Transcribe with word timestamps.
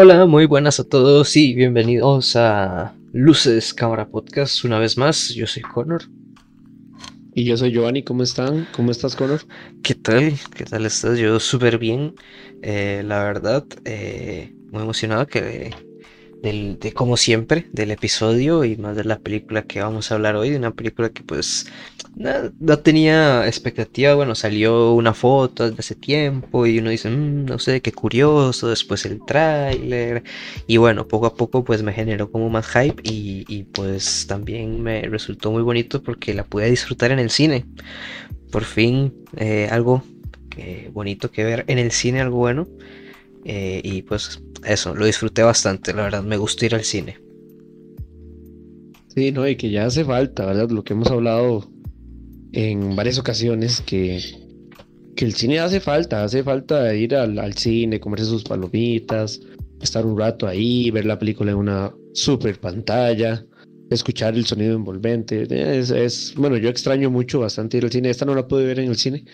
Hola, 0.00 0.26
muy 0.26 0.46
buenas 0.46 0.78
a 0.78 0.84
todos 0.84 1.36
y 1.36 1.54
bienvenidos 1.54 2.36
a 2.36 2.94
Luces 3.12 3.74
Cámara 3.74 4.06
Podcast 4.06 4.62
una 4.64 4.78
vez 4.78 4.96
más. 4.96 5.30
Yo 5.30 5.44
soy 5.48 5.64
Connor. 5.64 6.02
Y 7.34 7.42
yo 7.42 7.56
soy 7.56 7.72
Giovanni, 7.72 8.04
¿cómo 8.04 8.22
están? 8.22 8.68
¿Cómo 8.76 8.92
estás, 8.92 9.16
Connor? 9.16 9.40
¿Qué 9.82 9.96
tal? 9.96 10.34
¿Qué 10.54 10.64
tal 10.66 10.86
estás? 10.86 11.18
Yo 11.18 11.40
súper 11.40 11.78
bien. 11.78 12.14
Eh, 12.62 13.02
la 13.04 13.24
verdad, 13.24 13.64
eh, 13.86 14.54
muy 14.70 14.82
emocionado 14.82 15.26
que 15.26 15.74
del, 16.42 16.78
de 16.78 16.92
como 16.92 17.16
siempre 17.16 17.66
del 17.72 17.90
episodio 17.90 18.64
y 18.64 18.76
más 18.76 18.96
de 18.96 19.04
la 19.04 19.18
película 19.18 19.62
que 19.62 19.80
vamos 19.80 20.10
a 20.10 20.14
hablar 20.14 20.36
hoy, 20.36 20.50
de 20.50 20.56
una 20.56 20.72
película 20.72 21.10
que 21.10 21.22
pues 21.22 21.66
no, 22.16 22.78
tenía 22.78 23.46
expectativa, 23.46 24.14
bueno, 24.14 24.34
salió 24.34 24.92
una 24.92 25.14
foto 25.14 25.68
desde 25.68 25.80
hace 25.80 25.94
tiempo 25.94 26.66
y 26.66 26.78
uno 26.78 26.90
dice, 26.90 27.10
mm, 27.10 27.44
no 27.46 27.58
sé, 27.58 27.80
qué 27.80 27.92
curioso, 27.92 28.68
después 28.68 29.04
el 29.06 29.24
tráiler 29.24 30.22
y 30.66 30.76
bueno, 30.76 31.06
poco 31.08 31.26
a 31.26 31.34
poco 31.34 31.64
pues 31.64 31.82
me 31.82 31.92
generó 31.92 32.30
como 32.30 32.50
más 32.50 32.66
hype 32.68 33.02
y, 33.04 33.44
y 33.48 33.64
pues 33.64 34.26
también 34.26 34.82
me 34.82 35.02
resultó 35.02 35.50
muy 35.50 35.62
bonito 35.62 36.02
porque 36.02 36.34
la 36.34 36.44
pude 36.44 36.70
disfrutar 36.70 37.10
en 37.12 37.18
el 37.18 37.30
cine. 37.30 37.66
Por 38.50 38.64
fin 38.64 39.12
eh, 39.36 39.68
algo 39.70 40.02
bonito 40.92 41.30
que 41.30 41.44
ver 41.44 41.64
en 41.68 41.78
el 41.78 41.92
cine, 41.92 42.20
algo 42.20 42.38
bueno. 42.38 42.66
Eh, 43.44 43.80
y 43.84 44.02
pues 44.02 44.42
eso, 44.64 44.94
lo 44.94 45.06
disfruté 45.06 45.42
bastante, 45.42 45.94
la 45.94 46.02
verdad, 46.02 46.22
me 46.22 46.36
gustó 46.36 46.66
ir 46.66 46.74
al 46.74 46.84
cine. 46.84 47.18
Sí, 49.14 49.32
no, 49.32 49.48
y 49.48 49.56
que 49.56 49.70
ya 49.70 49.86
hace 49.86 50.04
falta, 50.04 50.46
¿verdad? 50.46 50.70
Lo 50.70 50.84
que 50.84 50.92
hemos 50.92 51.10
hablado 51.10 51.70
en 52.52 52.94
varias 52.96 53.18
ocasiones, 53.18 53.80
que, 53.80 54.20
que 55.16 55.24
el 55.24 55.34
cine 55.34 55.58
hace 55.60 55.80
falta, 55.80 56.24
hace 56.24 56.42
falta 56.42 56.94
ir 56.94 57.14
al, 57.14 57.54
cine, 57.54 58.00
comerse 58.00 58.26
sus 58.26 58.44
palomitas, 58.44 59.40
estar 59.80 60.06
un 60.06 60.18
rato 60.18 60.46
ahí, 60.46 60.90
ver 60.90 61.06
la 61.06 61.18
película 61.18 61.50
en 61.52 61.58
una 61.58 61.92
super 62.14 62.60
pantalla, 62.60 63.44
escuchar 63.90 64.34
el 64.34 64.46
sonido 64.46 64.74
envolvente. 64.74 65.46
Es, 65.50 65.90
es, 65.90 66.34
bueno, 66.36 66.56
yo 66.56 66.68
extraño 66.68 67.10
mucho 67.10 67.40
bastante 67.40 67.78
ir 67.78 67.84
al 67.84 67.92
cine. 67.92 68.10
Esta 68.10 68.24
no 68.24 68.34
la 68.34 68.46
pude 68.46 68.66
ver 68.66 68.78
en 68.80 68.90
el 68.90 68.96
cine, 68.96 69.24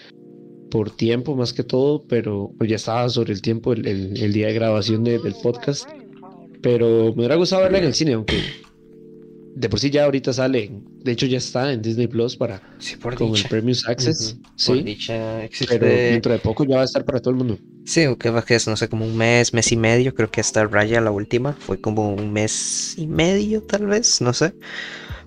por 0.75 0.91
tiempo 0.91 1.36
más 1.36 1.53
que 1.53 1.62
todo, 1.62 2.03
pero 2.08 2.50
pues 2.58 2.69
ya 2.69 2.75
estaba 2.75 3.08
sobre 3.08 3.33
el 3.33 3.41
tiempo 3.41 3.75
el, 3.75 4.33
día 4.33 4.48
de 4.48 4.55
grabación 4.55 5.05
del 5.05 5.20
podcast. 5.41 5.89
Pero 6.62 7.12
me 7.14 7.20
hubiera 7.20 7.36
gustado 7.36 7.62
verla 7.62 7.78
en 7.78 7.84
el 7.84 7.94
cine, 7.94 8.14
aunque 8.14 8.42
de 9.55 9.69
por 9.69 9.78
sí 9.78 9.91
ya 9.91 10.02
ahorita 10.02 10.33
sale, 10.33 10.72
de 11.05 11.12
hecho 11.12 11.27
ya 11.27 11.39
está 11.39 11.72
en 11.72 11.80
Disney 11.80 12.08
Plus 12.08 12.36
para 12.36 12.61
sí, 12.80 12.97
por 12.97 13.14
con 13.14 13.36
el 13.36 13.45
Premium 13.45 13.78
Access. 13.86 14.36
Sí, 14.56 14.83
dicha 14.83 15.48
pero 15.69 15.86
dentro 15.86 16.33
de 16.33 16.41
poco 16.41 16.64
ya 16.64 16.75
va 16.75 16.83
a 16.83 16.86
estar 16.86 17.05
para 17.05 17.20
todo 17.20 17.30
el 17.30 17.36
mundo. 17.36 17.56
Sí, 17.84 18.06
que 18.19 18.33
que 18.45 18.55
es, 18.56 18.67
no 18.67 18.77
sé, 18.77 18.89
como 18.89 19.06
un 19.06 19.17
mes, 19.17 19.55
mes 19.55 19.70
y 19.70 19.77
medio, 19.77 20.12
creo 20.12 20.28
que 20.28 20.41
hasta 20.41 20.67
Raya 20.67 21.00
la 21.00 21.12
última, 21.12 21.52
fue 21.52 21.80
como 21.80 22.12
un 22.12 22.33
mes 22.33 22.98
y 22.98 23.06
medio 23.06 23.62
tal 23.62 23.86
vez, 23.86 24.20
no 24.20 24.33
sé. 24.33 24.55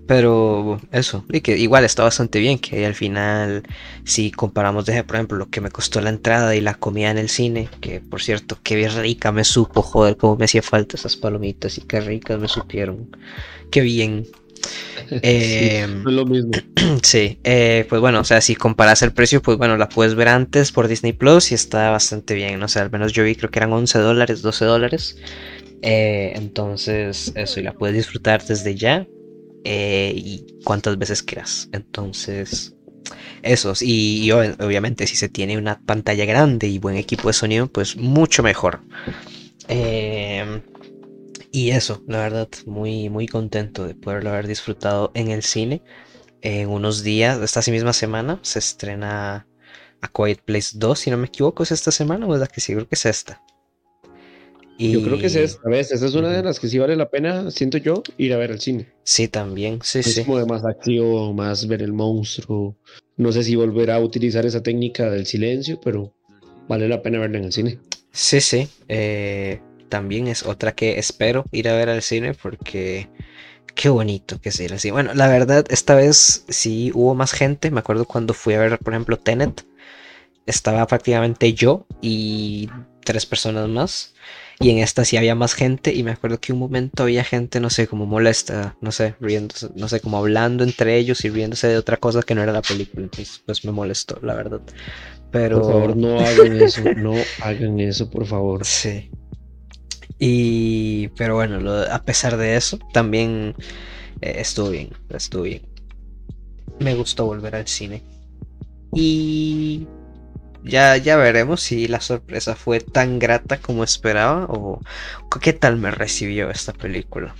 Pero 0.08 0.80
eso, 0.94 1.26
y 1.30 1.42
que 1.42 1.58
igual 1.58 1.84
está 1.84 2.04
bastante 2.04 2.40
bien, 2.40 2.60
que 2.60 2.86
al 2.86 2.96
final, 2.96 3.64
si 4.06 4.32
comparamos, 4.32 4.86
de, 4.86 5.04
por 5.04 5.18
ejemplo, 5.18 5.38
lo 5.38 5.50
que 5.50 5.60
me 5.60 5.70
costó 5.70 6.00
la 6.00 6.10
entrada 6.10 6.56
y 6.56 6.62
la 6.62 6.76
comida 6.76 7.12
en 7.12 7.18
el 7.18 7.28
cine, 7.28 7.68
que 7.82 8.00
por 8.00 8.22
cierto, 8.22 8.58
qué 8.64 8.88
rica 8.88 9.34
me 9.34 9.44
supo, 9.44 9.82
joder, 9.82 10.16
cómo 10.16 10.38
me 10.38 10.46
hacía 10.46 10.62
falta 10.62 10.96
esas 10.96 11.18
palomitas 11.18 11.78
y 11.78 11.82
qué 11.82 12.00
ricas 12.00 12.40
me 12.40 12.48
supieron, 12.48 13.16
qué 13.70 13.82
bien. 13.82 14.26
Eh, 15.10 15.88
lo 16.06 16.26
mismo. 16.26 16.52
Sí, 17.04 17.40
eh, 17.44 17.86
pues 17.88 18.02
bueno, 18.02 18.22
o 18.22 18.24
sea, 18.24 18.42
si 18.42 18.56
comparas 18.56 19.02
el 19.04 19.14
precio, 19.14 19.42
pues 19.42 19.58
bueno, 19.58 19.78
la 19.78 19.88
puedes 19.88 20.16
ver 20.16 20.30
antes 20.30 20.72
por 20.72 20.88
Disney 20.88 21.14
Plus 21.14 21.52
y 21.52 21.56
está 21.56 21.92
bastante 21.92 22.34
bien, 22.34 22.62
o 22.64 22.68
sea, 22.68 22.82
al 22.82 22.92
menos 22.92 23.14
yo 23.14 23.24
vi, 23.24 23.36
creo 23.36 23.52
que 23.52 23.60
eran 23.60 23.72
11 23.72 24.00
dólares, 24.00 24.42
12 24.42 24.66
dólares. 24.66 25.18
Eh, 25.82 26.34
entonces, 26.36 27.32
eso, 27.36 27.60
y 27.60 27.64
la 27.64 27.74
puedes 27.74 27.96
disfrutar 27.96 28.44
desde 28.44 28.76
ya 28.76 29.06
eh, 29.70 30.14
y 30.16 30.46
cuántas 30.64 30.98
veces 30.98 31.22
quieras. 31.22 31.68
Entonces, 31.74 32.74
esos. 33.42 33.82
Y, 33.82 34.32
obviamente, 34.32 35.06
si 35.08 35.18
se 35.18 35.28
tiene 35.28 35.58
una 35.58 35.82
pantalla 35.82 36.24
grande 36.24 36.68
y 36.68 36.80
buen 36.80 36.96
equipo 36.96 37.28
de 37.28 37.34
sonido, 37.34 37.68
pues 37.68 37.98
mucho 37.98 38.44
mejor. 38.44 38.80
Em, 39.68 40.62
y 41.52 41.72
eso, 41.72 42.02
la 42.08 42.20
verdad, 42.20 42.48
muy, 42.66 43.10
muy 43.10 43.28
contento 43.28 43.86
de 43.86 43.94
poderlo 43.94 44.30
haber 44.30 44.48
disfrutado 44.48 45.12
en 45.16 45.32
el 45.32 45.44
cine. 45.44 45.84
En 46.42 46.70
unos 46.70 47.04
días, 47.04 47.38
esta 47.42 47.60
misma 47.70 47.92
semana, 47.92 48.40
se 48.44 48.60
estrena 48.60 49.48
A 50.02 50.08
Quiet 50.08 50.44
Place 50.46 50.70
2, 50.76 50.98
si 50.98 51.12
no 51.12 51.18
me 51.18 51.28
equivoco, 51.28 51.64
es 51.64 51.74
esta 51.74 51.92
semana 51.92 52.26
o 52.26 52.34
es 52.34 52.40
la 52.40 52.48
que 52.48 52.62
sí, 52.62 52.74
creo 52.74 52.88
que 52.88 52.96
es 52.96 53.06
esta. 53.06 53.42
Yo 54.78 55.02
creo 55.02 55.18
que 55.18 55.28
es 55.28 55.36
esta 55.36 55.70
vez. 55.70 55.92
Esta 55.92 56.06
es 56.06 56.14
una 56.14 56.30
de 56.30 56.44
las 56.44 56.60
que 56.60 56.68
sí 56.68 56.78
vale 56.78 56.96
la 56.96 57.10
pena, 57.10 57.50
siento 57.52 57.78
yo, 57.78 58.04
ir 58.18 58.34
a 58.34 58.38
ver 58.38 58.52
al 58.52 58.60
cine. 58.60 58.88
Sí, 59.04 59.28
también, 59.28 59.80
sí, 59.84 60.00
es 60.00 60.14
sí. 60.14 60.24
como 60.24 60.38
de 60.38 60.46
más 60.46 60.64
acción, 60.64 61.36
más 61.36 61.68
ver 61.68 61.82
el 61.82 61.94
monstruo. 61.94 62.76
No 63.16 63.32
sé 63.32 63.44
si 63.44 63.56
volverá 63.56 63.96
a 63.96 64.00
utilizar 64.00 64.46
esa 64.46 64.62
técnica 64.62 65.10
del 65.10 65.26
silencio, 65.26 65.80
pero 65.84 66.14
vale 66.68 66.88
la 66.88 67.02
pena 67.02 67.20
verla 67.20 67.40
en 67.40 67.46
el 67.46 67.54
cine. 67.54 67.80
Sí, 68.12 68.42
sí. 68.42 68.68
Eh, 68.88 69.60
también 69.90 70.28
es 70.28 70.44
otra 70.44 70.74
que 70.74 71.00
espero 71.00 71.46
ir 71.52 71.70
a 71.70 71.76
ver 71.76 71.90
al 71.90 72.02
cine 72.02 72.34
porque 72.34 73.10
qué 73.74 73.90
bonito 73.90 74.40
que 74.40 74.50
es 74.50 74.60
ir 74.60 74.74
al 74.74 74.80
cine. 74.80 74.92
Bueno, 74.92 75.14
la 75.14 75.28
verdad, 75.28 75.66
esta 75.70 75.96
vez 75.96 76.46
sí 76.50 76.92
hubo 76.94 77.16
más 77.16 77.32
gente. 77.32 77.72
Me 77.72 77.80
acuerdo 77.80 78.06
cuando 78.06 78.34
fui 78.34 78.54
a 78.54 78.60
ver, 78.60 78.78
por 78.80 78.94
ejemplo, 78.94 79.18
Tenet. 79.18 79.66
Estaba 80.46 80.86
prácticamente 80.88 81.54
yo 81.54 81.86
y 82.02 82.70
tres 83.04 83.26
personas 83.26 83.68
más. 83.68 84.14
Y 84.60 84.72
en 84.72 84.80
esta 84.80 85.06
sí 85.06 85.18
había 85.18 85.36
más 85.36 85.54
gente 85.54 85.94
y 85.94 86.02
me 86.02 86.12
acuerdo 86.12 86.40
que 86.40 86.52
un 86.52 86.58
momento 86.60 87.04
había 87.04 87.24
gente, 87.24 87.60
no 87.60 87.70
sé, 87.70 87.88
como 87.88 88.08
molesta, 88.08 88.76
no 88.82 88.92
sé, 88.92 89.16
riéndose, 89.20 89.70
no 89.76 89.88
sé, 89.88 90.00
como 90.00 90.18
hablando 90.18 90.64
entre 90.64 90.98
ellos 90.98 91.24
y 91.26 91.30
riéndose 91.30 91.68
de 91.68 91.78
otra 91.78 91.98
cosa 91.98 92.24
que 92.24 92.34
no 92.34 92.42
era 92.42 92.52
la 92.52 92.64
película. 92.64 93.04
Entonces, 93.04 93.44
pues 93.46 93.64
me 93.66 93.72
molestó, 93.72 94.20
la 94.24 94.34
verdad. 94.34 94.62
Pero... 95.32 95.62
Por 95.62 95.72
favor, 95.72 95.98
no 95.98 96.20
hagan 96.20 96.60
eso, 96.60 96.82
no 96.96 97.14
hagan 97.44 97.80
eso, 97.80 98.10
por 98.10 98.26
favor. 98.26 98.66
Sí. 98.66 99.12
Y... 100.18 101.10
Pero 101.10 101.36
bueno, 101.36 101.72
a 101.72 102.02
pesar 102.02 102.36
de 102.38 102.56
eso, 102.56 102.80
también 102.94 103.54
eh, 104.22 104.38
estuvo 104.38 104.70
bien, 104.70 104.90
estuvo 105.10 105.44
bien. 105.44 105.62
Me 106.80 106.96
gustó 106.96 107.26
volver 107.26 107.56
al 107.56 107.68
cine. 107.68 108.02
Y 108.94 109.88
ya, 110.64 110.98
ya 110.98 111.18
veremos 111.18 111.62
si 111.62 111.88
la 111.88 112.02
sorpresa 112.02 112.56
fue 112.56 112.80
tan 112.80 113.20
grata 113.20 113.60
como 113.60 113.84
esperaba 113.84 114.46
o 114.50 114.82
qué 115.42 115.54
tal 115.54 115.78
me 115.78 115.92
recibió 115.92 116.50
esta 116.50 116.74
película. 116.74 117.36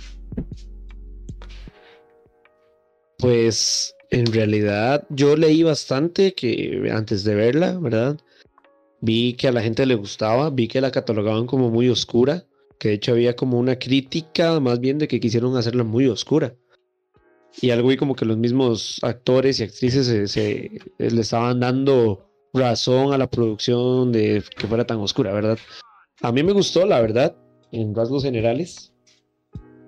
Pues 3.18 3.94
en 4.10 4.26
realidad 4.26 5.04
yo 5.10 5.36
leí 5.36 5.62
bastante 5.62 6.34
que 6.34 6.88
antes 6.92 7.24
de 7.24 7.34
verla, 7.34 7.78
¿verdad? 7.78 8.18
Vi 9.00 9.34
que 9.34 9.48
a 9.48 9.52
la 9.52 9.62
gente 9.62 9.86
le 9.86 9.94
gustaba, 9.96 10.50
vi 10.50 10.68
que 10.68 10.80
la 10.80 10.90
catalogaban 10.90 11.46
como 11.46 11.70
muy 11.70 11.88
oscura, 11.88 12.44
que 12.78 12.88
de 12.88 12.94
hecho 12.94 13.12
había 13.12 13.36
como 13.36 13.58
una 13.58 13.78
crítica 13.78 14.60
más 14.60 14.80
bien 14.80 14.98
de 14.98 15.08
que 15.08 15.20
quisieron 15.20 15.56
hacerla 15.56 15.84
muy 15.84 16.06
oscura. 16.06 16.54
Y 17.60 17.70
algo 17.70 17.90
y 17.90 17.96
como 17.96 18.14
que 18.14 18.24
los 18.24 18.36
mismos 18.36 18.98
actores 19.02 19.58
y 19.58 19.64
actrices 19.64 20.30
se 20.30 20.70
le 20.98 21.20
estaban 21.20 21.58
dando 21.60 22.27
razón 22.58 23.12
a 23.12 23.18
la 23.18 23.30
producción 23.30 24.12
de 24.12 24.42
que 24.56 24.66
fuera 24.66 24.86
tan 24.86 24.98
oscura, 24.98 25.32
¿verdad? 25.32 25.58
A 26.20 26.32
mí 26.32 26.42
me 26.42 26.52
gustó, 26.52 26.84
la 26.86 27.00
verdad, 27.00 27.36
en 27.72 27.94
rasgos 27.94 28.24
generales. 28.24 28.92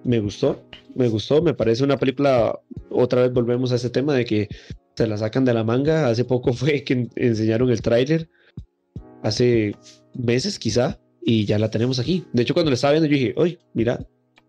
Me 0.04 0.20
gustó, 0.20 0.62
me 0.94 1.08
gustó, 1.08 1.42
me 1.42 1.54
parece 1.54 1.84
una 1.84 1.98
película, 1.98 2.58
otra 2.90 3.22
vez 3.22 3.32
volvemos 3.32 3.72
a 3.72 3.76
ese 3.76 3.90
tema 3.90 4.14
de 4.14 4.24
que 4.24 4.48
se 4.94 5.06
la 5.06 5.18
sacan 5.18 5.44
de 5.44 5.54
la 5.54 5.64
manga. 5.64 6.08
Hace 6.08 6.24
poco 6.24 6.52
fue 6.54 6.84
que 6.84 7.08
enseñaron 7.16 7.70
el 7.70 7.82
tráiler, 7.82 8.28
hace 9.22 9.74
meses 10.14 10.58
quizá, 10.58 10.98
y 11.22 11.44
ya 11.44 11.58
la 11.58 11.70
tenemos 11.70 11.98
aquí. 11.98 12.24
De 12.32 12.42
hecho, 12.42 12.54
cuando 12.54 12.70
la 12.70 12.76
estaba 12.76 12.92
viendo, 12.92 13.08
yo 13.08 13.14
dije, 13.14 13.34
oye, 13.36 13.58
mira, 13.74 14.06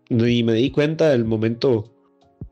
y 0.08 0.42
me 0.42 0.54
di 0.54 0.70
cuenta 0.70 1.10
del 1.10 1.24
momento 1.24 1.92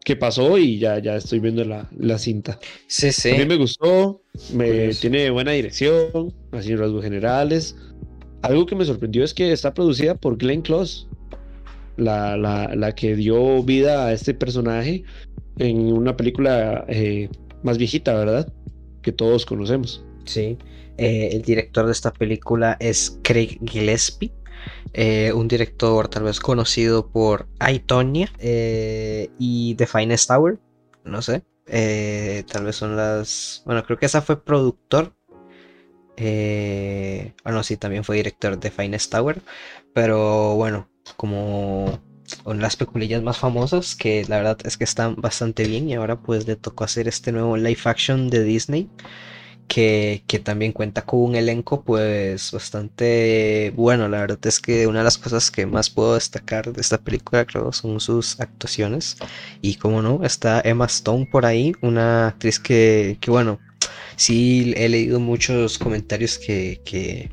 que 0.05 0.17
pasó 0.17 0.59
y 0.59 0.79
ya, 0.79 0.99
ya 0.99 1.17
estoy 1.17 1.41
viendo 1.41 1.65
la, 1.65 1.89
la 1.99 2.19
cinta. 2.19 2.59
Sí, 2.87 3.13
sí. 3.13 3.31
A 3.31 3.39
mí 3.39 3.47
me 3.47 3.57
gustó, 3.57 4.23
me 4.53 4.89
tiene 4.95 5.31
buena 5.31 5.53
dirección, 5.53 6.35
así 6.53 6.73
en 6.73 6.79
rasgos 6.79 7.05
generales. 7.05 7.77
Algo 8.43 8.67
que 8.67 8.75
me 8.75 8.85
sorprendió 8.85 9.23
es 9.25 9.35
que 9.35 9.53
está 9.53 9.75
producida 9.75 10.15
por 10.15 10.39
Glenn 10.39 10.63
Close, 10.63 11.07
la, 11.97 12.37
la, 12.37 12.75
la 12.75 12.95
que 12.95 13.15
dio 13.15 13.63
vida 13.63 14.07
a 14.07 14.13
este 14.13 14.33
personaje 14.33 15.05
en 15.59 15.93
una 15.93 16.17
película 16.17 16.85
eh, 16.89 17.29
más 17.63 17.77
viejita, 17.77 18.15
¿verdad? 18.15 18.51
Que 19.03 19.13
todos 19.13 19.45
conocemos. 19.45 20.03
Sí. 20.25 20.57
Eh, 20.97 21.31
el 21.33 21.43
director 21.43 21.87
de 21.87 21.93
esta 21.93 22.13
película 22.13 22.77
es 22.81 23.19
Craig 23.23 23.59
Gillespie. 23.67 24.33
Eh, 24.93 25.33
un 25.33 25.47
director 25.47 26.09
tal 26.09 26.25
vez 26.25 26.41
conocido 26.41 27.11
por 27.11 27.49
Aitonia 27.61 28.33
eh, 28.39 29.31
y 29.39 29.75
The 29.77 29.87
Finest 29.87 30.31
Hour, 30.31 30.61
no 31.05 31.23
sé, 31.23 31.45
eh, 31.67 32.45
tal 32.51 32.65
vez 32.65 32.77
son 32.77 32.97
las, 32.97 33.63
bueno, 33.67 33.85
creo 33.85 33.99
que 33.99 34.07
esa 34.07 34.21
fue 34.21 34.43
productor, 34.43 35.15
bueno, 36.17 37.63
sí, 37.63 37.77
también 37.77 38.05
fue 38.05 38.17
director 38.17 38.59
de 38.59 38.71
Finest 38.71 39.15
Hour, 39.15 39.41
pero 39.95 40.55
bueno, 40.57 40.91
como 41.17 42.01
las 42.45 42.77
peculillas 42.77 43.23
más 43.23 43.39
famosas, 43.39 43.95
que 43.95 44.25
la 44.29 44.39
verdad 44.39 44.59
es 44.65 44.77
que 44.77 44.85
están 44.85 45.17
bastante 45.17 45.65
bien 45.67 45.89
y 45.89 45.95
ahora 45.95 46.21
pues 46.21 46.47
le 46.47 46.57
tocó 46.57 46.85
hacer 46.85 47.09
este 47.09 47.33
nuevo 47.33 47.57
live 47.57 47.81
action 47.85 48.29
de 48.29 48.43
Disney. 48.45 48.91
Que, 49.73 50.25
que, 50.27 50.41
también 50.41 50.73
cuenta 50.73 51.03
con 51.03 51.21
un 51.21 51.37
elenco 51.37 51.83
pues 51.85 52.51
bastante 52.51 53.73
bueno. 53.77 54.09
La 54.09 54.19
verdad 54.21 54.41
es 54.43 54.59
que 54.59 54.89
una 54.89 54.99
de 54.99 55.05
las 55.05 55.17
cosas 55.17 55.51
que 55.53 55.65
más 55.65 55.91
puedo 55.91 56.15
destacar 56.15 56.73
de 56.73 56.81
esta 56.81 56.99
película 56.99 57.45
creo 57.45 57.73
son 57.73 58.01
sus 58.01 58.41
actuaciones. 58.41 59.17
Y 59.63 59.77
como 59.77 60.03
no, 60.03 60.25
está 60.25 60.61
Emma 60.65 60.87
Stone 60.87 61.29
por 61.31 61.47
ahí, 61.47 61.73
una 61.83 62.29
actriz 62.29 62.59
que, 62.59 63.17
que 63.21 63.31
bueno, 63.31 63.61
sí 64.17 64.75
he 64.77 64.89
leído 64.89 65.21
muchos 65.21 65.79
comentarios 65.79 66.37
que, 66.39 66.81
que 66.85 67.31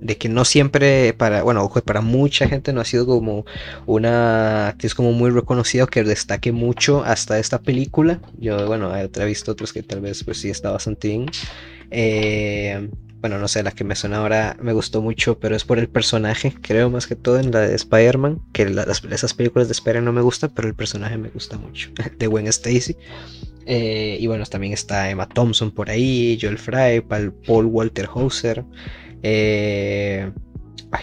de 0.00 0.16
que 0.16 0.28
no 0.28 0.44
siempre 0.44 1.12
para, 1.14 1.42
bueno, 1.42 1.68
para 1.84 2.00
mucha 2.00 2.48
gente 2.48 2.72
no 2.72 2.80
ha 2.80 2.84
sido 2.84 3.06
como 3.06 3.44
una 3.86 4.68
actriz 4.68 4.94
como 4.94 5.12
muy 5.12 5.30
reconocida 5.30 5.86
que 5.86 6.04
destaque 6.04 6.52
mucho 6.52 7.04
hasta 7.04 7.38
esta 7.38 7.60
película. 7.60 8.20
Yo, 8.38 8.66
bueno, 8.66 8.92
he 8.96 9.24
visto 9.24 9.52
otros 9.52 9.72
que 9.72 9.82
tal 9.82 10.00
vez 10.00 10.24
pues 10.24 10.38
sí 10.38 10.50
está 10.50 10.70
bastante 10.70 11.08
bien. 11.08 11.26
Eh, 11.90 12.88
bueno, 13.20 13.38
no 13.38 13.48
sé, 13.48 13.64
la 13.64 13.72
que 13.72 13.82
me 13.82 13.96
suena 13.96 14.18
ahora 14.18 14.56
me 14.62 14.72
gustó 14.72 15.02
mucho, 15.02 15.40
pero 15.40 15.56
es 15.56 15.64
por 15.64 15.78
el 15.78 15.88
personaje, 15.88 16.54
creo 16.62 16.88
más 16.88 17.08
que 17.08 17.16
todo 17.16 17.40
en 17.40 17.50
la 17.50 17.60
de 17.60 17.74
Spider-Man, 17.74 18.40
que 18.52 18.68
las, 18.68 19.02
esas 19.04 19.34
películas 19.34 19.66
de 19.66 19.72
Spider-Man 19.72 20.04
no 20.04 20.12
me 20.12 20.20
gustan, 20.20 20.52
pero 20.54 20.68
el 20.68 20.74
personaje 20.74 21.18
me 21.18 21.28
gusta 21.28 21.58
mucho, 21.58 21.90
de 22.18 22.26
Gwen 22.28 22.46
Stacy. 22.46 22.96
Eh, 23.66 24.16
y 24.20 24.26
bueno, 24.28 24.46
también 24.46 24.72
está 24.72 25.10
Emma 25.10 25.28
Thompson 25.28 25.72
por 25.72 25.90
ahí, 25.90 26.38
Joel 26.40 26.58
Fry, 26.58 27.02
Paul 27.46 27.66
Walter 27.66 28.08
Hauser. 28.14 28.64
Eh, 29.22 30.30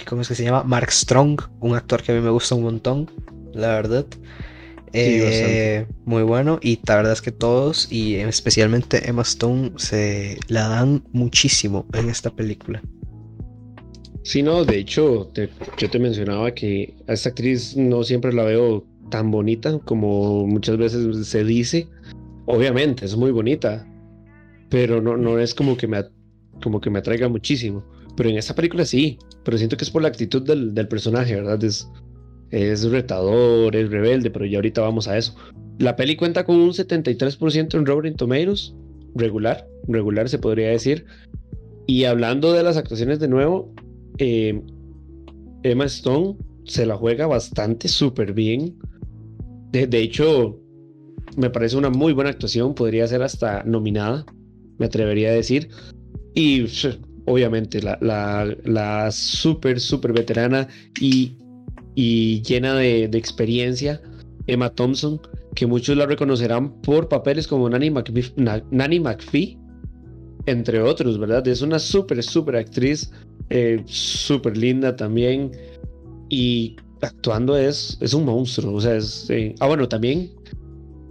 ¿Cómo 0.07 0.21
es 0.21 0.27
que 0.27 0.35
se 0.35 0.44
llama? 0.44 0.63
Mark 0.63 0.91
Strong, 0.91 1.41
un 1.59 1.75
actor 1.75 2.01
que 2.01 2.12
a 2.12 2.15
mí 2.15 2.21
me 2.21 2.29
gusta 2.29 2.56
un 2.56 2.63
montón, 2.63 3.12
la 3.53 3.69
verdad. 3.69 4.06
Eh, 4.97 5.85
muy 6.06 6.23
bueno 6.23 6.57
y 6.62 6.79
la 6.88 6.95
verdad 6.95 7.12
es 7.12 7.21
que 7.21 7.33
todos 7.33 7.91
y 7.91 8.15
especialmente 8.15 9.09
Emma 9.09 9.23
Stone 9.23 9.73
se 9.75 10.38
la 10.47 10.69
dan 10.69 11.03
muchísimo 11.12 11.85
en 11.94 12.09
esta 12.09 12.29
película. 12.29 12.81
Sí, 14.23 14.41
no, 14.41 14.63
de 14.63 14.77
hecho, 14.77 15.31
yo 15.77 15.89
te 15.89 16.00
mencionaba 16.00 16.51
que 16.53 16.95
a 17.07 17.13
esta 17.13 17.29
actriz 17.29 17.75
no 17.75 18.03
siempre 18.03 18.31
la 18.31 18.44
veo 18.44 18.85
tan 19.11 19.29
bonita 19.31 19.77
como 19.79 20.47
muchas 20.47 20.77
veces 20.77 21.27
se 21.27 21.44
dice. 21.44 21.88
Obviamente, 22.45 23.06
es 23.06 23.15
muy 23.15 23.31
bonita, 23.31 23.85
pero 24.69 25.01
no, 25.01 25.18
no 25.18 25.39
es 25.39 25.53
como 25.53 25.77
que, 25.77 25.88
me, 25.88 26.06
como 26.63 26.79
que 26.79 26.89
me 26.89 27.00
atraiga 27.00 27.27
muchísimo. 27.27 27.83
Pero 28.15 28.29
en 28.29 28.38
esta 28.38 28.56
película 28.56 28.85
sí, 28.85 29.17
pero 29.44 29.57
siento 29.57 29.77
que 29.77 29.83
es 29.83 29.91
por 29.91 30.01
la 30.01 30.07
actitud 30.07 30.41
del, 30.41 30.73
del 30.73 30.88
personaje, 30.88 31.35
¿verdad? 31.35 31.63
Es, 31.63 31.89
es 32.51 32.89
retador, 32.89 33.75
es 33.75 33.89
rebelde, 33.89 34.29
pero 34.29 34.45
ya 34.45 34.57
ahorita 34.57 34.81
vamos 34.81 35.07
a 35.07 35.17
eso. 35.17 35.35
La 35.79 35.95
peli 35.95 36.15
cuenta 36.15 36.45
con 36.45 36.56
un 36.56 36.71
73% 36.71 37.75
en 37.75 37.85
Rotten 37.85 38.15
Tomatoes, 38.15 38.73
regular, 39.15 39.67
regular 39.88 40.29
se 40.29 40.39
podría 40.39 40.69
decir. 40.69 41.06
Y 41.88 42.06
hablando 42.06 42.53
de 42.53 42.63
las 42.63 42.77
actuaciones 42.77 43.19
de 43.19 43.27
nuevo, 43.27 43.73
eh, 44.18 44.61
Emma 45.63 45.85
Stone 45.85 46.38
se 46.63 46.85
la 46.85 46.95
juega 46.95 47.27
bastante 47.27 47.88
súper 47.88 48.33
bien. 48.33 48.77
De, 49.71 49.85
de, 49.88 50.00
hecho, 50.00 50.59
me 51.35 51.50
parece 51.50 51.75
una 51.75 51.89
muy 51.89 52.13
buena 52.13 52.29
actuación, 52.29 52.73
podría 52.73 53.06
ser 53.07 53.21
hasta 53.21 53.63
nominada, 53.63 54.25
me 54.77 54.85
atrevería 54.85 55.29
a 55.29 55.33
decir. 55.33 55.69
Y 56.33 56.65
obviamente 57.25 57.81
la, 57.81 57.98
la, 58.01 58.56
la 58.63 59.12
súper, 59.12 59.80
veterana 60.13 60.68
y 61.00 61.36
y 61.95 62.42
llena 62.42 62.75
de, 62.75 63.06
experiencia, 63.06 64.01
Emma 64.48 64.69
Thompson, 64.69 65.19
que 65.56 65.66
muchos 65.66 65.95
la 65.98 66.06
reconocerán 66.06 66.81
por 66.81 67.07
papeles 67.07 67.48
como 67.48 67.69
Nanny 67.69 67.89
McPhee, 69.00 69.57
entre 70.45 70.81
otros, 70.81 71.18
¿verdad? 71.18 71.48
Es 71.48 71.62
una 71.62 71.80
súper, 71.80 72.22
súper 72.22 72.57
actriz, 72.57 73.12
eh, 73.50 73.81
súper 73.86 74.57
linda 74.57 74.95
también, 74.95 75.51
y 76.30 76.75
actuando 77.01 77.57
es, 77.57 77.98
es 78.01 78.13
un 78.13 78.25
monstruo, 78.25 78.74
o 78.74 78.81
sea, 78.81 78.98
es... 78.98 79.30
Eh, 79.30 79.56
ah, 79.60 79.68
bueno, 79.68 79.88
también 79.88 80.31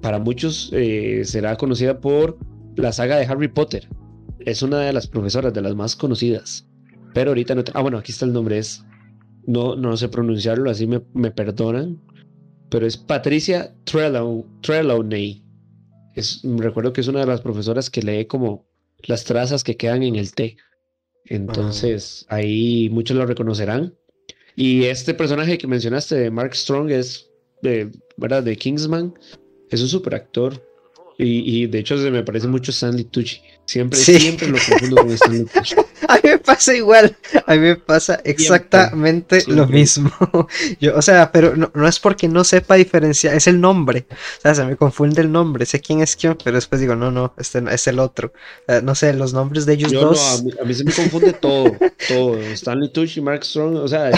para 0.02 0.18
muchos 0.18 0.70
eh, 0.72 1.22
será 1.24 1.56
conocida 1.56 1.98
por 1.98 2.36
la 2.76 2.92
saga 2.92 3.16
de 3.16 3.24
Harry 3.24 3.48
Potter. 3.48 3.88
Es 4.44 4.62
una 4.62 4.80
de 4.80 4.92
las 4.92 5.06
profesoras, 5.06 5.52
de 5.52 5.62
las 5.62 5.74
más 5.74 5.96
conocidas. 5.96 6.66
Pero 7.12 7.30
ahorita 7.30 7.54
no... 7.54 7.64
Ah, 7.74 7.82
bueno, 7.82 7.98
aquí 7.98 8.12
está 8.12 8.24
el 8.24 8.32
nombre, 8.32 8.58
es 8.58 8.84
no, 9.46 9.76
no 9.76 9.96
sé 9.96 10.08
pronunciarlo, 10.08 10.70
así 10.70 10.86
me, 10.86 11.02
me 11.12 11.30
perdonan, 11.30 12.00
pero 12.70 12.86
es 12.86 12.96
Patricia 12.96 13.74
Trelawney. 13.84 15.44
Es, 16.14 16.42
recuerdo 16.44 16.92
que 16.92 17.00
es 17.00 17.08
una 17.08 17.20
de 17.20 17.26
las 17.26 17.40
profesoras 17.40 17.90
que 17.90 18.02
lee 18.02 18.26
como 18.26 18.66
las 19.06 19.24
trazas 19.24 19.64
que 19.64 19.76
quedan 19.76 20.02
en 20.02 20.16
el 20.16 20.32
té. 20.32 20.56
Entonces, 21.26 22.26
ahí 22.28 22.88
muchos 22.90 23.16
lo 23.16 23.26
reconocerán. 23.26 23.94
Y 24.56 24.84
este 24.84 25.14
personaje 25.14 25.58
que 25.58 25.66
mencionaste 25.66 26.30
Mark 26.30 26.54
Strong 26.54 26.90
es, 26.90 27.30
de, 27.62 27.90
¿verdad? 28.16 28.42
De 28.42 28.56
Kingsman. 28.56 29.14
Es 29.70 29.82
un 29.82 29.88
super 29.88 30.14
actor. 30.14 30.62
Y, 31.18 31.62
y, 31.62 31.66
de 31.66 31.78
hecho 31.78 31.96
se 31.96 32.10
me 32.10 32.22
parece 32.24 32.48
mucho 32.48 32.70
Stanley 32.70 33.04
Tucci. 33.04 33.40
Siempre, 33.64 33.98
siempre 33.98 34.48
lo 34.48 34.58
confundo 34.58 34.96
con 34.96 35.10
Stanley 35.10 35.44
Tucci. 35.44 35.74
A 36.08 36.16
mí 36.16 36.20
me 36.24 36.38
pasa 36.38 36.74
igual, 36.74 37.16
a 37.46 37.54
mí 37.54 37.60
me 37.60 37.76
pasa 37.76 38.20
exactamente 38.24 39.42
lo 39.46 39.66
mismo. 39.66 40.10
Yo, 40.80 40.96
o 40.96 41.02
sea, 41.02 41.32
pero 41.32 41.54
no, 41.56 41.88
es 41.88 41.98
porque 41.98 42.28
no 42.28 42.44
sepa 42.44 42.74
diferenciar, 42.74 43.34
es 43.34 43.46
el 43.46 43.60
nombre. 43.60 44.06
O 44.10 44.40
sea, 44.42 44.54
se 44.54 44.64
me 44.64 44.76
confunde 44.76 45.22
el 45.22 45.32
nombre, 45.32 45.66
sé 45.66 45.80
quién 45.80 46.00
es 46.00 46.16
quién, 46.16 46.36
pero 46.42 46.56
después 46.56 46.80
digo, 46.80 46.94
no, 46.96 47.10
no, 47.10 47.34
este 47.38 47.62
es 47.70 47.86
el 47.86 47.98
otro. 47.98 48.32
no 48.82 48.94
sé, 48.94 49.12
los 49.14 49.32
nombres 49.32 49.66
de 49.66 49.74
ellos 49.74 49.92
dos. 49.92 50.42
No, 50.44 50.62
a 50.62 50.64
mí, 50.64 50.74
se 50.74 50.84
me 50.84 50.92
confunde 50.92 51.32
todo, 51.40 51.72
todo. 52.08 52.38
Stanley 52.38 52.92
Tucci 52.92 53.20
y 53.20 53.22
Mark 53.22 53.44
Strong, 53.44 53.76
o 53.76 53.88
sea, 53.88 54.10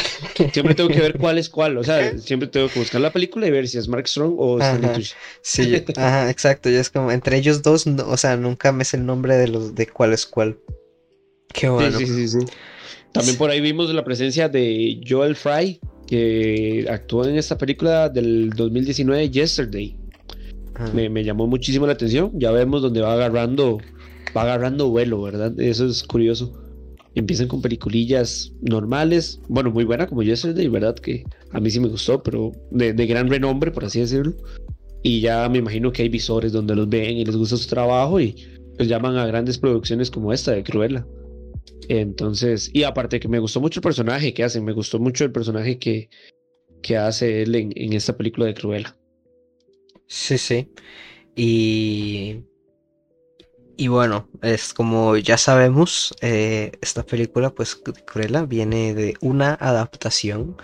siempre 0.52 0.74
tengo 0.74 0.88
que 0.88 1.00
ver 1.00 1.18
cuál 1.18 1.38
es 1.38 1.48
cuál. 1.48 1.78
O 1.78 1.84
sea, 1.84 2.18
siempre 2.18 2.48
tengo 2.48 2.68
que 2.68 2.78
buscar 2.78 3.00
la 3.00 3.12
película 3.12 3.46
y 3.46 3.50
ver 3.50 3.68
si 3.68 3.78
es 3.78 3.88
Mark 3.88 4.08
Strong 4.08 4.34
o 4.38 4.58
Stanley 4.58 4.92
Tucci. 4.92 5.14
Sí, 5.42 5.84
ajá, 5.96 6.30
exacto. 6.30 6.70
Y 6.70 6.74
es 6.74 6.90
como, 6.90 7.12
entre 7.12 7.36
ellos 7.36 7.62
dos, 7.62 7.86
o 7.86 8.16
sea, 8.16 8.36
nunca 8.36 8.72
me 8.72 8.84
sé 8.84 8.96
el 8.96 9.06
nombre 9.06 9.36
de 9.36 9.48
los 9.48 9.74
de 9.74 9.86
cuál 9.86 10.12
es 10.12 10.26
cuál. 10.26 10.58
Qué 11.52 11.68
bueno. 11.68 11.98
Sí, 11.98 12.06
sí, 12.06 12.28
sí, 12.28 12.38
También 13.12 13.36
por 13.36 13.50
ahí 13.50 13.60
vimos 13.60 13.92
la 13.92 14.04
presencia 14.04 14.48
de 14.48 15.00
Joel 15.06 15.36
Fry, 15.36 15.80
que 16.06 16.86
actuó 16.88 17.26
en 17.26 17.36
esta 17.36 17.56
película 17.56 18.08
del 18.08 18.50
2019, 18.50 19.30
Yesterday. 19.30 19.96
Me, 20.94 21.08
me, 21.08 21.24
llamó 21.24 21.46
muchísimo 21.46 21.86
la 21.86 21.94
atención. 21.94 22.32
Ya 22.34 22.50
vemos 22.50 22.82
donde 22.82 23.00
va 23.00 23.14
agarrando, 23.14 23.78
va 24.36 24.42
agarrando 24.42 24.90
vuelo, 24.90 25.22
¿verdad? 25.22 25.58
Eso 25.58 25.86
es 25.86 26.02
curioso. 26.02 26.52
Empiezan 27.14 27.48
con 27.48 27.62
peliculillas 27.62 28.52
normales, 28.60 29.40
bueno, 29.48 29.70
muy 29.70 29.84
buena 29.84 30.06
como 30.06 30.22
Yesterday, 30.22 30.68
¿verdad? 30.68 30.94
Que 30.96 31.24
a 31.52 31.60
mí 31.60 31.70
sí 31.70 31.80
me 31.80 31.88
gustó, 31.88 32.22
pero 32.22 32.52
de, 32.70 32.92
de 32.92 33.06
gran 33.06 33.30
renombre, 33.30 33.70
por 33.70 33.86
así 33.86 34.00
decirlo. 34.00 34.34
Y 35.02 35.20
ya 35.20 35.48
me 35.48 35.58
imagino 35.58 35.92
que 35.92 36.02
hay 36.02 36.08
visores 36.10 36.52
donde 36.52 36.74
los 36.74 36.88
ven 36.88 37.16
y 37.16 37.24
les 37.24 37.36
gusta 37.36 37.56
su 37.56 37.68
trabajo 37.68 38.20
y 38.20 38.34
pues 38.76 38.88
llaman 38.88 39.16
a 39.16 39.26
grandes 39.26 39.56
producciones 39.56 40.10
como 40.10 40.32
esta 40.32 40.52
de 40.52 40.62
Cruella. 40.62 41.06
Entonces, 41.88 42.70
y 42.72 42.82
aparte 42.84 43.20
que 43.20 43.28
me 43.28 43.38
gustó 43.38 43.60
mucho 43.60 43.80
el 43.80 43.82
personaje 43.82 44.34
que 44.34 44.44
hace, 44.44 44.60
me 44.60 44.72
gustó 44.72 44.98
mucho 44.98 45.24
el 45.24 45.32
personaje 45.32 45.78
que, 45.78 46.08
que 46.82 46.96
hace 46.96 47.42
él 47.42 47.54
en, 47.54 47.92
esta 47.92 48.16
película 48.16 48.46
de 48.46 48.54
Cruella. 48.54 48.96
Sí, 50.06 50.38
sí. 50.38 50.72
Y, 51.34 52.40
y 53.76 53.88
bueno, 53.88 54.28
es 54.42 54.72
como 54.72 55.16
ya 55.16 55.38
sabemos, 55.38 56.14
eh, 56.22 56.72
esta 56.80 57.04
película, 57.04 57.50
pues 57.50 57.76
Cruella, 58.06 58.44
viene 58.44 58.94
de 58.94 59.14
una 59.20 59.54
adaptación 59.54 60.56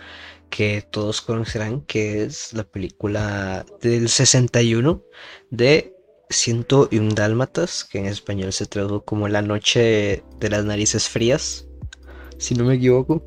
que 0.52 0.82
todos 0.90 1.22
conocerán, 1.22 1.80
que 1.82 2.24
es 2.24 2.52
la 2.52 2.64
película 2.64 3.64
del 3.80 4.08
61 4.08 5.02
de 5.50 5.91
un 6.98 7.14
Dálmatas, 7.14 7.84
que 7.84 7.98
en 7.98 8.06
español 8.06 8.52
se 8.52 8.66
tradujo 8.66 9.04
como 9.04 9.28
La 9.28 9.42
Noche 9.42 10.22
de 10.40 10.48
las 10.48 10.64
Narices 10.64 11.08
Frías, 11.08 11.66
si 12.38 12.54
no 12.54 12.64
me 12.64 12.74
equivoco. 12.74 13.22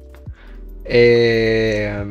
Eh, 0.86 2.04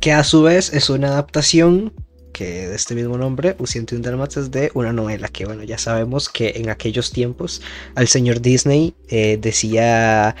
que 0.00 0.12
a 0.12 0.24
su 0.24 0.42
vez 0.42 0.72
es 0.72 0.90
una 0.90 1.08
adaptación 1.08 1.92
que 2.32 2.68
de 2.68 2.74
este 2.74 2.94
mismo 2.94 3.18
nombre, 3.18 3.56
un 3.58 4.02
Dálmatas, 4.02 4.50
de 4.50 4.70
una 4.74 4.92
novela 4.92 5.28
que, 5.28 5.44
bueno, 5.44 5.62
ya 5.62 5.78
sabemos 5.78 6.28
que 6.28 6.54
en 6.56 6.70
aquellos 6.70 7.12
tiempos 7.12 7.62
al 7.94 8.08
señor 8.08 8.40
Disney 8.40 8.94
eh, 9.08 9.38
decía 9.40 10.34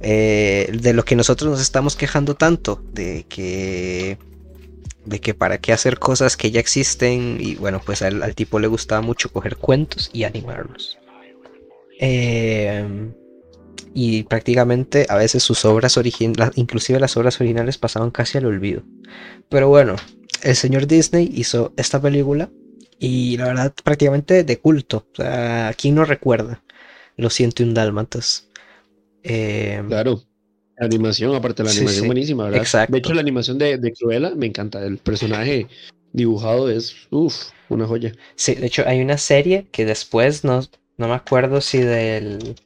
eh, 0.00 0.70
de 0.72 0.92
lo 0.92 1.04
que 1.04 1.16
nosotros 1.16 1.50
nos 1.50 1.60
estamos 1.60 1.96
quejando 1.96 2.34
tanto, 2.36 2.82
de 2.92 3.24
que 3.28 4.18
de 5.08 5.20
que 5.20 5.34
para 5.34 5.58
qué 5.58 5.72
hacer 5.72 5.98
cosas 5.98 6.36
que 6.36 6.50
ya 6.50 6.60
existen 6.60 7.38
y 7.40 7.54
bueno, 7.54 7.80
pues 7.84 8.02
al, 8.02 8.34
tipo 8.34 8.58
le 8.58 8.66
gustaba 8.66 9.00
mucho 9.00 9.30
coger 9.30 9.56
cuentos 9.56 10.10
y 10.12 10.24
animarlos. 10.24 10.98
Em, 12.00 13.12
y 13.94 14.22
prácticamente 14.24 15.06
a 15.08 15.16
veces 15.16 15.42
sus 15.42 15.64
obras 15.64 15.96
originales, 15.96 16.56
inclusive 16.56 17.00
las 17.00 17.16
obras 17.16 17.40
originales 17.40 17.78
pasaban 17.78 18.10
casi 18.10 18.38
al 18.38 18.46
olvido. 18.46 18.82
Pero 19.48 19.68
bueno, 19.68 19.96
el 20.42 20.56
señor 20.56 20.86
Disney 20.86 21.30
hizo 21.34 21.72
esta 21.76 22.00
película 22.00 22.50
y 22.98 23.36
la 23.38 23.46
verdad 23.46 23.74
prácticamente 23.82 24.44
de 24.44 24.58
culto. 24.58 25.06
O 25.12 25.16
sea, 25.16 25.72
¿quién 25.76 25.94
no 25.94 26.04
recuerda? 26.04 26.62
Lo 27.16 27.30
siento 27.30 27.62
un 27.62 27.74
dálmatas. 27.74 28.48
Eh, 29.22 29.82
claro. 29.88 30.22
La 30.78 30.86
animación, 30.86 31.34
aparte 31.34 31.64
la 31.64 31.70
animación 31.70 32.06
buenísima, 32.06 32.44
¿verdad? 32.44 32.60
Exacto. 32.60 32.92
De 32.92 32.98
hecho, 32.98 33.14
la 33.14 33.20
animación 33.20 33.58
de, 33.58 33.78
de 33.78 33.92
Cruella 33.92 34.32
me 34.36 34.46
encanta. 34.46 34.84
El 34.84 34.98
personaje 34.98 35.66
dibujado 36.12 36.70
es, 36.70 36.94
uff, 37.10 37.50
una 37.68 37.86
joya. 37.86 38.12
Sí, 38.36 38.54
de 38.54 38.66
hecho 38.66 38.84
hay 38.86 39.00
una 39.00 39.18
serie 39.18 39.66
que 39.72 39.84
después 39.84 40.44
no, 40.44 40.60
no 40.96 41.08
me 41.08 41.14
acuerdo 41.14 41.60
si 41.60 41.78
del 41.78 42.56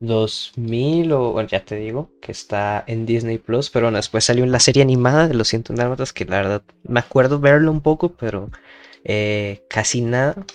2000 0.00 1.12
o 1.12 1.32
bueno, 1.32 1.48
ya 1.48 1.64
te 1.64 1.76
digo, 1.76 2.10
que 2.20 2.32
está 2.32 2.84
en 2.86 3.06
Disney 3.06 3.38
Plus, 3.38 3.70
pero 3.70 3.86
bueno, 3.86 3.98
después 3.98 4.24
salió 4.24 4.44
en 4.44 4.52
la 4.52 4.60
serie 4.60 4.82
animada 4.82 5.28
de 5.28 5.34
Los 5.34 5.48
100 5.48 5.64
Dálmatas, 5.70 6.12
que 6.12 6.24
la 6.24 6.36
verdad 6.36 6.62
me 6.84 7.00
acuerdo 7.00 7.40
verlo 7.40 7.70
un 7.70 7.80
poco, 7.80 8.12
pero 8.12 8.50
eh, 9.04 9.64
casi 9.68 10.00
nada. 10.00 10.46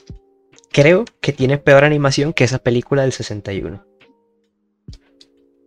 Creo 0.71 1.05
que 1.21 1.33
tiene 1.33 1.59
peor 1.59 1.83
animación 1.83 2.33
que 2.33 2.45
esa 2.45 2.59
película 2.59 3.03
del 3.03 3.11
61. 3.11 3.85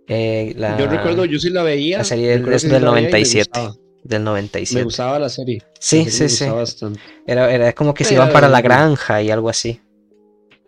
Eh, 0.09 0.55
yo 0.79 0.87
recuerdo, 0.87 1.25
yo 1.25 1.39
sí 1.39 1.51
la 1.51 1.63
veía. 1.63 1.99
La 1.99 2.05
serie 2.05 2.39
del, 2.39 2.53
es 2.53 2.69
del 2.69 2.85
97 2.85 3.51
del 4.07 4.25
97. 4.25 4.79
Me 4.79 4.85
gustaba 4.85 5.19
la 5.19 5.29
serie. 5.29 5.63
Sí, 5.79 6.09
sí, 6.11 6.29
sí. 6.29 6.47
Era, 7.27 7.53
era, 7.53 7.73
como 7.73 7.95
que 7.95 8.05
se 8.05 8.15
iban 8.15 8.33
para 8.33 8.49
la 8.49 8.61
granja 8.61 9.23
y 9.23 9.31
algo 9.31 9.49
así. 9.49 9.81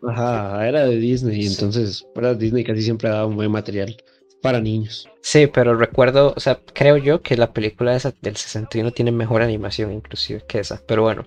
Ajá, 0.07 0.67
era 0.69 0.85
de 0.85 0.97
Disney, 0.97 1.45
entonces 1.47 2.07
para 2.15 2.35
Disney 2.35 2.63
casi 2.63 2.83
siempre 2.83 3.09
daba 3.09 3.27
un 3.27 3.35
buen 3.35 3.51
material 3.51 3.97
para 4.41 4.61
niños. 4.61 5.09
Sí, 5.23 5.49
pero 5.49 5.75
recuerdo, 5.77 6.35
o 6.37 6.41
sea, 6.41 6.61
creo 6.73 6.97
yo 6.97 7.21
que 7.21 7.37
la 7.37 7.53
película 7.53 7.97
esa 7.97 8.15
del 8.23 8.37
61 8.37 8.93
tiene 8.93 9.11
mejor 9.11 9.43
animación 9.43 9.93
inclusive 9.93 10.45
que 10.47 10.61
esa. 10.61 10.81
Pero 10.87 11.03
bueno, 11.03 11.27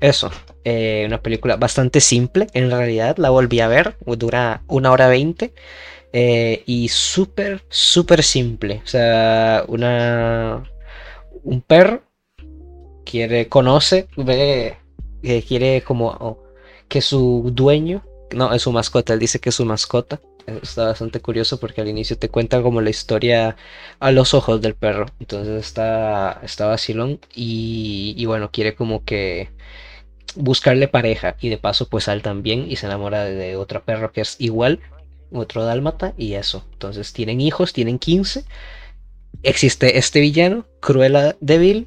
eso, 0.00 0.32
eh, 0.64 1.04
una 1.06 1.22
película 1.22 1.56
bastante 1.56 2.00
simple, 2.00 2.48
en 2.54 2.70
realidad 2.70 3.16
la 3.18 3.30
volví 3.30 3.60
a 3.60 3.68
ver, 3.68 3.96
dura 4.04 4.62
una 4.66 4.90
hora 4.90 5.06
veinte. 5.06 5.52
Eh, 6.12 6.62
y 6.66 6.88
súper, 6.88 7.64
súper 7.68 8.22
simple. 8.22 8.80
O 8.84 8.86
sea, 8.88 9.64
una, 9.68 10.64
un 11.42 11.60
perro 11.62 12.02
quiere, 13.04 13.48
conoce, 13.48 14.08
ve, 14.16 14.76
que 15.22 15.42
quiere 15.42 15.82
como 15.82 16.38
que 16.88 17.02
su 17.02 17.50
dueño, 17.54 18.04
no, 18.34 18.52
es 18.54 18.62
su 18.62 18.72
mascota, 18.72 19.12
él 19.14 19.20
dice 19.20 19.40
que 19.40 19.50
es 19.50 19.54
su 19.54 19.64
mascota. 19.64 20.20
Está 20.46 20.86
bastante 20.86 21.20
curioso 21.20 21.60
porque 21.60 21.82
al 21.82 21.88
inicio 21.88 22.16
te 22.18 22.30
cuenta 22.30 22.62
como 22.62 22.80
la 22.80 22.88
historia 22.90 23.56
a 24.00 24.10
los 24.12 24.32
ojos 24.32 24.62
del 24.62 24.74
perro. 24.74 25.06
Entonces 25.20 25.66
está, 25.66 26.40
está 26.42 26.66
vacilón 26.66 27.20
y, 27.34 28.24
bueno, 28.26 28.50
quiere 28.50 28.74
como 28.74 29.04
que 29.04 29.50
buscarle 30.36 30.88
pareja 30.88 31.36
y 31.40 31.48
de 31.50 31.58
paso 31.58 31.88
pues 31.88 32.08
él 32.08 32.22
también 32.22 32.70
y 32.70 32.76
se 32.76 32.86
enamora 32.86 33.24
de, 33.24 33.56
otro 33.56 33.82
perro 33.84 34.12
que 34.12 34.22
es 34.22 34.36
igual, 34.38 34.80
otro 35.32 35.64
dálmata 35.64 36.14
y 36.16 36.34
eso. 36.34 36.64
Entonces 36.72 37.12
tienen 37.12 37.40
hijos, 37.40 37.72
tienen 37.72 37.98
15 37.98 38.44
existe 39.42 39.98
este 39.98 40.20
villano, 40.20 40.66
Cruella 40.80 41.36
de 41.40 41.86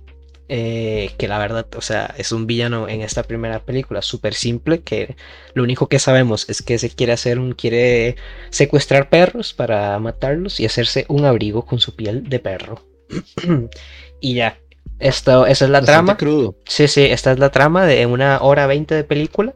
eh, 0.54 1.12
que 1.18 1.30
la 1.30 1.40
verdad, 1.40 1.66
o 1.78 1.82
sea, 1.82 2.14
es 2.18 2.34
un 2.34 2.46
villano 2.46 2.90
en 2.90 3.02
esta 3.02 3.24
primera 3.24 3.64
película 3.64 4.02
súper 4.02 4.34
simple, 4.34 4.82
que 4.82 5.16
lo 5.54 5.64
único 5.64 5.88
que 5.88 5.98
sabemos 5.98 6.50
es 6.50 6.62
que 6.62 6.78
se 6.78 6.90
quiere 6.90 7.14
hacer 7.14 7.40
un, 7.40 7.54
quiere 7.54 8.18
secuestrar 8.50 9.10
perros 9.10 9.54
para 9.54 9.98
matarlos 10.00 10.60
y 10.60 10.66
hacerse 10.66 11.06
un 11.08 11.24
abrigo 11.24 11.66
con 11.66 11.80
su 11.80 11.96
piel 11.96 12.28
de 12.28 12.40
perro. 12.40 12.86
y 14.20 14.34
ya, 14.34 14.58
esto, 15.00 15.46
esa 15.46 15.66
es 15.66 15.72
la 15.72 15.82
trama. 15.82 16.18
Crudo. 16.18 16.58
Sí, 16.66 16.90
sí, 16.90 17.04
esta 17.04 17.32
es 17.32 17.40
la 17.40 17.50
trama 17.50 17.86
de 17.86 18.06
una 18.06 18.42
hora 18.42 18.68
veinte 18.68 18.94
de 18.94 19.06
película. 19.06 19.56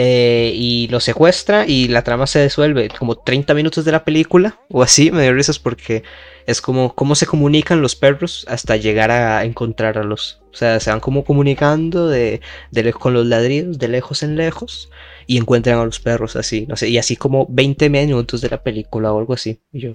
Eh, 0.00 0.52
y 0.54 0.86
lo 0.92 1.00
secuestra 1.00 1.66
y 1.66 1.88
la 1.88 2.04
trama 2.04 2.28
se 2.28 2.40
disuelve 2.40 2.88
como 2.88 3.16
30 3.16 3.52
minutos 3.54 3.84
de 3.84 3.90
la 3.90 4.04
película 4.04 4.60
o 4.70 4.84
así, 4.84 5.10
me 5.10 5.24
dio 5.24 5.34
risas 5.34 5.58
porque 5.58 6.04
es 6.46 6.60
como 6.60 6.94
cómo 6.94 7.16
se 7.16 7.26
comunican 7.26 7.82
los 7.82 7.96
perros 7.96 8.46
hasta 8.48 8.76
llegar 8.76 9.10
a 9.10 9.44
encontrar 9.44 9.98
a 9.98 10.04
los. 10.04 10.40
O 10.52 10.56
sea, 10.56 10.78
se 10.78 10.90
van 10.90 11.00
como 11.00 11.24
comunicando 11.24 12.06
de, 12.06 12.40
de 12.70 12.92
con 12.92 13.12
los 13.12 13.26
ladridos, 13.26 13.80
de 13.80 13.88
lejos 13.88 14.22
en 14.22 14.36
lejos, 14.36 14.88
y 15.26 15.36
encuentran 15.36 15.80
a 15.80 15.84
los 15.84 15.98
perros 15.98 16.36
así, 16.36 16.64
no 16.68 16.76
sé, 16.76 16.88
y 16.90 16.98
así 16.98 17.16
como 17.16 17.48
20 17.50 17.90
minutos 17.90 18.40
de 18.40 18.50
la 18.50 18.62
película 18.62 19.12
o 19.12 19.18
algo 19.18 19.34
así. 19.34 19.60
Y 19.72 19.80
yo, 19.80 19.94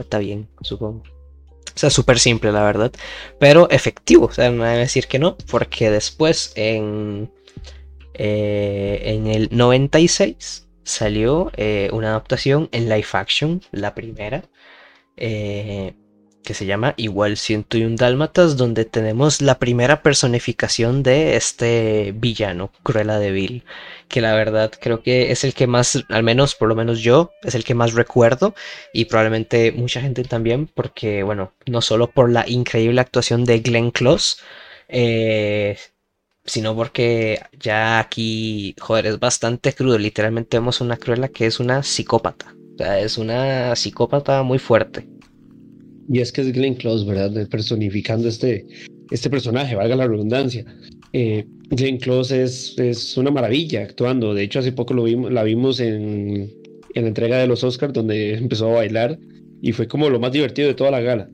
está, 0.00 0.18
bien, 0.20 0.48
supongo. 0.60 1.02
O 1.02 1.78
sea, 1.78 1.90
súper 1.90 2.20
simple, 2.20 2.52
la 2.52 2.62
verdad. 2.62 2.92
Pero 3.40 3.68
efectivo. 3.68 4.26
O 4.26 4.32
sea, 4.32 4.48
no 4.50 4.62
debe 4.62 4.78
decir 4.78 5.08
que 5.08 5.18
no. 5.18 5.36
Porque 5.50 5.90
después, 5.90 6.52
en, 6.54 7.32
eh, 8.14 9.00
en 9.04 9.26
el 9.26 9.48
96, 9.50 10.68
salió 10.84 11.50
eh, 11.56 11.88
una 11.92 12.10
adaptación 12.10 12.68
en 12.72 12.88
live 12.88 13.06
action, 13.12 13.62
la 13.72 13.94
primera, 13.94 14.44
eh, 15.16 15.94
que 16.44 16.54
se 16.54 16.66
llama 16.66 16.94
Igual 16.96 17.36
101 17.38 17.96
Dálmatas, 17.96 18.56
donde 18.56 18.84
tenemos 18.84 19.40
la 19.40 19.58
primera 19.58 20.02
personificación 20.02 21.02
de 21.02 21.36
este 21.36 22.12
villano, 22.14 22.70
Cruella 22.82 23.18
de 23.18 23.32
Vil, 23.32 23.64
que 24.08 24.20
la 24.20 24.34
verdad 24.34 24.70
creo 24.78 25.02
que 25.02 25.32
es 25.32 25.42
el 25.44 25.54
que 25.54 25.66
más, 25.66 26.04
al 26.10 26.22
menos 26.22 26.54
por 26.54 26.68
lo 26.68 26.74
menos 26.74 27.00
yo, 27.00 27.32
es 27.42 27.54
el 27.54 27.64
que 27.64 27.74
más 27.74 27.94
recuerdo 27.94 28.54
y 28.92 29.06
probablemente 29.06 29.72
mucha 29.72 30.02
gente 30.02 30.22
también, 30.22 30.66
porque 30.66 31.22
bueno, 31.22 31.52
no 31.66 31.80
solo 31.80 32.10
por 32.10 32.30
la 32.30 32.44
increíble 32.46 33.00
actuación 33.00 33.44
de 33.44 33.60
Glenn 33.60 33.90
Close, 33.90 34.36
eh, 34.88 35.78
sino 36.44 36.76
porque 36.76 37.40
ya 37.58 37.98
aquí, 37.98 38.74
joder, 38.78 39.06
es 39.06 39.18
bastante 39.18 39.72
crudo, 39.72 39.98
literalmente 39.98 40.58
vemos 40.58 40.80
una 40.80 40.96
Cruella 40.96 41.28
que 41.28 41.46
es 41.46 41.60
una 41.60 41.82
psicópata. 41.82 42.54
O 42.74 42.78
sea, 42.78 43.00
es 43.00 43.18
una 43.18 43.74
psicópata 43.76 44.42
muy 44.42 44.58
fuerte. 44.58 45.08
Y 46.08 46.20
es 46.20 46.32
que 46.32 46.42
es 46.42 46.52
Glenn 46.52 46.74
Close, 46.74 47.06
¿verdad? 47.06 47.48
Personificando 47.48 48.28
este, 48.28 48.66
este 49.10 49.30
personaje, 49.30 49.74
valga 49.74 49.96
la 49.96 50.06
redundancia. 50.06 50.64
Eh, 51.12 51.46
Glenn 51.70 51.98
Close 51.98 52.42
es, 52.42 52.78
es 52.78 53.16
una 53.16 53.30
maravilla 53.30 53.82
actuando. 53.82 54.34
De 54.34 54.42
hecho, 54.42 54.58
hace 54.58 54.72
poco 54.72 54.92
lo 54.92 55.04
vimos, 55.04 55.32
la 55.32 55.44
vimos 55.44 55.80
en, 55.80 56.52
en 56.94 57.02
la 57.02 57.08
entrega 57.08 57.38
de 57.38 57.46
los 57.46 57.64
Oscars, 57.64 57.92
donde 57.92 58.34
empezó 58.34 58.68
a 58.70 58.74
bailar 58.74 59.18
y 59.62 59.72
fue 59.72 59.88
como 59.88 60.10
lo 60.10 60.20
más 60.20 60.32
divertido 60.32 60.68
de 60.68 60.74
toda 60.74 60.90
la 60.90 61.00
gala. 61.00 61.30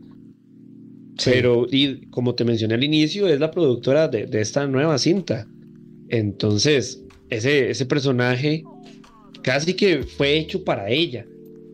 Pero, 1.25 1.67
y 1.71 2.07
como 2.07 2.35
te 2.35 2.45
mencioné 2.45 2.75
al 2.75 2.85
inicio, 2.85 3.29
es 3.29 3.41
la 3.41 3.51
productora 3.51 4.09
de, 4.09 4.27
de 4.27 4.41
esta 4.41 4.67
nueva 4.67 4.99
cinta. 4.99 5.47
Entonces, 6.09 7.05
ese, 7.31 7.71
ese 7.71 7.87
personaje 7.87 8.65
casi 9.43 9.75
que 9.75 10.03
fue 10.03 10.39
hecho 10.39 10.65
para 10.65 10.91
ella. 10.91 11.27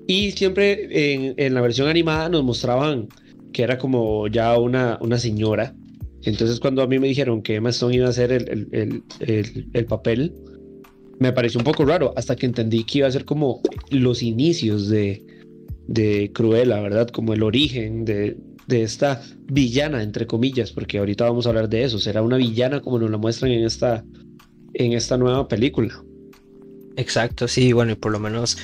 Y 0.06 0.30
siempre 0.32 1.14
en, 1.14 1.34
en, 1.36 1.54
la 1.54 1.60
versión 1.60 1.88
animada 1.88 2.28
nos 2.28 2.44
mostraban 2.44 3.08
que 3.52 3.62
era 3.62 3.78
como 3.78 4.28
ya 4.28 4.56
una, 4.58 4.98
una 5.00 5.18
señora. 5.18 5.74
Entonces 6.22 6.60
cuando 6.60 6.82
a 6.82 6.86
mí 6.86 6.98
me 6.98 7.08
dijeron 7.08 7.42
que 7.42 7.56
Emma 7.56 7.70
Stone 7.70 7.96
iba 7.96 8.06
a 8.06 8.10
hacer 8.10 8.30
el, 8.32 8.68
el, 8.72 9.02
el, 9.20 9.66
el, 9.72 9.86
papel, 9.86 10.32
me 11.18 11.32
pareció 11.32 11.58
un 11.58 11.64
poco 11.64 11.84
raro 11.84 12.12
hasta 12.16 12.36
que 12.36 12.46
entendí 12.46 12.84
que 12.84 12.98
iba 12.98 13.08
a 13.08 13.12
ser 13.12 13.24
como 13.24 13.60
los 13.90 14.22
inicios 14.22 14.88
de, 14.88 15.24
de 15.88 16.30
Cruella, 16.32 16.80
¿verdad? 16.80 17.08
Como 17.08 17.32
el 17.32 17.42
origen 17.42 18.04
de, 18.04 18.36
de 18.66 18.82
esta 18.82 19.22
villana, 19.46 20.02
entre 20.02 20.26
comillas, 20.26 20.72
porque 20.72 20.98
ahorita 20.98 21.24
vamos 21.24 21.46
a 21.46 21.50
hablar 21.50 21.68
de 21.68 21.84
eso. 21.84 21.98
Será 21.98 22.22
una 22.22 22.36
villana 22.36 22.80
como 22.80 22.98
nos 22.98 23.10
la 23.10 23.18
muestran 23.18 23.52
en 23.52 23.64
esta, 23.64 24.04
en 24.74 24.92
esta 24.92 25.16
nueva 25.16 25.48
película. 25.48 26.02
Exacto, 26.96 27.46
sí, 27.46 27.72
bueno, 27.72 27.92
y 27.92 27.96
por 27.96 28.10
lo 28.12 28.18
menos 28.18 28.56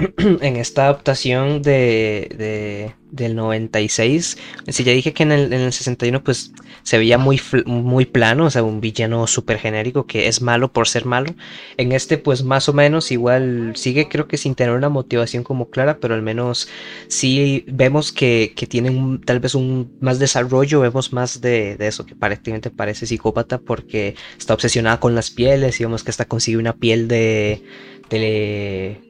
en 0.40 0.56
esta 0.56 0.84
adaptación 0.84 1.62
de, 1.62 2.94
del 3.10 3.34
96, 3.34 4.38
si 4.68 4.84
ya 4.84 4.92
dije 4.92 5.12
que 5.12 5.22
en 5.22 5.32
el, 5.32 5.52
en 5.52 5.60
el 5.60 5.72
61 5.72 6.22
pues 6.22 6.52
se 6.82 6.98
veía 6.98 7.18
muy, 7.18 7.40
muy 7.66 8.06
plano, 8.06 8.46
o 8.46 8.50
sea, 8.50 8.62
un 8.62 8.80
villano 8.80 9.26
súper 9.26 9.58
genérico 9.58 10.06
que 10.06 10.28
es 10.28 10.40
malo 10.40 10.72
por 10.72 10.88
ser 10.88 11.04
malo. 11.04 11.34
En 11.76 11.92
este 11.92 12.18
pues 12.18 12.42
más 12.42 12.68
o 12.68 12.72
menos 12.72 13.10
igual 13.10 13.72
sigue 13.76 14.08
creo 14.08 14.28
que 14.28 14.36
sin 14.36 14.54
tener 14.54 14.74
una 14.74 14.88
motivación 14.88 15.42
como 15.44 15.70
clara, 15.70 15.98
pero 15.98 16.14
al 16.14 16.22
menos 16.22 16.68
sí 17.08 17.64
vemos 17.68 18.12
que, 18.12 18.52
que 18.56 18.66
tiene 18.66 19.18
tal 19.24 19.40
vez 19.40 19.54
un 19.54 19.96
más 20.00 20.18
desarrollo, 20.18 20.80
vemos 20.80 21.12
más 21.12 21.40
de, 21.40 21.76
de, 21.76 21.86
eso, 21.88 22.06
que 22.06 22.14
prácticamente 22.14 22.70
parece 22.70 23.06
psicópata 23.06 23.58
porque 23.58 24.14
está 24.38 24.54
obsesionada 24.54 25.00
con 25.00 25.14
las 25.14 25.30
pieles 25.30 25.80
y 25.80 25.84
vemos 25.84 26.04
que 26.04 26.10
hasta 26.10 26.24
consigue 26.26 26.58
una 26.58 26.74
piel 26.74 27.08
de... 27.08 27.62
de 28.08 29.09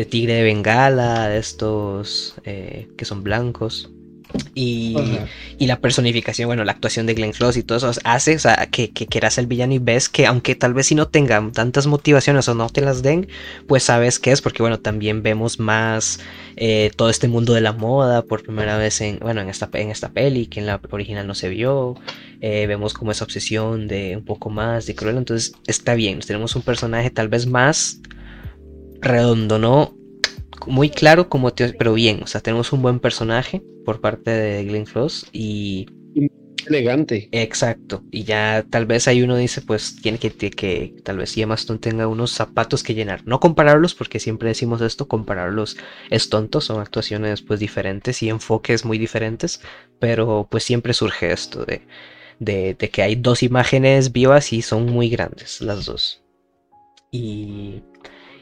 de 0.00 0.06
tigre 0.06 0.32
de 0.32 0.42
bengala, 0.42 1.28
de 1.28 1.38
estos 1.38 2.34
eh, 2.44 2.88
que 2.96 3.04
son 3.04 3.22
blancos. 3.22 3.90
Y, 4.54 4.96
la 5.58 5.80
personificación, 5.80 6.46
bueno, 6.46 6.64
la 6.64 6.72
actuación 6.72 7.04
de 7.04 7.14
Glenn 7.14 7.32
Close 7.32 7.58
y 7.58 7.62
todo 7.64 7.78
eso 7.78 8.00
hace 8.04 8.38
que, 8.70 8.92
que 8.92 9.06
quieras 9.06 9.38
el 9.38 9.46
villano 9.46 9.74
y 9.74 9.78
ves 9.78 10.08
que 10.08 10.26
aunque 10.26 10.54
tal 10.54 10.72
vez 10.72 10.86
si 10.86 10.94
no 10.94 11.08
tengan 11.08 11.50
tantas 11.50 11.88
motivaciones 11.88 12.48
o 12.48 12.54
no 12.54 12.70
te 12.70 12.80
las 12.80 13.02
den, 13.02 13.28
pues 13.66 13.82
sabes 13.82 14.20
qué 14.20 14.30
es, 14.30 14.40
porque 14.40 14.62
bueno, 14.62 14.78
también 14.78 15.24
vemos 15.24 15.58
más 15.58 16.20
eh, 16.56 16.92
todo 16.96 17.10
este 17.10 17.26
mundo 17.26 17.52
de 17.52 17.60
la 17.60 17.72
moda 17.72 18.22
por 18.22 18.44
primera 18.44 18.78
vez 18.78 19.00
en, 19.00 19.18
bueno, 19.18 19.40
en 19.40 19.48
esta, 19.48 19.68
en 19.74 19.90
esta 19.90 20.10
peli, 20.10 20.46
que 20.46 20.60
en 20.60 20.66
la 20.66 20.80
original 20.90 21.26
no 21.26 21.34
se 21.34 21.48
vio, 21.48 21.96
eh, 22.40 22.66
vemos 22.68 22.94
como 22.94 23.10
esa 23.10 23.24
obsesión 23.24 23.88
de 23.88 24.16
un 24.16 24.24
poco 24.24 24.48
más 24.48 24.86
de 24.86 24.94
cruel, 24.94 25.16
entonces 25.16 25.54
está 25.66 25.94
bien, 25.94 26.20
tenemos 26.20 26.54
un 26.54 26.62
personaje 26.62 27.10
tal 27.10 27.28
vez 27.28 27.46
más 27.46 28.00
redondo, 29.00 29.58
¿no? 29.58 29.94
muy 30.66 30.90
claro 30.90 31.28
como 31.28 31.52
pero 31.54 31.94
bien, 31.94 32.22
o 32.22 32.26
sea, 32.26 32.40
tenemos 32.40 32.72
un 32.72 32.82
buen 32.82 33.00
personaje 33.00 33.62
por 33.84 34.00
parte 34.00 34.30
de 34.30 34.64
Glenn 34.64 34.84
Close 34.84 35.26
y 35.32 35.86
elegante. 36.66 37.28
Exacto. 37.32 38.02
Y 38.10 38.24
ya 38.24 38.64
tal 38.68 38.86
vez 38.86 39.08
ahí 39.08 39.22
uno 39.22 39.36
dice, 39.36 39.62
pues 39.62 39.96
tiene 40.02 40.18
que, 40.18 40.30
que, 40.30 40.94
tal 41.02 41.18
vez 41.18 41.36
Emma 41.36 41.54
Stone 41.54 41.78
tenga 41.78 42.06
unos 42.06 42.32
zapatos 42.32 42.82
que 42.82 42.94
llenar. 42.94 43.22
No 43.26 43.40
compararlos, 43.40 43.94
porque 43.94 44.20
siempre 44.20 44.48
decimos 44.48 44.80
esto, 44.82 45.08
compararlos 45.08 45.76
es 46.10 46.28
tonto, 46.28 46.60
son 46.60 46.80
actuaciones 46.80 47.42
pues 47.42 47.60
diferentes 47.60 48.22
y 48.22 48.28
enfoques 48.28 48.84
muy 48.84 48.98
diferentes, 48.98 49.62
pero 49.98 50.48
pues 50.50 50.64
siempre 50.64 50.92
surge 50.92 51.32
esto 51.32 51.64
de, 51.64 51.86
de, 52.38 52.74
de 52.74 52.90
que 52.90 53.02
hay 53.02 53.16
dos 53.16 53.42
imágenes 53.42 54.12
vivas 54.12 54.52
y 54.52 54.62
son 54.62 54.86
muy 54.86 55.08
grandes 55.08 55.60
las 55.62 55.86
dos. 55.86 56.22
Y 57.10 57.82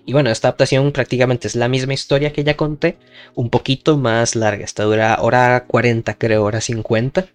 y 0.09 0.13
bueno, 0.15 0.31
esta 0.31 0.49
adaptación 0.49 0.91
prácticamente 0.93 1.49
es 1.49 1.55
la 1.55 1.69
misma 1.69 1.93
historia 1.93 2.33
que 2.33 2.43
ya 2.43 2.57
conté, 2.57 2.97
un 3.35 3.51
poquito 3.51 3.99
más 3.99 4.37
larga. 4.37 4.65
Esta 4.65 4.85
dura 4.85 5.19
hora 5.21 5.67
40, 5.67 6.15
creo, 6.15 6.45
hora 6.45 6.63
50. 6.63 7.27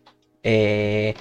Eh, 0.42 1.14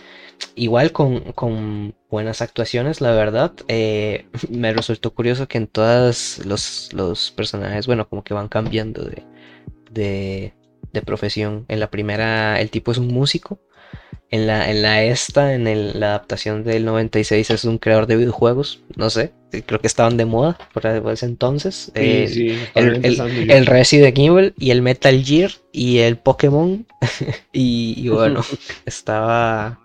igual 0.54 0.92
con, 0.92 1.94
buenas 2.08 2.40
actuaciones, 2.40 3.02
la 3.02 3.10
verdad. 3.10 3.52
Eh, 3.68 4.24
me 4.48 4.72
resultó 4.72 5.12
curioso 5.12 5.46
que 5.46 5.58
en 5.58 5.66
todos 5.66 6.40
los, 6.46 7.34
personajes, 7.36 7.86
bueno, 7.86 8.08
como 8.08 8.24
que 8.24 8.32
van 8.32 8.48
cambiando 8.48 9.04
de, 9.04 10.54
de 10.90 11.02
profesión. 11.02 11.66
En 11.68 11.80
la 11.80 11.90
primera, 11.90 12.62
el 12.62 12.70
tipo 12.70 12.92
es 12.92 12.96
un 12.96 13.08
músico. 13.08 13.60
En 14.32 14.46
la, 14.46 14.70
en 14.70 14.80
la 14.80 15.04
esta, 15.04 15.52
en 15.52 16.00
la 16.00 16.08
adaptación 16.08 16.64
del 16.64 16.86
96, 16.86 17.50
es 17.50 17.64
un 17.64 17.76
creador 17.76 18.06
de 18.06 18.16
videojuegos. 18.16 18.80
No 18.96 19.10
sé, 19.10 19.34
creo 19.50 19.78
que 19.78 19.86
estaban 19.86 20.16
de 20.16 20.24
moda 20.24 20.56
por 20.72 20.86
ese 20.86 21.26
entonces. 21.26 21.92
el, 21.94 22.58
el, 22.74 23.66
Resident 23.66 24.18
Evil 24.18 24.54
y 24.58 24.70
el 24.70 24.80
Metal 24.80 25.22
Gear 25.22 25.50
y 25.70 25.98
el 25.98 26.16
Pokémon. 26.16 26.86
y, 27.52 28.08
bueno, 28.08 28.42
estaba. 28.86 29.80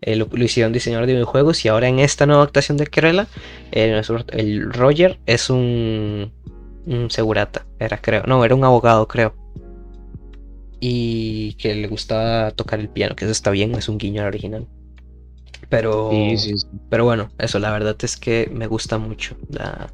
Eh, 0.00 0.14
lo, 0.14 0.28
hicieron 0.36 0.72
diseñador 0.72 1.06
de 1.06 1.14
videojuegos 1.14 1.64
y 1.64 1.68
ahora 1.68 1.88
en 1.88 1.98
esta 1.98 2.24
nueva 2.24 2.42
adaptación 2.42 2.76
de 2.76 2.86
Kerala, 2.86 3.26
el 3.72 4.72
Roger 4.72 5.18
es 5.26 5.50
un, 5.50 6.32
un 6.86 7.10
segurata, 7.10 7.66
era 7.80 7.98
creo. 7.98 8.22
No, 8.28 8.44
era 8.44 8.54
un 8.54 8.62
abogado, 8.62 9.08
creo 9.08 9.41
y 10.84 11.54
que 11.54 11.76
le 11.76 11.86
gustaba 11.86 12.50
tocar 12.50 12.80
el 12.80 12.88
piano, 12.88 13.14
que 13.14 13.24
eso 13.24 13.30
está 13.30 13.52
bien, 13.52 13.72
es 13.76 13.88
un 13.88 13.98
guiño 13.98 14.22
al 14.22 14.26
original. 14.26 14.66
Pero, 15.68 16.10
pero 16.90 17.04
bueno, 17.04 17.30
eso, 17.38 17.60
la 17.60 17.70
verdad 17.70 17.96
es 18.02 18.16
que 18.16 18.50
me 18.52 18.66
gusta 18.66 18.98
mucho 18.98 19.36
la, 19.48 19.92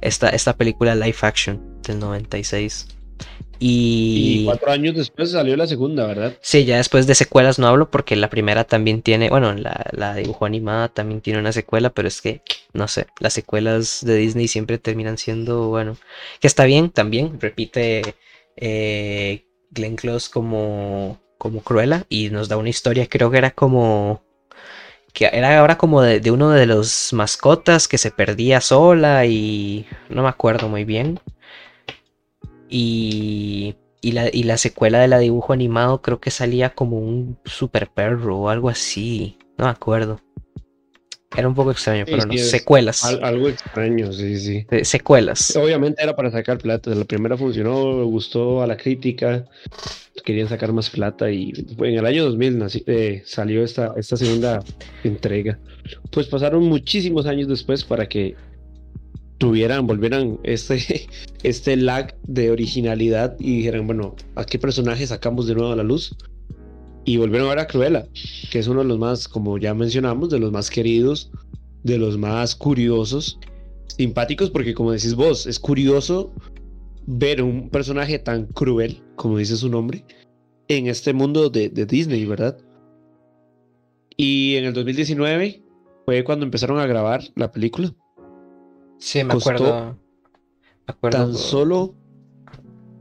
esta, 0.00 0.30
esta 0.30 0.56
película 0.56 0.96
live 0.96 1.16
action 1.20 1.80
del 1.82 2.00
96. 2.00 2.88
Y... 3.60 4.40
y... 4.40 4.44
cuatro 4.44 4.72
años 4.72 4.96
después 4.96 5.30
salió 5.30 5.56
la 5.56 5.68
segunda, 5.68 6.04
¿verdad? 6.04 6.36
Sí, 6.40 6.64
ya 6.64 6.78
después 6.78 7.06
de 7.06 7.14
secuelas 7.14 7.60
no 7.60 7.68
hablo 7.68 7.88
porque 7.88 8.16
la 8.16 8.28
primera 8.28 8.64
también 8.64 9.02
tiene, 9.02 9.30
bueno, 9.30 9.54
la, 9.54 9.86
la 9.92 10.16
dibujo 10.16 10.46
animada 10.46 10.88
también 10.88 11.20
tiene 11.20 11.38
una 11.38 11.52
secuela, 11.52 11.90
pero 11.90 12.08
es 12.08 12.20
que, 12.20 12.42
no 12.72 12.88
sé, 12.88 13.06
las 13.20 13.34
secuelas 13.34 14.00
de 14.04 14.16
Disney 14.16 14.48
siempre 14.48 14.78
terminan 14.78 15.16
siendo, 15.16 15.68
bueno, 15.68 15.96
que 16.40 16.48
está 16.48 16.64
bien 16.64 16.90
también, 16.90 17.40
repite 17.40 18.16
eh, 18.56 19.44
Glenn 19.74 19.96
Close 19.96 20.30
como, 20.30 21.20
como 21.38 21.60
Cruella 21.62 22.04
y 22.08 22.30
nos 22.30 22.48
da 22.48 22.56
una 22.56 22.68
historia, 22.70 23.08
creo 23.08 23.30
que 23.30 23.38
era 23.38 23.50
como 23.50 24.22
que 25.12 25.26
era 25.32 25.60
ahora 25.60 25.78
como 25.78 26.02
de, 26.02 26.30
uno 26.30 26.50
de 26.50 26.66
los 26.66 27.12
mascotas 27.12 27.86
que 27.86 27.98
se 27.98 28.10
perdía 28.10 28.60
sola 28.60 29.24
y 29.26 29.86
no 30.10 30.24
me 30.24 30.28
acuerdo 30.28 30.68
muy 30.68 30.84
bien. 30.84 31.20
Y, 32.68 33.76
y, 34.00 34.12
la, 34.12 34.28
y 34.32 34.42
la 34.42 34.58
secuela 34.58 34.98
de 34.98 35.08
la 35.08 35.18
dibujo 35.18 35.52
animado 35.52 36.02
creo 36.02 36.20
que 36.20 36.32
salía 36.32 36.74
como 36.74 36.98
un 36.98 37.38
super 37.44 37.88
perro 37.88 38.38
o 38.38 38.48
algo 38.48 38.68
así, 38.68 39.38
no 39.56 39.66
me 39.66 39.70
acuerdo. 39.70 40.20
Era 41.36 41.48
un 41.48 41.54
poco 41.54 41.72
extraño, 41.72 42.04
pero 42.06 42.24
no. 42.24 42.36
Secuelas. 42.38 43.04
algo 43.04 43.48
extraño, 43.48 44.12
sí, 44.12 44.38
sí. 44.38 44.66
secuelas. 44.82 45.56
Obviamente 45.56 46.02
era 46.02 46.14
para 46.14 46.30
sacar 46.30 46.58
plata. 46.58 46.94
La 46.94 47.04
primera 47.04 47.36
funcionó, 47.36 48.04
gustó 48.04 48.62
a 48.62 48.66
la 48.66 48.76
crítica. 48.76 49.44
Querían 50.24 50.48
sacar 50.48 50.72
más 50.72 50.90
plata 50.90 51.30
y 51.30 51.52
en 51.78 51.98
el 51.98 52.06
año 52.06 52.24
2000 52.24 52.82
eh, 52.86 53.22
salió 53.26 53.64
esta, 53.64 53.94
esta 53.96 54.16
segunda 54.16 54.62
entrega. 55.02 55.58
Pues 56.10 56.28
pasaron 56.28 56.64
muchísimos 56.64 57.26
años 57.26 57.48
después 57.48 57.84
para 57.84 58.08
que 58.08 58.36
tuvieran, 59.38 59.86
volvieran 59.86 60.38
este, 60.44 61.06
este 61.42 61.76
lag 61.76 62.14
de 62.22 62.50
originalidad 62.50 63.36
y 63.38 63.58
dijeran, 63.58 63.86
bueno, 63.86 64.14
¿a 64.36 64.44
qué 64.44 64.58
personaje 64.58 65.06
sacamos 65.06 65.46
de 65.46 65.54
nuevo 65.54 65.72
a 65.72 65.76
la 65.76 65.82
luz? 65.82 66.16
Y 67.04 67.18
volvieron 67.18 67.48
a 67.48 67.50
ver 67.50 67.58
a 67.58 67.66
Cruella, 67.66 68.06
que 68.50 68.58
es 68.58 68.66
uno 68.66 68.80
de 68.80 68.88
los 68.88 68.98
más, 68.98 69.28
como 69.28 69.58
ya 69.58 69.74
mencionamos, 69.74 70.30
de 70.30 70.38
los 70.38 70.50
más 70.52 70.70
queridos, 70.70 71.30
de 71.82 71.98
los 71.98 72.16
más 72.16 72.56
curiosos, 72.56 73.38
simpáticos, 73.86 74.50
porque 74.50 74.74
como 74.74 74.92
decís 74.92 75.14
vos, 75.14 75.46
es 75.46 75.58
curioso 75.58 76.32
ver 77.06 77.42
un 77.42 77.68
personaje 77.68 78.18
tan 78.18 78.46
cruel, 78.46 79.02
como 79.16 79.36
dice 79.36 79.56
su 79.56 79.68
nombre, 79.68 80.04
en 80.68 80.86
este 80.86 81.12
mundo 81.12 81.50
de, 81.50 81.68
Disney, 81.68 82.24
¿verdad? 82.24 82.56
Y 84.16 84.56
en 84.56 84.64
el 84.64 84.72
2019 84.72 85.62
fue 86.06 86.24
cuando 86.24 86.46
empezaron 86.46 86.78
a 86.78 86.86
grabar 86.86 87.22
la 87.36 87.52
película. 87.52 87.94
Sí, 88.98 89.22
me 89.24 89.34
acuerdo. 89.34 89.98
Me 90.86 90.94
acuerdo. 90.94 91.18
Tan 91.18 91.34
solo. 91.34 91.94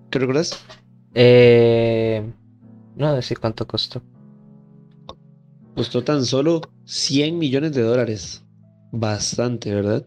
¿Qué 0.10 0.20
recuerdas? 0.20 0.60
Eh. 1.14 2.24
No 2.96 3.14
decir 3.14 3.40
cuánto 3.40 3.68
costó. 3.68 4.02
Costó 5.76 6.04
tan 6.04 6.24
solo 6.26 6.62
100 6.86 7.38
millones 7.38 7.74
de 7.74 7.82
dólares. 7.82 8.44
Bastante, 8.92 9.74
¿verdad? 9.74 10.06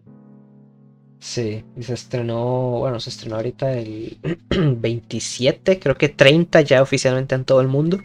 Sí, 1.19 1.65
y 1.77 1.83
se 1.83 1.95
estrenó, 1.95 2.79
bueno, 2.79 3.01
se 3.01 3.11
estrenó 3.11 3.37
ahorita 3.37 3.73
el 3.77 4.19
27, 4.51 5.81
creo 5.81 5.97
que 5.97 6.09
30 6.09 6.61
ya 6.61 6.83
oficialmente 6.83 7.35
en 7.35 7.45
todo 7.45 7.61
el 7.61 7.67
mundo. 7.67 7.99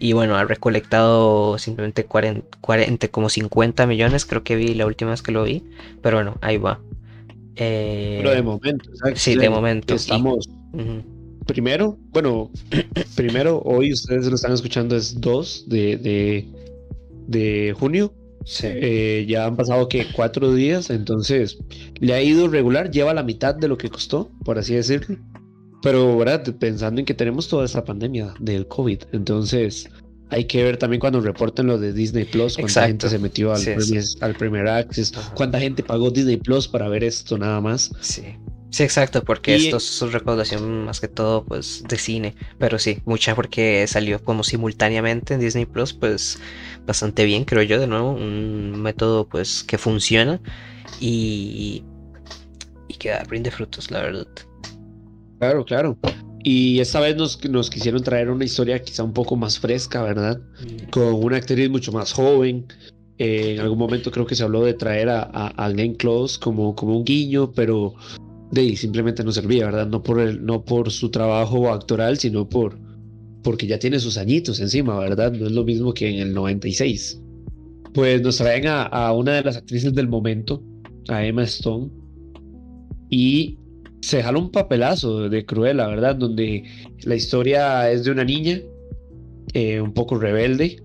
Y 0.00 0.12
bueno, 0.12 0.36
ha 0.36 0.44
recolectado 0.44 1.56
simplemente 1.58 2.04
40, 2.04 3.08
como 3.08 3.28
50 3.28 3.86
millones, 3.86 4.26
creo 4.26 4.42
que 4.42 4.56
vi 4.56 4.74
la 4.74 4.86
última 4.86 5.12
vez 5.12 5.22
que 5.22 5.30
lo 5.30 5.44
vi. 5.44 5.62
Pero 6.02 6.16
bueno, 6.16 6.36
ahí 6.40 6.56
va. 6.56 6.80
Eh, 7.54 8.16
pero 8.18 8.34
de 8.34 8.42
momento, 8.42 8.90
Sí, 9.14 9.36
de 9.36 9.48
momento. 9.48 9.94
Estamos 9.94 10.48
primero, 11.46 11.98
bueno, 12.10 12.50
primero, 13.16 13.60
hoy 13.64 13.92
ustedes 13.92 14.26
lo 14.26 14.34
están 14.34 14.52
escuchando, 14.52 14.96
es 14.96 15.20
2 15.20 15.68
de, 15.68 16.46
de, 17.26 17.74
junio. 17.78 18.12
Eh, 18.62 19.24
ya 19.26 19.46
han 19.46 19.56
pasado 19.56 19.88
que 19.88 20.06
cuatro 20.14 20.52
días, 20.52 20.90
entonces 20.90 21.56
le 21.98 22.12
ha 22.12 22.22
ido 22.22 22.46
regular, 22.46 22.90
lleva 22.90 23.14
la 23.14 23.22
mitad 23.22 23.54
de 23.54 23.68
lo 23.68 23.78
que 23.78 23.88
costó, 23.88 24.30
por 24.44 24.58
así 24.58 24.74
decirlo. 24.74 25.16
Pero, 25.82 26.16
¿verdad? 26.18 26.54
Pensando 26.58 27.00
en 27.00 27.06
que 27.06 27.14
tenemos 27.14 27.48
toda 27.48 27.64
esta 27.64 27.84
pandemia 27.84 28.34
del 28.40 28.66
COVID, 28.66 28.98
entonces 29.12 29.88
hay 30.30 30.44
que 30.44 30.62
ver 30.62 30.76
también 30.76 31.00
cuando 31.00 31.20
reporten 31.20 31.66
lo 31.66 31.78
de 31.78 31.92
Disney 31.92 32.24
Plus, 32.24 32.56
cuánta 32.56 32.86
gente 32.86 33.08
se 33.08 33.18
metió 33.18 33.54
al, 33.54 33.62
al 34.20 34.34
Premier 34.34 34.68
Access, 34.68 35.12
cuánta 35.34 35.58
gente 35.58 35.82
pagó 35.82 36.10
Disney 36.10 36.36
Plus 36.36 36.68
para 36.68 36.88
ver 36.88 37.04
esto 37.04 37.38
nada 37.38 37.60
más. 37.60 37.92
Sí. 38.00 38.24
Sí, 38.74 38.82
exacto, 38.82 39.22
porque 39.22 39.54
esto 39.54 39.76
es 39.76 39.84
su 39.84 40.08
recaudación 40.08 40.84
más 40.84 40.98
que 40.98 41.06
todo 41.06 41.44
pues 41.44 41.84
de 41.86 41.96
cine, 41.96 42.34
pero 42.58 42.80
sí, 42.80 42.98
mucha 43.04 43.36
porque 43.36 43.86
salió 43.86 44.20
como 44.20 44.42
simultáneamente 44.42 45.34
en 45.34 45.38
Disney 45.38 45.64
Plus, 45.64 45.92
pues 45.92 46.40
bastante 46.84 47.24
bien, 47.24 47.44
creo 47.44 47.62
yo, 47.62 47.78
de 47.78 47.86
nuevo, 47.86 48.10
un 48.10 48.82
método 48.82 49.28
pues 49.28 49.62
que 49.62 49.78
funciona 49.78 50.40
y, 51.00 51.84
y 52.88 52.94
que 52.94 53.16
rinde 53.28 53.52
frutos, 53.52 53.92
la 53.92 54.02
verdad. 54.02 54.26
Claro, 55.38 55.64
claro. 55.64 55.96
Y 56.42 56.80
esta 56.80 56.98
vez 56.98 57.14
nos, 57.14 57.48
nos 57.48 57.70
quisieron 57.70 58.02
traer 58.02 58.28
una 58.28 58.44
historia 58.44 58.82
quizá 58.82 59.04
un 59.04 59.12
poco 59.12 59.36
más 59.36 59.56
fresca, 59.56 60.02
¿verdad? 60.02 60.40
Mm. 60.60 60.90
Con 60.90 61.14
una 61.14 61.36
actriz 61.36 61.70
mucho 61.70 61.92
más 61.92 62.12
joven. 62.12 62.66
Eh, 63.18 63.52
en 63.54 63.60
algún 63.60 63.78
momento 63.78 64.10
creo 64.10 64.26
que 64.26 64.34
se 64.34 64.42
habló 64.42 64.64
de 64.64 64.74
traer 64.74 65.10
a, 65.10 65.22
a, 65.32 65.46
a 65.64 65.68
Glenn 65.70 65.94
Close 65.94 66.40
como, 66.40 66.74
como 66.74 66.98
un 66.98 67.04
guiño, 67.04 67.52
pero 67.52 67.94
de 68.54 68.76
simplemente 68.76 69.24
no 69.24 69.32
servía, 69.32 69.66
¿verdad? 69.66 69.86
No 69.86 70.02
por, 70.02 70.20
el, 70.20 70.44
no 70.44 70.64
por 70.64 70.90
su 70.90 71.10
trabajo 71.10 71.70
actoral, 71.70 72.18
sino 72.18 72.48
por, 72.48 72.78
porque 73.42 73.66
ya 73.66 73.78
tiene 73.78 73.98
sus 73.98 74.16
añitos 74.16 74.60
encima, 74.60 74.98
¿verdad? 74.98 75.32
No 75.32 75.46
es 75.46 75.52
lo 75.52 75.64
mismo 75.64 75.92
que 75.92 76.08
en 76.08 76.20
el 76.20 76.34
96. 76.34 77.20
Pues 77.92 78.22
nos 78.22 78.38
traen 78.38 78.66
a, 78.66 78.84
a 78.84 79.12
una 79.12 79.34
de 79.34 79.42
las 79.42 79.56
actrices 79.56 79.94
del 79.94 80.08
momento, 80.08 80.62
a 81.08 81.24
Emma 81.24 81.44
Stone, 81.44 81.90
y 83.10 83.58
se 84.00 84.22
jala 84.22 84.38
un 84.38 84.50
papelazo 84.50 85.28
de 85.28 85.46
Cruella, 85.46 85.86
¿verdad? 85.86 86.16
Donde 86.16 86.64
la 87.04 87.14
historia 87.14 87.90
es 87.90 88.04
de 88.04 88.10
una 88.10 88.24
niña 88.24 88.60
eh, 89.54 89.80
un 89.80 89.94
poco 89.94 90.18
rebelde 90.18 90.82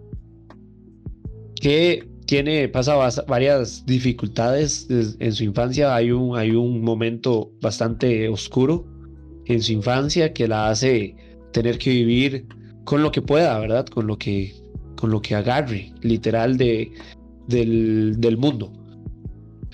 que 1.59 2.08
tiene, 2.29 2.67
pasa 2.67 2.95
varias 3.27 3.83
dificultades 3.87 4.85
en 4.87 5.33
su 5.33 5.43
infancia. 5.43 5.95
Hay 5.95 6.11
un, 6.11 6.37
hay 6.37 6.51
un 6.51 6.83
momento 6.83 7.51
bastante 7.59 8.29
oscuro 8.29 8.85
en 9.45 9.63
su 9.63 9.71
infancia 9.71 10.31
que 10.31 10.47
la 10.47 10.69
hace 10.69 11.15
tener 11.53 11.79
que 11.79 11.89
vivir 11.89 12.45
con 12.83 13.01
lo 13.01 13.11
que 13.11 13.23
pueda, 13.23 13.57
¿verdad? 13.57 13.87
Con 13.87 14.05
lo 14.05 14.19
que, 14.19 14.53
con 14.95 15.09
lo 15.09 15.23
que 15.23 15.33
agarre, 15.33 15.91
literal, 16.03 16.55
de, 16.55 16.91
del, 17.47 18.13
del 18.19 18.37
mundo. 18.37 18.71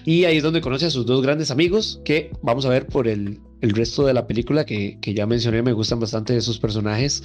Y 0.06 0.24
ahí 0.24 0.38
es 0.38 0.44
donde 0.44 0.62
conoce 0.62 0.86
a 0.86 0.92
sus 0.92 1.06
dos 1.06 1.22
grandes 1.22 1.52
amigos, 1.52 2.00
que 2.06 2.32
vamos 2.42 2.66
a 2.66 2.70
ver 2.70 2.88
por 2.88 3.10
el, 3.10 3.38
el 3.60 3.72
resto 3.72 4.06
de 4.06 4.14
la 4.14 4.28
película, 4.28 4.66
que, 4.66 4.98
que, 5.02 5.14
ya 5.14 5.26
mencioné, 5.26 5.62
me 5.62 5.74
gustan 5.74 6.00
bastante 6.00 6.38
esos 6.38 6.58
personajes. 6.58 7.22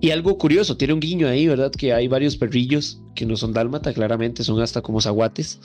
Y 0.00 0.10
algo 0.10 0.38
curioso, 0.38 0.76
tiene 0.76 0.94
un 0.94 1.00
guiño 1.00 1.26
ahí, 1.26 1.48
¿verdad? 1.48 1.72
Que 1.72 1.92
hay 1.92 2.06
varios 2.06 2.36
perrillos 2.36 3.00
que 3.14 3.26
no 3.26 3.36
son 3.36 3.52
dálmata, 3.52 3.92
claramente 3.92 4.44
son 4.44 4.60
hasta 4.62 4.80
como 4.80 5.00
zaguates, 5.00 5.60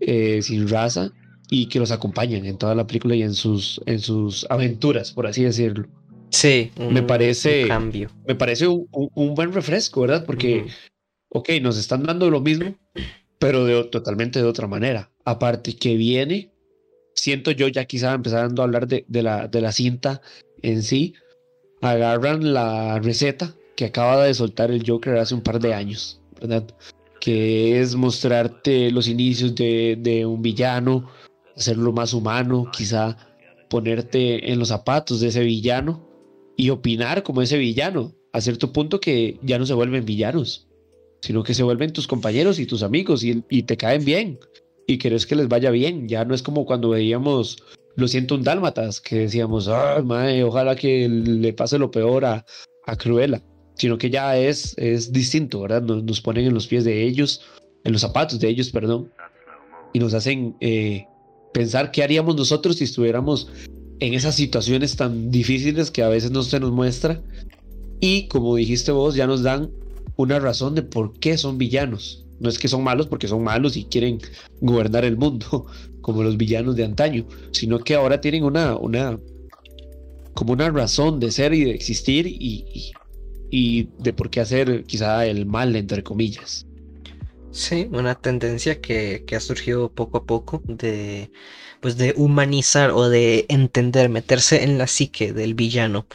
eh, 0.00 0.40
sin 0.42 0.68
raza, 0.68 1.10
y 1.50 1.66
que 1.66 1.80
los 1.80 1.90
acompañan 1.90 2.44
en 2.44 2.58
toda 2.58 2.74
la 2.74 2.86
película 2.86 3.16
y 3.16 3.22
en 3.22 3.34
sus, 3.34 3.80
en 3.86 3.98
sus 3.98 4.46
aventuras, 4.50 5.12
por 5.12 5.26
así 5.26 5.42
decirlo. 5.42 5.88
Sí, 6.30 6.70
me 6.90 7.02
parece, 7.02 7.66
cambio. 7.66 8.10
Me 8.26 8.34
parece 8.34 8.66
un, 8.68 8.86
un, 8.92 9.34
buen 9.34 9.52
refresco, 9.52 10.02
¿verdad? 10.02 10.24
Porque, 10.26 10.66
ok, 11.30 11.50
nos 11.62 11.78
están 11.78 12.02
dando 12.02 12.30
lo 12.30 12.40
mismo, 12.40 12.76
pero 13.38 13.64
de, 13.64 13.84
totalmente 13.84 14.40
de 14.40 14.44
otra 14.44 14.66
manera. 14.66 15.10
Aparte 15.24 15.76
que 15.76 15.96
viene, 15.96 16.52
siento 17.14 17.50
yo 17.50 17.68
ya 17.68 17.84
quizá 17.84 18.12
empezando 18.12 18.62
a 18.62 18.64
hablar 18.64 18.86
de, 18.86 19.04
de, 19.08 19.22
la, 19.22 19.48
de 19.48 19.60
la 19.60 19.72
cinta 19.72 20.20
en 20.62 20.82
sí, 20.82 21.14
agarran 21.80 22.52
la 22.52 22.98
receta 22.98 23.54
que 23.76 23.86
acaba 23.86 24.24
de 24.24 24.34
soltar 24.34 24.70
el 24.70 24.82
Joker 24.86 25.16
hace 25.18 25.34
un 25.34 25.42
par 25.42 25.60
de 25.60 25.74
años, 25.74 26.20
¿verdad? 26.40 26.64
Que 27.20 27.80
es 27.80 27.94
mostrarte 27.94 28.90
los 28.90 29.06
inicios 29.06 29.54
de, 29.54 30.24
un 30.26 30.42
villano, 30.42 31.08
hacerlo 31.56 31.92
más 31.92 32.14
humano, 32.14 32.70
quizá 32.72 33.16
ponerte 33.68 34.50
en 34.50 34.58
los 34.58 34.68
zapatos 34.68 35.20
de 35.20 35.28
ese 35.28 35.42
villano 35.42 36.06
y 36.56 36.70
opinar 36.70 37.22
como 37.22 37.42
ese 37.42 37.58
villano, 37.58 38.12
a 38.32 38.40
cierto 38.40 38.72
punto 38.72 39.00
que 39.00 39.38
ya 39.42 39.58
no 39.58 39.66
se 39.66 39.74
vuelven 39.74 40.04
villanos, 40.04 40.68
sino 41.20 41.42
que 41.42 41.54
se 41.54 41.62
vuelven 41.62 41.92
tus 41.92 42.06
compañeros 42.06 42.58
y 42.58 42.66
tus 42.66 42.82
amigos 42.82 43.24
y, 43.24 43.62
te 43.62 43.76
caen 43.76 44.04
bien 44.04 44.38
y 44.86 44.98
querés 44.98 45.26
que 45.26 45.36
les 45.36 45.48
vaya 45.48 45.70
bien. 45.70 46.08
Ya 46.08 46.24
no 46.24 46.34
es 46.34 46.42
como 46.42 46.64
cuando 46.64 46.90
veíamos 46.90 47.58
Lo 47.96 48.08
siento 48.08 48.34
un 48.34 48.42
Dálmatas, 48.42 49.00
que 49.00 49.20
decíamos, 49.20 49.68
ah, 49.68 50.02
ojalá 50.44 50.76
que 50.76 51.08
le 51.08 51.52
pase 51.52 51.78
lo 51.78 51.90
peor 51.90 52.24
a, 52.24 52.44
a 52.86 52.96
Cruella, 52.96 53.42
sino 53.74 53.98
que 53.98 54.10
ya 54.10 54.36
es, 54.38 54.74
es 54.76 55.12
distinto, 55.12 55.60
¿verdad? 55.62 55.82
Nos, 55.82 56.20
ponen 56.20 56.46
en 56.46 56.54
los 56.54 56.66
pies 56.66 56.84
de 56.84 57.04
ellos, 57.04 57.42
en 57.84 57.92
los 57.92 58.02
zapatos 58.02 58.38
de 58.38 58.48
ellos, 58.48 58.70
perdón, 58.70 59.10
y 59.92 59.98
nos 59.98 60.12
hacen 60.14 60.56
eh, 60.60 61.06
pensar 61.52 61.90
qué 61.90 62.02
haríamos 62.02 62.36
nosotros 62.36 62.76
si 62.76 62.84
estuviéramos 62.84 63.48
en 63.98 64.12
esas 64.12 64.34
situaciones 64.34 64.96
tan 64.96 65.30
difíciles 65.30 65.90
que 65.90 66.02
a 66.02 66.08
veces 66.08 66.30
no 66.30 66.42
se 66.42 66.60
nos 66.60 66.72
muestra. 66.72 67.22
Y 68.00 68.28
como 68.28 68.56
dijiste 68.56 68.92
vos, 68.92 69.14
ya 69.14 69.26
nos 69.26 69.42
dan 69.42 69.70
una 70.16 70.38
razón 70.38 70.74
de 70.74 70.82
por 70.82 71.18
qué 71.18 71.38
son 71.38 71.56
villanos. 71.56 72.25
No 72.38 72.48
es 72.48 72.58
que 72.58 72.68
son 72.68 72.84
malos 72.84 73.06
porque 73.06 73.28
son 73.28 73.42
malos 73.42 73.76
y 73.76 73.84
quieren 73.84 74.18
gobernar 74.60 75.04
el 75.04 75.16
mundo 75.16 75.66
como 76.00 76.22
los 76.22 76.36
villanos 76.36 76.76
de 76.76 76.84
antaño, 76.84 77.26
sino 77.52 77.78
que 77.78 77.94
ahora 77.94 78.20
tienen 78.20 78.44
una, 78.44 78.76
una 78.76 79.18
como 80.36 80.52
una 80.52 80.70
razón 80.70 81.18
de 81.18 81.32
ser 81.32 81.54
y 81.54 81.64
de 81.64 81.70
existir 81.70 82.26
y, 82.26 82.92
y, 83.50 83.88
de 83.98 84.12
por 84.12 84.28
qué 84.28 84.40
hacer 84.40 84.84
quizá 84.84 85.26
el 85.26 85.46
mal, 85.46 85.74
entre 85.74 86.02
comillas. 86.02 86.66
Sí, 87.50 87.88
una 87.90 88.14
tendencia 88.14 88.82
que, 88.82 89.24
que, 89.26 89.34
ha 89.34 89.40
surgido 89.40 89.90
poco 89.90 90.18
a 90.18 90.24
poco 90.24 90.62
de, 90.66 91.30
pues 91.80 91.96
de 91.96 92.12
humanizar 92.18 92.90
o 92.90 93.08
de 93.08 93.46
entender, 93.48 94.10
meterse 94.10 94.62
en 94.62 94.76
la 94.76 94.86
psique 94.86 95.32
del 95.32 95.54
villano. 95.54 96.06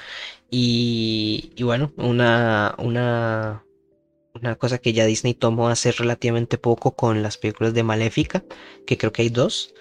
Y, 0.51 1.51
y 1.55 1.63
bueno, 1.63 1.91
una, 1.97 2.75
una, 2.77 3.63
una 4.33 4.55
cosa 4.55 4.77
que 4.77 4.93
ya 4.93 5.05
Disney 5.05 5.33
tomó 5.33 5.69
hace 5.69 5.91
relativamente 5.91 6.57
poco 6.57 6.95
con 6.95 7.21
las 7.21 7.37
películas 7.37 7.73
de 7.73 7.83
Maléfica, 7.83 8.43
que 8.85 8.97
creo 8.97 9.11
que 9.11 9.23
hay 9.23 9.29
dos, 9.29 9.73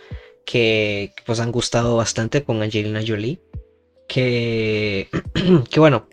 que 0.44 1.12
pues 1.26 1.40
han 1.40 1.52
gustado 1.52 1.96
bastante 1.96 2.42
con 2.42 2.62
Angelina 2.62 3.02
Jolie, 3.06 3.40
que, 4.08 5.08
que 5.70 5.80
bueno, 5.80 6.08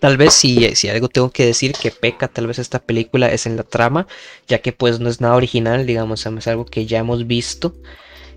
tal 0.00 0.16
vez 0.16 0.34
si, 0.34 0.74
si 0.74 0.88
algo 0.88 1.08
tengo 1.08 1.30
que 1.30 1.46
decir 1.46 1.72
que 1.72 1.90
peca 1.90 2.28
tal 2.28 2.46
vez 2.46 2.58
esta 2.58 2.80
película 2.80 3.28
es 3.28 3.46
en 3.46 3.56
la 3.56 3.62
trama, 3.62 4.06
ya 4.46 4.58
que 4.58 4.72
pues 4.72 5.00
no 5.00 5.08
es 5.08 5.20
nada 5.20 5.36
original, 5.36 5.86
digamos, 5.86 6.26
es 6.26 6.46
algo 6.48 6.64
que 6.64 6.86
ya 6.86 6.98
hemos 6.98 7.26
visto. 7.26 7.74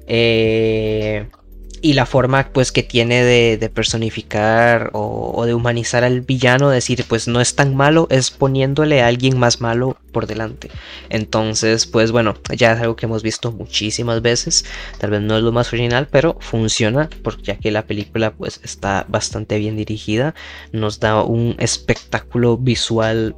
Eh, 0.07 1.29
y 1.81 1.93
la 1.93 2.05
forma 2.05 2.49
pues 2.53 2.71
que 2.71 2.83
tiene 2.83 3.23
de, 3.23 3.69
personificar 3.69 4.91
o, 4.93 5.45
de 5.45 5.53
humanizar 5.53 6.03
al 6.03 6.21
villano, 6.21 6.69
decir 6.69 7.05
pues 7.07 7.27
no 7.27 7.41
es 7.41 7.55
tan 7.55 7.75
malo, 7.75 8.07
es 8.09 8.31
poniéndole 8.31 9.01
a 9.01 9.07
alguien 9.07 9.39
más 9.39 9.61
malo 9.61 9.97
por 10.11 10.27
delante. 10.27 10.69
Entonces 11.09 11.87
pues 11.87 12.11
bueno, 12.11 12.35
ya 12.55 12.73
es 12.73 12.81
algo 12.81 12.95
que 12.95 13.05
hemos 13.05 13.23
visto 13.23 13.51
muchísimas 13.51 14.21
veces, 14.21 14.65
tal 14.99 15.11
vez 15.11 15.21
no 15.21 15.37
es 15.37 15.43
lo 15.43 15.51
más 15.51 15.73
original, 15.73 16.07
pero 16.11 16.37
funciona 16.39 17.09
porque 17.23 17.43
ya 17.43 17.57
que 17.57 17.71
la 17.71 17.85
película 17.85 18.31
pues 18.31 18.59
está 18.63 19.05
bastante 19.07 19.57
bien 19.57 19.75
dirigida, 19.75 20.35
nos 20.71 20.99
da 20.99 21.23
un 21.23 21.55
espectáculo 21.59 22.57
visual 22.57 23.35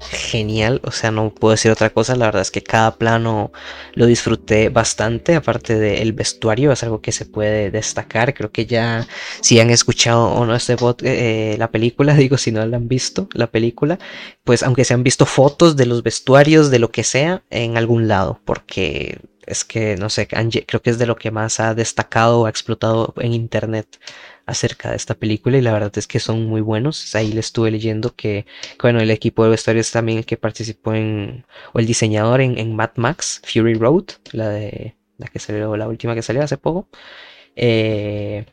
genial, 0.00 0.80
o 0.84 0.90
sea, 0.90 1.10
no 1.10 1.32
puedo 1.32 1.52
decir 1.52 1.70
otra 1.70 1.90
cosa, 1.90 2.16
la 2.16 2.26
verdad 2.26 2.42
es 2.42 2.50
que 2.50 2.62
cada 2.62 2.96
plano 2.96 3.52
lo 3.94 4.06
disfruté 4.06 4.68
bastante, 4.68 5.34
aparte 5.34 5.78
del 5.78 6.12
vestuario, 6.12 6.72
es 6.72 6.82
algo 6.82 7.00
que 7.00 7.12
se 7.12 7.26
puede 7.26 7.70
destacar, 7.70 8.34
creo 8.34 8.52
que 8.52 8.66
ya 8.66 9.06
si 9.40 9.58
han 9.60 9.70
escuchado 9.70 10.28
o 10.28 10.46
no 10.46 10.54
este 10.54 10.76
bot, 10.76 11.02
eh, 11.02 11.56
la 11.58 11.70
película, 11.70 12.14
digo, 12.16 12.36
si 12.36 12.52
no 12.52 12.64
la 12.66 12.76
han 12.76 12.88
visto, 12.88 13.28
la 13.32 13.48
película, 13.48 13.98
pues 14.44 14.62
aunque 14.62 14.84
se 14.84 14.94
han 14.94 15.02
visto 15.02 15.26
fotos 15.26 15.76
de 15.76 15.86
los 15.86 16.02
vestuarios, 16.02 16.70
de 16.70 16.78
lo 16.78 16.90
que 16.90 17.04
sea, 17.04 17.42
en 17.50 17.76
algún 17.76 18.08
lado, 18.08 18.40
porque 18.44 19.18
es 19.46 19.64
que, 19.64 19.96
no 19.96 20.10
sé, 20.10 20.26
creo 20.28 20.82
que 20.82 20.90
es 20.90 20.98
de 20.98 21.06
lo 21.06 21.16
que 21.16 21.30
más 21.30 21.60
ha 21.60 21.74
destacado 21.74 22.40
o 22.40 22.46
ha 22.46 22.50
explotado 22.50 23.14
en 23.18 23.32
internet 23.32 23.98
acerca 24.46 24.90
de 24.90 24.96
esta 24.96 25.14
película 25.14 25.58
y 25.58 25.62
la 25.62 25.72
verdad 25.72 25.92
es 25.96 26.06
que 26.06 26.20
son 26.20 26.46
muy 26.46 26.60
buenos. 26.60 27.14
Ahí 27.14 27.32
le 27.32 27.40
estuve 27.40 27.70
leyendo 27.70 28.14
que, 28.14 28.46
bueno, 28.80 29.00
el 29.00 29.10
equipo 29.10 29.44
de 29.44 29.50
vestuarios 29.50 29.90
también 29.90 30.18
el 30.18 30.26
que 30.26 30.36
participó 30.36 30.94
en, 30.94 31.44
o 31.72 31.78
el 31.80 31.86
diseñador 31.86 32.40
en, 32.40 32.58
en 32.58 32.74
Mad 32.76 32.92
Max, 32.96 33.42
Fury 33.44 33.74
Road, 33.74 34.04
la 34.32 34.48
de 34.50 34.96
la 35.18 35.26
que 35.28 35.38
salió, 35.38 35.76
la 35.76 35.88
última 35.88 36.14
que 36.14 36.22
salió 36.22 36.42
hace 36.42 36.58
poco. 36.58 36.88
Eh, 37.56 38.46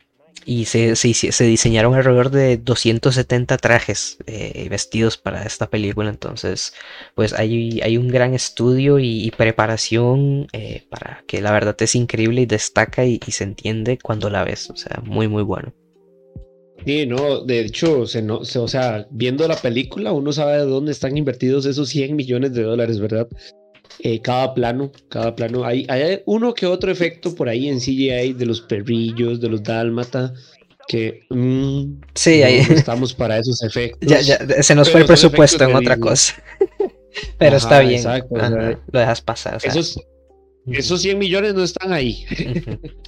y 0.45 0.65
se, 0.65 0.95
se, 0.95 1.43
diseñaron 1.45 1.95
alrededor 1.95 2.29
de 2.29 2.57
270 2.57 3.57
trajes 3.57 4.17
eh, 4.25 4.67
vestidos 4.69 5.17
para 5.17 5.43
esta 5.43 5.69
película. 5.69 6.09
Entonces, 6.09 6.73
pues 7.15 7.33
hay, 7.33 7.81
hay 7.81 7.97
un 7.97 8.07
gran 8.07 8.33
estudio 8.33 8.99
y, 8.99 9.31
preparación 9.37 10.47
eh, 10.53 10.85
para 10.89 11.23
que 11.27 11.41
la 11.41 11.51
verdad 11.51 11.75
es 11.79 11.95
increíble 11.95 12.41
y 12.41 12.45
destaca 12.45 13.05
y, 13.05 13.19
se 13.19 13.43
entiende 13.43 13.97
cuando 14.01 14.29
la 14.29 14.43
ves. 14.43 14.69
O 14.69 14.75
sea, 14.75 15.01
muy, 15.03 15.27
muy 15.27 15.43
bueno. 15.43 15.73
Sí, 16.85 17.05
no, 17.05 17.41
de 17.41 17.61
hecho, 17.61 18.05
se 18.05 18.21
no, 18.21 18.39
o 18.39 18.67
sea, 18.67 19.07
viendo 19.09 19.47
la 19.47 19.55
película, 19.55 20.11
uno 20.11 20.33
sabe 20.33 20.57
de 20.57 20.65
dónde 20.65 20.91
están 20.91 21.17
invertidos 21.17 21.65
esos 21.65 21.89
100 21.89 22.15
millones 22.15 22.53
de 22.53 22.63
dólares, 22.63 22.99
¿verdad? 22.99 23.27
Eh, 23.99 24.21
cada 24.21 24.53
plano, 24.53 24.91
cada 25.09 25.35
plano. 25.35 25.65
Hay, 25.65 25.85
hay 25.89 26.21
uno 26.25 26.53
que 26.53 26.65
otro 26.65 26.91
efecto 26.91 27.35
por 27.35 27.47
ahí 27.47 27.69
en 27.69 27.79
CGI 27.79 28.33
de 28.33 28.45
los 28.45 28.61
perrillos, 28.61 29.39
de 29.39 29.49
los 29.49 29.63
dálmata, 29.63 30.33
que 30.87 31.21
mm, 31.29 32.01
sí, 32.13 32.43
ahí 32.43 32.57
estamos 32.69 33.13
para 33.13 33.37
esos 33.37 33.61
efectos. 33.63 34.09
Ya, 34.09 34.21
ya, 34.21 34.63
se 34.63 34.75
nos 34.75 34.89
fue 34.89 35.01
el 35.01 35.07
presupuesto 35.07 35.63
en 35.63 35.75
otra 35.75 35.97
cosa. 35.97 36.35
Pero 37.37 37.57
está 37.57 37.79
bien. 37.79 38.03
lo 38.03 38.99
dejas 38.99 39.21
pasar. 39.21 39.59
esos, 39.63 39.99
esos 40.67 41.01
100 41.01 41.17
millones 41.17 41.53
no 41.53 41.63
están 41.63 41.93
ahí. 41.93 42.25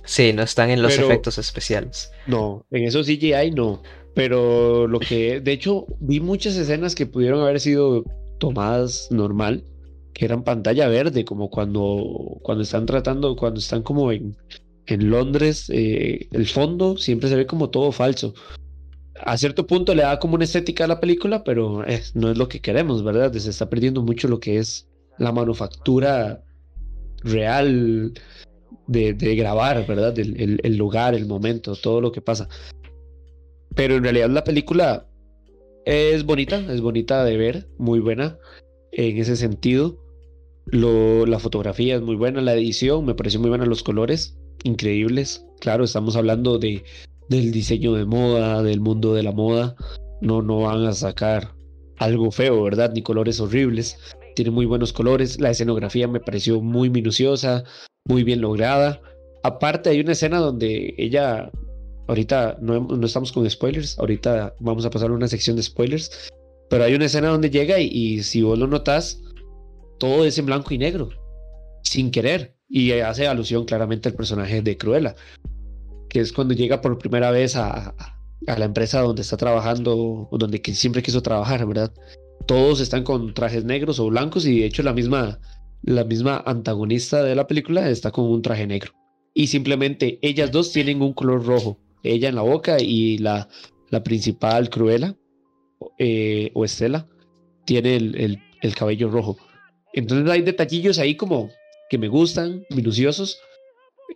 Sí, 0.05 0.33
no 0.33 0.43
están 0.43 0.69
en 0.69 0.81
los 0.81 0.97
efectos 0.97 1.38
especiales. 1.38 2.11
No, 2.27 2.65
en 2.71 2.83
esos 2.83 3.07
CGI 3.07 3.51
no. 3.51 3.81
Pero 4.13 4.88
lo 4.88 4.99
que, 4.99 5.41
de 5.41 5.51
hecho, 5.51 5.88
vi 5.99 6.19
muchas 6.19 6.55
escenas 6.55 6.95
que 6.95 7.05
pudieron 7.05 7.41
haber 7.41 7.59
sido 7.59 8.05
tomadas 8.39 9.07
normal, 9.11 9.63
que 10.15 10.23
eran 10.23 10.45
pantalla 10.45 10.88
verde, 10.88 11.25
como 11.25 11.49
cuando, 11.49 12.39
cuando 12.41 12.63
están 12.63 12.86
tratando, 12.86 13.36
cuando 13.36 13.60
están 13.60 13.84
como 13.84 14.13
en, 14.13 14.38
en 14.88 15.10
Londres, 15.10 15.69
eh, 15.69 16.30
el 16.32 16.47
fondo 16.47 16.95
siempre 16.97 17.28
se 17.28 17.36
ve 17.36 17.45
como 17.45 17.69
todo 17.69 17.91
falso. 17.91 18.34
a 19.19 19.38
cierto 19.38 19.67
punto 19.67 19.93
le 19.93 20.04
da 20.04 20.17
como 20.17 20.36
una 20.36 20.45
estética 20.45 20.86
a 20.86 20.88
la 20.88 21.01
película, 21.01 21.43
pero 21.43 21.84
no 22.13 22.32
es 22.32 22.38
lo 22.38 22.47
que 22.47 22.62
queremos, 22.62 23.04
¿verdad? 23.04 23.34
Se 23.34 23.49
está 23.49 23.69
perdiendo 23.69 24.01
mucho 24.04 24.30
lo 24.30 24.39
que 24.39 24.58
es 24.58 24.88
la 25.17 25.34
manufactura 25.34 26.41
real 27.23 28.13
de, 28.88 29.36
grabar, 29.36 29.86
¿verdad? 29.86 30.17
El, 30.17 30.62
el, 30.63 30.78
lugar, 30.78 31.13
el 31.13 31.25
momento, 31.25 31.75
todo 31.75 31.99
lo 31.99 32.13
que 32.13 32.21
pasa. 32.21 32.47
Pero 33.75 33.95
en 33.95 34.04
realidad 34.04 34.30
la 34.30 34.45
película 34.45 35.08
es 35.86 36.23
bonita, 36.23 36.58
es 36.71 36.80
bonita 36.80 37.25
de 37.25 37.36
ver, 37.36 37.67
muy 37.78 37.99
buena 37.99 38.38
en 38.93 39.17
ese 39.17 39.36
sentido. 39.36 40.04
La 40.67 41.39
fotografía 41.39 41.95
es 41.95 42.01
muy 42.01 42.15
buena, 42.15 42.41
la 42.41 42.54
edición 42.54 43.06
me 43.06 43.13
pareció 43.13 43.39
muy 43.39 43.49
buena, 43.49 43.65
los 43.65 43.84
colores 43.84 44.38
increíbles. 44.63 45.45
Claro, 45.60 45.84
estamos 45.84 46.15
hablando 46.15 46.58
de, 46.58 46.84
del 47.30 47.51
diseño 47.51 47.93
de 47.93 48.06
moda, 48.06 48.63
del 48.63 48.82
mundo 48.82 49.13
de 49.13 49.23
la 49.23 49.32
moda. 49.32 49.75
No, 50.21 50.41
no 50.41 50.62
van 50.62 50.86
a 50.86 50.93
sacar 50.93 51.56
algo 51.97 52.32
feo, 52.32 52.63
¿verdad? 52.63 52.91
Ni 52.93 53.01
colores 53.01 53.39
horribles. 53.39 53.97
Tiene 54.36 54.51
muy 54.51 54.65
buenos 54.65 54.91
colores. 54.91 55.39
La 55.39 55.51
escenografía 55.51 56.08
me 56.08 56.19
pareció 56.19 56.62
muy 56.62 56.89
minuciosa, 56.89 57.63
muy 58.06 58.23
bien 58.23 58.41
lograda. 58.41 59.01
Aparte 59.43 59.89
hay 59.91 59.99
una 59.99 60.13
escena 60.13 60.39
donde 60.39 60.95
ella, 60.97 61.51
ahorita 62.08 62.58
no, 62.62 63.06
estamos 63.06 63.32
con 63.32 63.47
spoilers, 63.49 63.99
ahorita 63.99 64.56
vamos 64.60 64.86
a 64.86 64.89
pasar 64.89 65.12
una 65.12 65.28
sección 65.28 65.56
de 65.56 65.63
spoilers, 65.63 66.32
pero 66.69 66.84
hay 66.84 66.95
una 66.95 67.06
escena 67.06 67.30
donde 67.30 67.51
llega 67.51 67.80
y, 67.80 68.23
si 68.23 68.41
vos 68.41 68.58
lo 68.58 68.65
notas, 68.65 69.21
todo 69.97 70.25
es 70.25 70.38
en 70.38 70.45
blanco 70.45 70.73
y 70.73 70.77
negro, 70.77 71.10
sin 71.84 72.12
querer. 72.12 72.55
Y 72.67 72.91
hace 72.93 73.27
alusión 73.27 73.65
claramente 73.65 74.10
al 74.10 74.15
personaje 74.15 74.62
de 74.62 74.77
Cruella, 74.77 75.15
que 76.10 76.19
es 76.19 76.34
cuando 76.34 76.53
llega 76.53 76.81
por 76.81 76.97
primera 76.97 77.29
vez 77.31 77.55
a, 77.55 77.93
la 78.41 78.65
empresa 78.65 79.01
donde 79.01 79.21
está 79.21 79.38
trabajando, 79.38 80.27
donde 80.31 80.62
siempre 80.73 81.03
quiso 81.03 81.21
trabajar, 81.21 81.65
¿verdad? 81.65 81.93
Todos 82.47 82.79
están 82.79 83.03
con 83.03 83.34
trajes 83.34 83.63
negros 83.65 83.99
o 83.99 84.08
blancos 84.08 84.45
y 84.45 84.62
de 84.62 84.65
hecho 84.65 84.84
la 84.84 84.93
misma, 84.93 85.39
la 85.84 86.03
misma 86.03 86.43
antagonista 86.45 87.23
de 87.23 87.36
la 87.36 87.47
película 87.47 87.89
está 87.89 88.12
con 88.12 88.25
un 88.25 88.41
traje 88.41 88.65
negro. 88.65 88.91
Y 89.34 89.47
simplemente 89.47 90.19
ellas 90.21 90.51
dos 90.51 90.71
tienen 90.71 91.01
un 91.01 91.13
color 91.13 91.45
rojo, 91.45 91.79
ella 92.03 92.29
en 92.29 92.36
la 92.36 92.41
boca 92.41 92.77
y 92.79 93.17
la, 93.17 93.47
la 93.89 94.03
principal 94.03 94.69
Cruella 94.69 95.15
eh, 95.97 96.51
o 96.53 96.65
Estela 96.65 97.08
tiene 97.65 97.95
el, 97.95 98.41
el, 98.62 98.75
cabello 98.75 99.10
rojo. 99.10 99.38
Entonces 99.95 100.29
hay 100.29 100.41
detallillos 100.41 100.99
ahí 100.99 101.15
como 101.15 101.49
que 101.89 101.97
me 101.97 102.10
gustan, 102.10 102.65
minuciosos. 102.69 103.39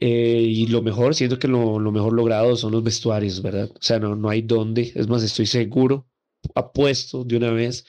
Eh, 0.01 0.43
y 0.45 0.67
lo 0.67 0.81
mejor, 0.81 1.15
siento 1.15 1.39
que 1.39 1.47
lo, 1.47 1.79
lo, 1.79 1.91
mejor 1.91 2.13
logrado 2.13 2.55
son 2.55 2.73
los 2.73 2.83
vestuarios, 2.83 3.41
¿verdad? 3.41 3.69
O 3.71 3.81
sea, 3.81 3.97
no, 3.97 4.15
no 4.15 4.29
hay 4.29 4.41
dónde. 4.41 4.91
Es 4.93 5.07
más, 5.07 5.23
estoy 5.23 5.45
seguro, 5.45 6.05
apuesto 6.53 7.23
de 7.23 7.37
una 7.37 7.51
vez, 7.51 7.85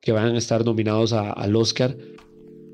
que 0.00 0.12
van 0.12 0.34
a 0.34 0.38
estar 0.38 0.64
nominados 0.64 1.12
al 1.12 1.56
Oscar 1.56 1.96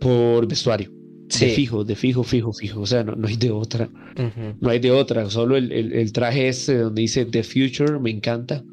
por 0.00 0.46
vestuario. 0.46 0.92
De 1.40 1.50
fijo, 1.50 1.84
de 1.84 1.94
fijo, 1.94 2.22
fijo, 2.22 2.52
fijo. 2.52 2.80
O 2.80 2.86
sea, 2.86 3.04
no, 3.04 3.14
no 3.14 3.28
hay 3.28 3.36
de 3.36 3.50
otra. 3.50 3.90
No 4.60 4.70
hay 4.70 4.78
de 4.78 4.90
otra. 4.90 5.28
Solo 5.28 5.56
el, 5.56 5.72
el, 5.72 5.92
el, 5.92 6.12
traje 6.12 6.48
ese 6.48 6.78
donde 6.78 7.02
dice 7.02 7.26
The 7.26 7.42
Future 7.42 7.98
me 7.98 8.10
encanta. 8.10 8.64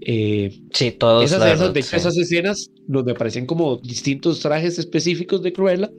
Eh, 0.00 0.60
sí, 0.72 0.92
todos. 0.92 1.24
Esas, 1.24 1.54
esas, 1.54 1.74
de 1.74 1.80
esas 1.80 2.16
escenas 2.16 2.70
donde 2.86 3.12
aparecen 3.12 3.46
como 3.46 3.76
distintos 3.76 4.40
trajes 4.40 4.78
específicos 4.78 5.42
de 5.42 5.52
Cruella, 5.52 5.90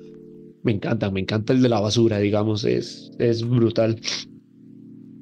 me 0.63 0.71
encantan, 0.71 1.13
me 1.13 1.19
encanta 1.19 1.53
el 1.53 1.61
de 1.61 1.69
la 1.69 1.79
basura, 1.79 2.19
digamos, 2.19 2.63
es, 2.63 3.11
es 3.19 3.47
brutal. 3.47 3.99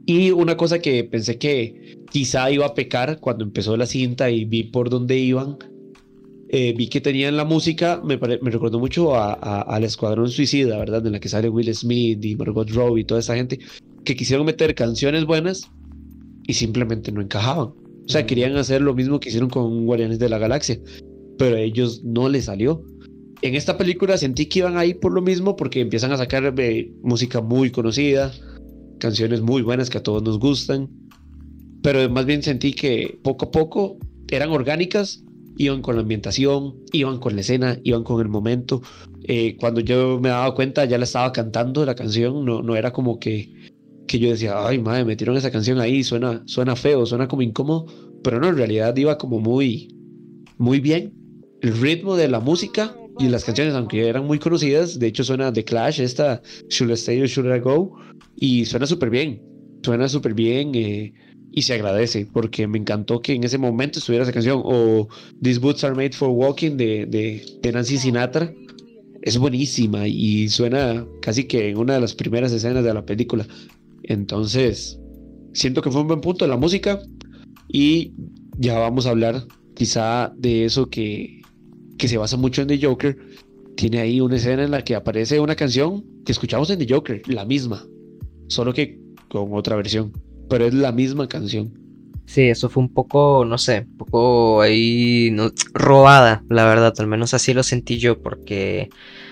Y 0.06 0.32
una 0.32 0.58
cosa 0.58 0.80
que 0.80 1.04
pensé 1.04 1.38
que 1.38 2.00
quizá 2.10 2.50
iba 2.52 2.65
a 2.65 2.74
pecar 2.74 3.20
cuando 3.20 3.44
empezó 3.44 3.78
la 3.78 3.86
cinta 3.86 4.32
y 4.32 4.46
vi 4.46 4.63
por 4.63 4.89
dónde 4.89 5.18
iban, 5.18 5.58
eh, 6.50 6.74
vi 6.76 6.88
que 6.88 7.00
tenían 7.00 7.38
la 7.38 7.46
música, 7.46 8.02
me, 8.04 8.18
me 8.18 8.50
recordó 8.50 8.80
mucho 8.80 9.15
al 9.15 9.84
Escuadrón 9.84 10.30
Suicida, 10.30 10.80
¿verdad? 10.80 11.06
En 11.06 11.13
la 11.13 11.20
que 11.20 11.30
sale 11.30 11.48
Will 11.48 11.74
Smith 11.76 12.26
y 12.26 12.36
Margot 12.36 12.70
Robbie 12.72 13.02
y 13.02 13.06
toda 13.06 13.20
esa 13.20 13.36
gente, 13.36 13.60
que 14.04 14.15
quisieron 14.15 14.46
meter 14.46 14.74
canciones 14.74 15.26
buenas 15.26 15.70
y 16.48 16.54
simplemente 16.54 17.12
no 17.12 17.22
encajaban. 17.22 17.74
O 18.10 18.12
sea, 18.12 18.26
querían 18.26 18.56
hacer 18.58 18.82
lo 18.82 18.95
mismo 18.95 19.19
que 19.19 19.30
hicieron 19.30 19.52
con 19.52 19.86
Guardianes 19.86 20.17
de 20.17 20.30
la 20.30 20.39
Galaxia, 20.39 20.80
pero 21.38 21.58
a 21.58 21.60
ellos 21.60 22.04
no 22.04 22.28
les 22.28 22.45
salió. 22.45 22.84
En 23.43 23.54
esta 23.54 23.78
película 23.78 24.17
sentí 24.17 24.48
que 24.48 24.60
iban 24.60 24.78
ahí 24.78 24.95
por 24.95 25.13
lo 25.13 25.22
mismo 25.22 25.56
porque 25.56 25.80
empiezan 25.80 26.12
a 26.12 26.17
sacar 26.17 26.52
eh, 26.58 26.91
música 27.04 27.39
muy 27.41 27.69
conocida, 27.69 28.32
canciones 29.00 29.41
muy 29.41 29.62
buenas 29.62 29.91
que 29.91 30.00
a 30.00 30.04
todos 30.04 30.24
nos 30.24 30.39
gustan, 30.39 30.89
pero 31.84 32.10
más 32.10 32.26
bien 32.26 32.41
sentí 32.41 32.74
que 32.74 33.19
poco 33.22 33.45
a 33.45 33.52
poco 33.52 34.00
eran 34.28 34.50
orgánicas, 34.50 35.24
iban 35.58 35.84
con 35.84 35.95
la 35.95 36.02
ambientación, 36.02 36.78
iban 36.91 37.19
con 37.19 37.36
la 37.36 37.41
escena, 37.41 37.78
iban 37.84 38.04
con 38.04 38.22
el 38.22 38.28
momento. 38.28 38.82
Eh, 39.24 39.56
cuando 39.60 39.82
yo 39.82 40.19
me 40.19 40.30
daba 40.30 40.56
cuenta 40.56 40.84
ya 40.86 40.98
la 40.98 41.04
estaba 41.04 41.32
cantando 41.32 41.86
la 41.86 41.93
canción, 41.93 42.43
no, 42.43 42.63
no 42.63 42.76
era 42.76 42.91
como 42.91 43.19
que 43.19 43.54
que 44.10 44.17
yo 44.17 44.30
decía, 44.32 44.56
ay, 44.65 44.80
madre, 44.80 45.06
metieron 45.06 45.38
esa 45.38 45.52
canción 45.52 45.80
ahí, 45.80 46.04
suena, 46.04 46.41
suena 46.48 46.76
feo, 46.76 47.06
suena 47.06 47.28
como 47.28 47.43
incómodo, 47.43 47.86
pero 48.24 48.39
no, 48.39 48.48
en 48.48 48.58
realidad 48.58 48.98
iba 48.98 49.19
como 49.19 49.39
muy, 49.39 49.95
muy 50.58 50.80
bien. 50.80 51.13
El 51.62 51.80
ritmo 51.80 52.15
de 52.15 52.28
la 52.28 52.39
música 52.39 52.95
y 53.19 53.28
las 53.28 53.45
canciones, 53.45 53.76
aunque 53.76 54.08
eran 54.08 54.26
muy 54.26 54.39
conocidas, 54.39 54.98
de 54.98 55.06
hecho 55.06 55.24
suena 55.24 55.54
The 55.54 55.63
Clash, 55.63 56.02
esta 56.02 56.41
Should 56.69 56.89
I 56.89 56.93
Stay 56.93 57.22
or 57.22 57.28
Should 57.28 57.56
I 57.56 57.60
Go, 57.60 57.98
y 58.36 58.65
suena 58.65 58.88
súper 58.88 59.12
bien, 59.12 59.43
suena 59.84 60.10
súper 60.10 60.34
bien 60.34 60.72
eh, 60.74 61.13
y 61.52 61.62
se 61.62 61.76
agradece, 61.76 62.28
porque 62.34 62.65
me 62.65 62.80
encantó 62.80 63.22
que 63.22 63.34
en 63.34 63.43
ese 63.43 63.60
momento 63.60 64.00
estuviera 64.00 64.24
esa 64.24 64.34
canción, 64.34 64.63
o 64.65 65.08
These 65.39 65.60
Boots 65.60 65.84
Are 65.84 65.93
Made 65.93 66.13
for 66.13 66.30
Walking 66.30 66.78
de, 66.78 67.06
de, 67.06 67.45
de 67.62 67.72
Nancy 67.72 68.00
Sinatra, 68.00 68.52
es 69.22 69.38
buenísima 69.38 70.08
y 70.08 70.50
suena 70.50 71.06
casi 71.22 71.43
que 71.43 71.69
en 71.69 71.78
una 71.78 71.93
de 71.95 72.02
las 72.02 72.15
primeras 72.15 72.52
escenas 72.52 72.84
de 72.84 72.93
la 72.93 73.06
película. 73.06 73.45
Entonces, 74.10 75.00
siento 75.54 75.82
que 75.82 75.91
fue 75.91 76.02
un 76.02 76.08
buen 76.08 76.19
punto 76.19 76.43
de 76.43 76.50
la 76.50 76.58
música 76.58 77.00
y 77.67 78.13
ya 78.58 78.78
vamos 78.80 79.06
a 79.06 79.12
hablar 79.12 79.45
quizá 79.76 80.34
de 80.36 80.65
eso 80.65 80.89
que, 80.89 81.41
que 81.98 82.08
se 82.08 82.17
basa 82.17 82.36
mucho 82.36 82.63
en 82.63 82.67
The 82.67 82.80
Joker. 82.82 83.17
Tiene 83.78 84.00
ahí 84.00 84.19
una 84.19 84.36
escena 84.36 84.63
en 84.63 84.72
la 84.72 84.84
que 84.84 84.95
aparece 84.95 85.39
una 85.39 85.56
canción 85.56 86.04
que 86.26 86.32
escuchamos 86.32 86.69
en 86.72 86.80
The 86.80 86.91
Joker, 86.91 87.22
la 87.28 87.45
misma, 87.45 87.86
solo 88.48 88.74
que 88.74 89.00
con 89.30 89.54
otra 89.54 89.76
versión, 89.76 90.12
pero 90.50 90.65
es 90.65 90.74
la 90.74 90.91
misma 90.91 91.30
canción. 91.30 91.72
Sí, 92.26 92.41
eso 92.41 92.67
fue 92.67 92.84
un 92.84 92.93
poco, 92.93 93.45
no 93.45 93.58
sé, 93.60 93.86
un 93.91 93.98
poco 93.98 94.62
ahí 94.62 95.30
no, 95.32 95.52
robada, 95.74 96.43
la 96.50 96.65
verdad, 96.65 96.93
al 96.98 97.08
menos 97.08 97.34
así 97.36 97.54
lo 97.54 97.63
sentí 97.63 98.00
yo, 98.00 98.22
porque 98.22 98.89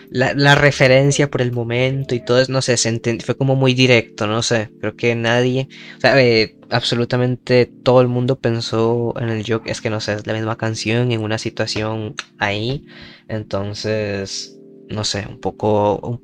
la, 0.10 0.56
referencia 0.56 1.30
por 1.30 1.41
el 1.41 1.52
momento 1.52 2.15
y 2.15 2.24
todo 2.24 2.41
no 2.50 2.62
sé, 2.62 2.78
fue 3.24 3.38
como 3.38 3.56
muy 3.56 3.74
directo, 3.74 4.28
no 4.28 4.41
sé, 4.41 4.70
creo 4.80 4.96
que 4.96 5.15
nadie, 5.15 5.67
o 5.98 6.02
sea, 6.02 6.22
eh, 6.22 6.56
absolutamente 6.70 7.65
todo 7.84 8.02
el 8.02 8.08
mundo 8.08 8.39
pensó 8.39 9.13
en 9.20 9.30
el 9.30 9.46
joke, 9.46 9.70
es 9.70 9.82
que 9.82 9.89
no 9.89 10.00
sé, 10.00 10.13
es 10.13 10.28
la 10.28 10.34
misma 10.34 10.58
canción 10.58 11.12
en 11.12 11.22
una 11.22 11.38
situación 11.38 12.15
ahí, 12.39 12.86
entonces, 13.28 14.58
no 14.89 15.04
sé, 15.04 15.26
un 15.28 15.39
poco, 15.39 15.98
un 16.00 16.22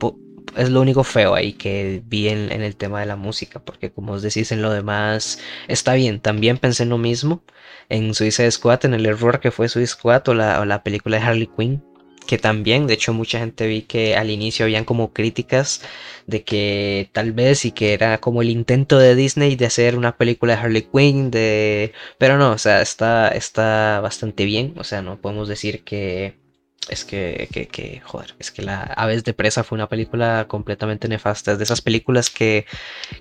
es 0.55 0.69
lo 0.69 0.81
único 0.81 1.03
feo 1.03 1.33
ahí 1.33 1.53
que 1.53 2.03
vi 2.05 2.29
en, 2.29 2.51
el 2.51 2.75
tema 2.75 2.99
de 2.99 3.05
la 3.05 3.15
música, 3.15 3.59
porque 3.63 3.91
como 3.91 4.13
os 4.13 4.21
decís 4.21 4.51
en 4.51 4.61
lo 4.61 4.71
demás, 4.71 5.39
está 5.67 5.93
bien, 5.95 6.19
también 6.19 6.57
pensé 6.57 6.83
en 6.83 6.89
lo 6.89 6.97
mismo, 6.97 7.43
en 7.89 8.13
Suicide 8.13 8.51
Squad, 8.51 8.85
en 8.85 8.93
el 8.93 9.05
error 9.05 9.39
que 9.39 9.51
fue 9.51 9.69
Suicide 9.69 9.87
Squad 9.87 10.27
la, 10.35 10.61
o 10.61 10.65
la 10.65 10.83
película 10.83 11.17
de 11.17 11.23
Harley 11.23 11.49
Quinn, 11.57 11.83
que 12.23 12.37
también, 12.37 12.87
de 12.87 12.93
hecho, 12.95 13.13
mucha 13.13 13.39
gente 13.39 13.67
vi 13.67 13.83
que 13.83 14.15
al 14.15 14.29
inicio 14.29 14.65
habían 14.65 14.85
como 14.85 15.13
críticas 15.13 15.81
de 16.27 16.43
que 16.43 17.09
tal 17.13 17.31
vez 17.33 17.65
y 17.65 17.71
que 17.71 17.93
era 17.93 18.19
como 18.19 18.41
el 18.41 18.49
intento 18.49 18.97
de 18.99 19.15
Disney 19.15 19.55
de 19.55 19.65
hacer 19.65 19.97
una 19.97 20.17
película 20.17 20.55
de 20.55 20.61
Harley 20.61 20.81
Quinn, 20.83 21.31
de... 21.31 21.93
pero 22.17 22.37
no, 22.37 22.51
o 22.51 22.57
sea, 22.57 22.81
está, 22.81 23.29
está 23.29 23.99
bastante 24.01 24.45
bien, 24.45 24.73
o 24.77 24.83
sea, 24.83 25.01
no 25.01 25.19
podemos 25.21 25.47
decir 25.47 25.83
que 25.83 26.43
es 26.89 27.05
que, 27.05 27.47
que, 27.51 27.67
que, 27.67 28.01
joder, 28.01 28.35
es 28.39 28.51
que 28.51 28.61
la 28.61 28.81
Aves 28.83 29.23
de 29.23 29.33
Presa 29.33 29.63
fue 29.63 29.77
una 29.77 29.87
película 29.87 30.47
completamente 30.49 31.07
nefasta. 31.07 31.53
Es 31.53 31.57
de 31.57 31.63
esas 31.63 31.81
películas 31.81 32.29
que, 32.29 32.65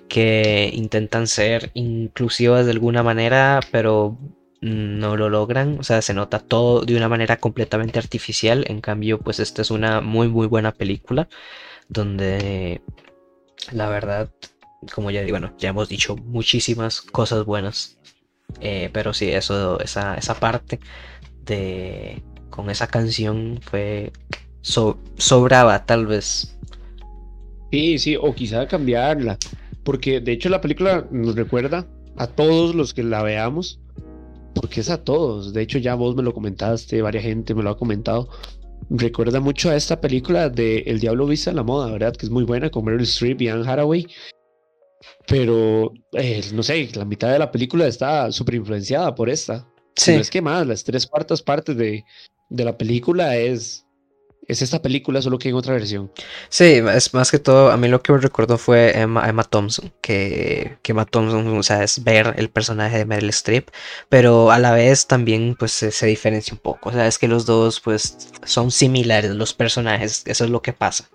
que 0.09 0.69
intentan 0.73 1.27
ser 1.27 1.71
inclusivas 1.73 2.65
de 2.65 2.71
alguna 2.71 3.03
manera, 3.03 3.61
pero 3.71 4.17
no 4.63 5.17
lo 5.17 5.29
logran, 5.29 5.77
o 5.79 5.83
sea, 5.83 6.01
se 6.01 6.13
nota 6.13 6.39
todo 6.39 6.85
de 6.85 6.95
una 6.95 7.09
manera 7.09 7.37
completamente 7.37 7.99
artificial, 7.99 8.65
en 8.67 8.81
cambio, 8.81 9.19
pues 9.19 9.39
esta 9.39 9.61
es 9.61 9.71
una 9.71 10.01
muy 10.01 10.29
muy 10.29 10.47
buena 10.47 10.71
película 10.71 11.27
donde 11.89 12.81
la 13.71 13.89
verdad, 13.89 14.31
como 14.95 15.11
ya 15.11 15.21
digo, 15.21 15.33
bueno, 15.33 15.53
ya 15.57 15.69
hemos 15.69 15.89
dicho 15.89 16.15
muchísimas 16.15 17.01
cosas 17.01 17.45
buenas, 17.45 17.99
eh, 18.61 18.89
pero 18.93 19.13
sí, 19.13 19.29
eso, 19.31 19.79
esa, 19.81 20.15
esa 20.15 20.39
parte 20.39 20.79
de 21.45 22.23
con 22.49 22.69
esa 22.69 22.87
canción 22.87 23.59
fue 23.61 24.13
sobraba 24.61 25.85
tal 25.85 26.07
vez. 26.07 26.57
Sí, 27.71 27.99
sí, 27.99 28.15
o 28.15 28.33
quizá 28.33 28.67
cambiarla, 28.67 29.37
porque 29.83 30.21
de 30.21 30.31
hecho 30.31 30.47
la 30.47 30.61
película 30.61 31.05
nos 31.11 31.35
recuerda 31.35 31.85
a 32.15 32.27
todos 32.27 32.75
los 32.75 32.93
que 32.93 33.03
la 33.03 33.23
veamos 33.23 33.82
porque 34.53 34.81
es 34.81 34.89
a 34.89 35.03
todos. 35.03 35.53
De 35.53 35.61
hecho, 35.61 35.77
ya 35.79 35.95
vos 35.95 36.15
me 36.15 36.23
lo 36.23 36.33
comentaste, 36.33 37.01
varias 37.01 37.23
gente 37.23 37.53
me 37.53 37.63
lo 37.63 37.71
ha 37.71 37.77
comentado. 37.77 38.29
Recuerda 38.89 39.39
mucho 39.39 39.69
a 39.69 39.75
esta 39.75 40.01
película 40.01 40.49
de 40.49 40.79
El 40.79 40.99
Diablo 40.99 41.25
Vista 41.25 41.49
en 41.49 41.55
la 41.55 41.63
Moda, 41.63 41.91
¿verdad? 41.91 42.15
Que 42.15 42.25
es 42.25 42.31
muy 42.31 42.43
buena 42.43 42.69
con 42.69 42.85
Meryl 42.85 43.03
Streep 43.03 43.41
y 43.41 43.47
Anne 43.47 43.67
Hathaway. 43.67 44.07
Pero, 45.27 45.93
eh, 46.13 46.41
no 46.53 46.63
sé, 46.63 46.89
la 46.93 47.05
mitad 47.05 47.31
de 47.31 47.39
la 47.39 47.51
película 47.51 47.87
está 47.87 48.31
súper 48.31 48.55
influenciada 48.55 49.15
por 49.15 49.29
esta. 49.29 49.67
Sí. 49.95 50.13
No 50.13 50.19
es 50.19 50.29
que 50.29 50.41
más, 50.41 50.67
las 50.67 50.83
tres 50.83 51.07
cuartas 51.07 51.41
partes 51.41 51.77
de, 51.77 52.03
de 52.49 52.65
la 52.65 52.77
película 52.77 53.37
es, 53.37 53.82
es 54.47 54.61
esta 54.61 54.81
película, 54.81 55.21
solo 55.21 55.39
que 55.39 55.49
en 55.49 55.55
otra 55.55 55.73
versión. 55.73 56.11
Sí, 56.49 56.81
es 56.93 57.13
más 57.13 57.31
que 57.31 57.39
todo, 57.39 57.71
a 57.71 57.77
mí 57.77 57.87
lo 57.87 58.01
que 58.01 58.11
me 58.11 58.19
recordó 58.19 58.57
fue 58.57 58.97
Emma, 58.99 59.43
Thompson, 59.43 59.91
que, 60.01 60.77
que, 60.81 60.91
Emma 60.91 61.05
Thompson, 61.05 61.47
o 61.57 61.63
sea, 61.63 61.83
es 61.83 62.03
ver 62.03 62.33
el 62.37 62.49
personaje 62.49 62.97
de 62.97 63.05
Meryl 63.05 63.29
Streep, 63.29 63.69
pero 64.09 64.51
a 64.51 64.59
la 64.59 64.71
vez 64.73 65.07
también 65.07 65.55
pues 65.57 65.71
se, 65.71 66.05
diferencia 66.05 66.53
un 66.53 66.59
poco, 66.59 66.89
o 66.89 66.91
sea, 66.91 67.07
es 67.07 67.17
que 67.17 67.27
los 67.27 67.45
dos 67.45 67.79
pues 67.79 68.31
son 68.45 68.71
similares 68.71 69.31
los 69.31 69.53
personajes, 69.53 70.23
eso 70.25 70.43
es 70.43 70.49
lo 70.49 70.61
que 70.61 70.73
pasa. 70.73 71.09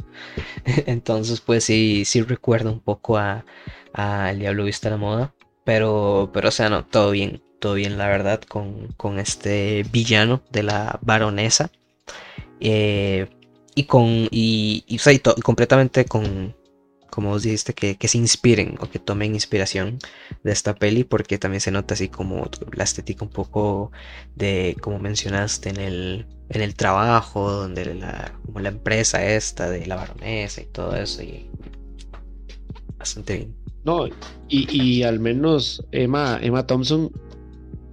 Entonces 0.86 1.40
pues 1.40 1.64
sí, 1.64 2.04
sí 2.04 2.22
recuerda 2.22 2.70
un 2.70 2.80
poco 2.80 3.18
a, 3.18 3.44
a 3.92 4.30
El 4.30 4.40
Diablo 4.40 4.64
Vista 4.64 4.88
a 4.88 4.92
la 4.92 4.96
Moda, 4.96 5.34
pero, 5.64 6.30
pero 6.32 6.48
o 6.48 6.52
sea, 6.52 6.70
no, 6.70 6.84
todo 6.84 7.10
bien, 7.10 7.42
todo 7.60 7.74
bien 7.74 7.98
la 7.98 8.08
verdad 8.08 8.40
con, 8.42 8.88
con 8.96 9.18
este 9.18 9.84
villano 9.92 10.42
de 10.50 10.62
la 10.62 10.98
baronesa. 11.02 11.70
Eh, 12.60 13.28
y 13.74 13.84
con. 13.84 14.06
Y, 14.30 14.84
y, 14.86 14.98
completamente 15.42 16.04
con. 16.04 16.56
Como 17.10 17.30
vos 17.30 17.42
dijiste, 17.42 17.74
que, 17.74 17.96
que, 17.96 18.06
se 18.06 18.18
inspiren 18.18 18.76
o 18.80 18.88
que 18.88 18.98
tomen 18.98 19.34
inspiración 19.34 19.98
de 20.44 20.52
esta 20.52 20.74
peli, 20.74 21.04
porque 21.04 21.38
también 21.38 21.60
se 21.60 21.70
nota 21.70 21.94
así 21.94 22.08
como 22.08 22.48
la 22.72 22.84
estética 22.84 23.24
un 23.24 23.30
poco 23.30 23.90
de, 24.36 24.76
como 24.80 24.98
mencionaste, 24.98 25.70
en 25.70 25.78
el, 25.78 26.26
en 26.50 26.60
el 26.60 26.74
trabajo, 26.74 27.50
donde 27.50 27.94
la, 27.94 28.38
como 28.44 28.60
la 28.60 28.68
empresa 28.68 29.24
esta 29.24 29.68
de 29.70 29.86
la 29.86 29.96
baronesa 29.96 30.60
y 30.60 30.66
todo 30.66 30.94
eso, 30.94 31.22
y 31.22 31.50
bastante 32.98 33.38
bien. 33.38 33.56
No, 33.84 34.06
y, 34.48 34.68
y 34.70 35.02
al 35.02 35.18
menos 35.18 35.84
Emma, 35.92 36.38
Emma 36.42 36.66
Thompson, 36.66 37.10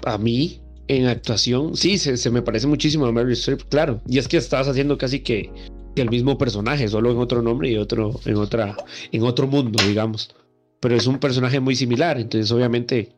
a 0.05 0.17
mí, 0.17 0.61
en 0.87 1.07
actuación, 1.07 1.75
sí, 1.75 1.97
se, 1.97 2.29
me 2.29 2.41
parece 2.41 2.67
muchísimo 2.67 3.05
a 3.05 3.11
Mary 3.11 3.33
Streep, 3.33 3.63
claro. 3.69 4.01
Y 4.07 4.17
es 4.17 4.27
que 4.27 4.37
estás 4.37 4.67
haciendo 4.67 4.97
casi 4.97 5.21
que, 5.21 5.51
el 5.95 6.09
mismo 6.09 6.37
personaje, 6.37 6.87
solo 6.89 7.09
en 7.11 7.17
otro 7.17 7.41
nombre 7.41 7.69
y 7.69 7.77
otro, 7.77 8.19
en, 8.25 8.35
otra, 8.35 8.75
en 9.13 9.23
otro 9.23 9.47
mundo, 9.47 9.81
digamos. 9.87 10.35
Pero 10.81 10.95
es 10.95 11.07
un 11.07 11.19
personaje 11.19 11.61
muy 11.61 11.75
similar, 11.75 12.19
entonces 12.19 12.51
obviamente 12.51 13.15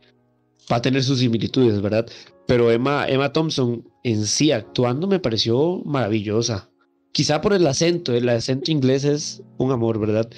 va 0.72 0.78
a 0.78 0.82
tener 0.82 1.04
sus 1.04 1.20
similitudes, 1.20 1.82
¿verdad? 1.82 2.06
Pero 2.46 2.72
Emma, 2.72 3.08
Emma 3.10 3.34
Thompson 3.34 3.84
en 4.04 4.26
sí 4.26 4.52
actuando 4.52 5.08
me 5.08 5.20
pareció 5.20 5.82
maravillosa. 5.86 6.70
Quizá 7.14 7.42
por 7.42 7.54
el 7.54 7.66
acento, 7.66 8.14
el 8.14 8.30
acento 8.30 8.72
inglés 8.72 9.04
es 9.04 9.42
un 9.58 9.72
amor, 9.72 10.00
¿verdad? 10.00 10.30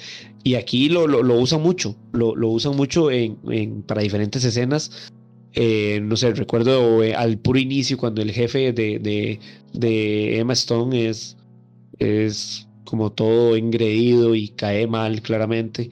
Y 0.42 0.54
aquí 0.54 0.88
lo, 0.88 1.06
lo, 1.06 1.34
usan 1.38 1.60
mucho, 1.60 1.94
lo, 2.12 2.34
lo 2.34 2.48
usan 2.48 2.74
mucho 2.74 3.10
en, 3.10 3.36
para 3.82 4.00
diferentes 4.00 4.42
escenas 4.44 5.12
eh, 5.54 6.00
no 6.02 6.16
sé, 6.16 6.32
recuerdo 6.32 7.02
eh, 7.02 7.14
al 7.14 7.38
puro 7.38 7.58
inicio 7.58 7.98
cuando 7.98 8.22
el 8.22 8.30
jefe 8.30 8.72
de, 8.72 9.40
de, 9.72 10.38
Emma 10.38 10.52
Stone 10.52 11.08
es, 11.08 11.36
es 11.98 12.68
como 12.84 13.10
todo 13.12 13.56
engreído 13.56 14.34
y 14.34 14.48
cae 14.48 14.86
mal 14.86 15.22
claramente. 15.22 15.90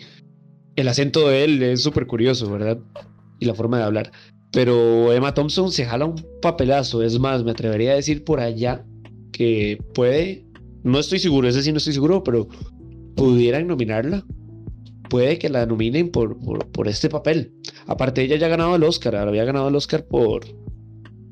El 0.76 0.86
acento 0.88 1.28
de 1.28 1.44
él 1.44 1.62
es 1.62 1.82
súper 1.82 2.06
curioso, 2.06 2.50
¿verdad? 2.50 2.78
Y 3.40 3.46
la 3.46 3.54
forma 3.54 3.78
de 3.78 3.84
hablar. 3.84 4.12
Pero 4.52 5.12
Emma 5.12 5.34
Thompson 5.34 5.72
se 5.72 5.84
jala 5.84 6.06
un 6.06 6.24
papelazo. 6.40 7.02
Es 7.02 7.18
más, 7.18 7.42
me 7.42 7.50
atrevería 7.50 7.92
a 7.92 7.96
decir 7.96 8.24
por 8.24 8.40
allá 8.40 8.84
que 9.32 9.78
puede, 9.92 10.44
no 10.84 11.00
estoy 11.00 11.18
seguro, 11.18 11.48
ese 11.48 11.62
sí 11.62 11.72
no 11.72 11.78
estoy 11.78 11.92
seguro, 11.92 12.22
pero 12.22 12.48
pudieran 13.16 13.66
nominarla 13.66 14.24
puede 15.08 15.38
que 15.38 15.48
la 15.48 15.66
nominen 15.66 16.10
por, 16.10 16.38
por, 16.70 16.88
este 16.88 17.08
papel. 17.08 17.52
Aparte, 17.86 18.22
ella 18.22 18.36
ya 18.36 18.46
ha 18.46 18.50
ganado 18.50 18.76
el 18.76 18.82
Oscar, 18.82 19.16
había 19.16 19.44
ganado 19.44 19.68
el 19.68 19.76
Oscar 19.76 20.04
por, 20.06 20.44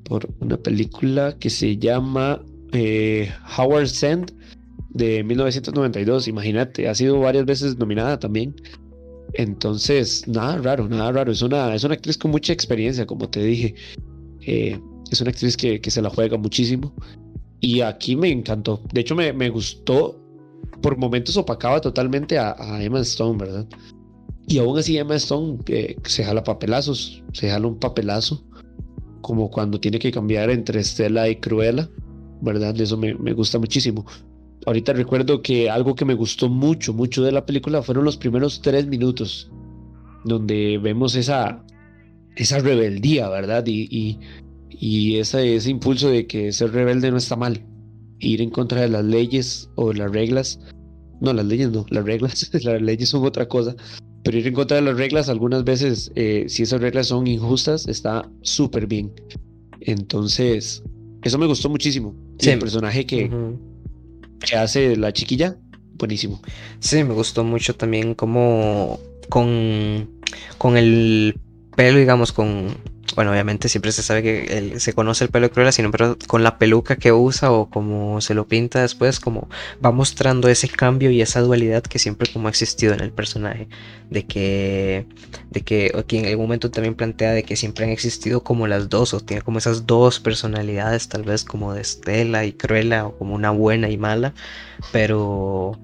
por 0.04 0.28
una 0.40 0.56
película 0.56 1.36
que 1.38 1.50
se 1.50 1.76
llama 1.76 2.42
eh, 2.72 3.30
Howard 3.56 3.88
Sand 3.88 4.32
de 4.90 5.22
1992. 5.24 6.28
Imagínate, 6.28 6.88
ha 6.88 6.94
sido 6.94 7.20
varias 7.20 7.44
veces 7.44 7.78
nominada 7.78 8.18
también. 8.18 8.54
Entonces, 9.34 10.26
nada 10.26 10.58
raro, 10.58 10.88
nada 10.88 11.12
raro. 11.12 11.32
Es 11.32 11.42
una, 11.42 11.74
es 11.74 11.84
una 11.84 11.94
actriz 11.94 12.16
con 12.16 12.30
mucha 12.30 12.52
experiencia, 12.52 13.06
como 13.06 13.28
te 13.28 13.42
dije. 13.42 13.74
Eh, 14.42 14.80
es 15.10 15.20
una 15.20 15.30
actriz 15.30 15.56
que, 15.56 15.80
que, 15.80 15.90
se 15.90 16.02
la 16.02 16.10
juega 16.10 16.38
muchísimo. 16.38 16.94
Y 17.60 17.80
aquí 17.80 18.16
me 18.16 18.30
encantó. 18.30 18.80
De 18.92 19.00
hecho, 19.02 19.14
me, 19.14 19.32
me 19.32 19.50
gustó 19.50 20.25
por 20.82 20.96
momentos 20.96 21.36
opacaba 21.36 21.80
totalmente 21.80 22.38
a, 22.38 22.54
Emma 22.80 23.00
Stone, 23.00 23.38
¿verdad? 23.38 23.66
Y 24.46 24.58
aún 24.58 24.78
así 24.78 24.96
Emma 24.96 25.16
Stone 25.16 25.58
eh, 25.66 25.96
se 26.04 26.24
jala 26.24 26.44
papelazos, 26.44 27.22
se 27.32 27.50
jala 27.50 27.66
un 27.66 27.78
papelazo, 27.78 28.44
como 29.20 29.50
cuando 29.50 29.80
tiene 29.80 29.98
que 29.98 30.12
cambiar 30.12 30.50
entre 30.50 30.80
Estela 30.80 31.28
y 31.28 31.36
Cruella, 31.36 31.88
¿verdad? 32.40 32.80
Eso 32.80 32.96
me, 32.96 33.12
gusta 33.32 33.58
muchísimo. 33.58 34.06
Ahorita 34.66 34.92
recuerdo 34.92 35.42
que 35.42 35.70
algo 35.70 35.94
que 35.94 36.04
me 36.04 36.14
gustó 36.14 36.48
mucho, 36.48 36.92
mucho 36.92 37.22
de 37.22 37.32
la 37.32 37.46
película 37.46 37.82
fueron 37.82 38.04
los 38.04 38.16
primeros 38.16 38.60
tres 38.60 38.86
minutos, 38.86 39.50
donde 40.24 40.78
vemos 40.78 41.16
esa, 41.16 41.64
esa 42.36 42.58
rebeldía, 42.58 43.28
¿verdad? 43.28 43.64
Y, 43.66 43.88
y, 43.90 44.20
y 44.70 45.16
ese, 45.16 45.56
ese 45.56 45.70
impulso 45.70 46.08
de 46.08 46.26
que 46.26 46.52
ser 46.52 46.72
rebelde 46.72 47.10
no 47.10 47.16
está 47.16 47.36
mal, 47.36 47.64
ir 48.20 48.40
en 48.40 48.50
contra 48.50 48.80
de 48.80 48.88
las 48.88 49.04
leyes 49.04 49.70
o 49.74 49.92
las 49.92 50.10
reglas. 50.10 50.58
No, 51.20 51.32
las 51.32 51.46
leyes 51.46 51.70
no, 51.70 51.86
las 51.90 52.04
reglas, 52.04 52.50
las 52.64 52.82
leyes 52.82 53.08
son 53.08 53.24
otra 53.24 53.48
cosa. 53.48 53.74
Pero 54.22 54.38
ir 54.38 54.46
en 54.46 54.54
contra 54.54 54.76
de 54.76 54.82
las 54.82 54.96
reglas, 54.96 55.28
algunas 55.28 55.64
veces, 55.64 56.10
eh, 56.16 56.46
si 56.48 56.64
esas 56.64 56.80
reglas 56.80 57.08
son 57.08 57.26
injustas, 57.26 57.86
está 57.86 58.28
súper 58.42 58.86
bien. 58.86 59.12
Entonces, 59.80 60.82
eso 61.22 61.38
me 61.38 61.46
gustó 61.46 61.68
muchísimo. 61.68 62.14
El 62.40 62.58
personaje 62.58 63.06
que, 63.06 63.30
que 64.40 64.56
hace 64.56 64.96
la 64.96 65.12
chiquilla, 65.12 65.56
buenísimo. 65.94 66.42
Sí, 66.80 67.02
me 67.04 67.14
gustó 67.14 67.44
mucho 67.44 67.74
también 67.74 68.14
como 68.14 68.98
con, 69.28 70.08
con 70.58 70.76
el 70.76 71.38
pelo, 71.76 71.98
digamos, 71.98 72.32
con 72.32 72.76
bueno, 73.14 73.30
obviamente 73.30 73.68
siempre 73.68 73.92
se 73.92 74.02
sabe 74.02 74.22
que 74.22 74.78
se 74.78 74.92
conoce 74.92 75.24
el 75.24 75.30
pelo 75.30 75.46
de 75.46 75.52
Cruella, 75.52 75.72
sino 75.72 75.90
pero 75.90 76.16
con 76.26 76.42
la 76.42 76.58
peluca 76.58 76.96
que 76.96 77.12
usa 77.12 77.52
o 77.52 77.70
como 77.70 78.20
se 78.20 78.34
lo 78.34 78.46
pinta 78.46 78.82
después, 78.82 79.20
como 79.20 79.48
va 79.84 79.92
mostrando 79.92 80.48
ese 80.48 80.68
cambio 80.68 81.10
y 81.10 81.20
esa 81.22 81.40
dualidad 81.40 81.82
que 81.82 81.98
siempre 81.98 82.30
como 82.32 82.48
ha 82.48 82.50
existido 82.50 82.94
en 82.94 83.00
el 83.00 83.12
personaje, 83.12 83.68
de 84.10 84.26
que, 84.26 85.06
de 85.50 85.60
que 85.60 85.92
aquí 85.96 86.18
en 86.18 86.26
algún 86.26 86.46
momento 86.46 86.70
también 86.70 86.94
plantea 86.94 87.32
de 87.32 87.44
que 87.44 87.56
siempre 87.56 87.84
han 87.84 87.90
existido 87.90 88.42
como 88.42 88.66
las 88.66 88.88
dos, 88.88 89.14
o 89.14 89.20
tiene 89.20 89.42
como 89.42 89.58
esas 89.58 89.86
dos 89.86 90.20
personalidades, 90.20 91.08
tal 91.08 91.22
vez 91.22 91.44
como 91.44 91.74
de 91.74 91.82
Estela 91.82 92.44
y 92.44 92.52
Cruella, 92.52 93.06
o 93.06 93.16
como 93.16 93.34
una 93.34 93.50
buena 93.50 93.88
y 93.88 93.96
mala, 93.98 94.34
pero 94.92 95.78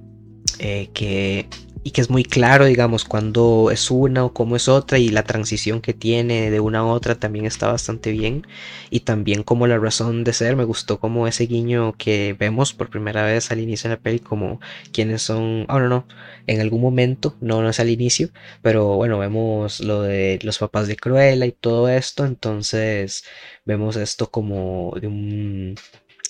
eh, 0.59 0.91
que 0.93 1.49
y 1.85 1.91
que 1.91 2.01
es 2.01 2.11
muy 2.11 2.25
claro, 2.25 2.65
digamos, 2.67 3.05
cuando 3.05 3.71
es 3.73 3.91
una 3.91 4.25
o 4.25 4.33
cómo 4.33 4.55
es 4.57 4.69
otra 4.69 4.99
y 4.99 5.09
la 5.09 5.25
transición 5.25 5.81
que 5.81 5.93
tiene 5.95 6.51
de 6.51 6.61
una 6.61 6.81
a 6.81 6.85
otra 6.85 7.17
también 7.17 7.45
está 7.45 7.67
bastante 7.67 8.13
bien. 8.13 8.47
Y 8.91 9.01
también 9.01 9.43
como 9.43 9.67
la 9.67 9.79
razón 9.79 10.23
de 10.25 10.33
ser, 10.33 10.55
me 10.57 10.65
gustó 10.65 11.01
como 11.01 11.27
ese 11.27 11.47
guiño 11.47 11.95
que 11.99 12.37
vemos 12.39 12.73
por 12.73 12.91
primera 12.91 13.25
vez 13.25 13.51
al 13.51 13.61
inicio 13.61 13.91
de 13.91 13.97
la 13.97 14.03
peli 14.03 14.21
como 14.21 14.61
quienes 14.93 15.23
son, 15.23 15.67
oh 15.69 15.81
no, 15.81 15.89
no, 15.89 16.07
en 16.47 16.61
algún 16.61 16.81
momento, 16.83 17.37
no, 17.41 17.63
no 17.63 17.71
es 17.71 17.81
al 17.81 17.91
inicio, 17.91 18.31
pero 18.63 18.97
bueno, 18.97 19.19
vemos 19.19 19.81
lo 19.81 20.03
de 20.03 20.39
los 20.43 20.59
papás 20.59 20.87
de 20.89 20.97
Cruella 20.97 21.47
y 21.47 21.53
todo 21.53 21.89
esto, 21.89 22.25
entonces 22.27 23.25
vemos 23.65 23.97
esto 23.97 24.31
como 24.31 24.95
de 25.01 25.09
un, 25.09 25.75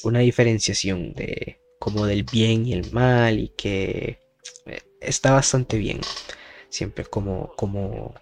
una 0.05 0.21
diferenciación 0.21 1.15
de 1.15 1.59
como 1.79 2.07
del 2.07 2.25
bien 2.25 2.67
y 2.67 2.75
el 2.75 2.93
mal 2.93 3.39
y 3.41 3.49
que 3.57 4.23
está 5.05 5.33
bastante 5.33 5.79
bien. 5.79 6.01
Siempre 6.69 7.05
como, 7.05 7.53
como 7.57 8.15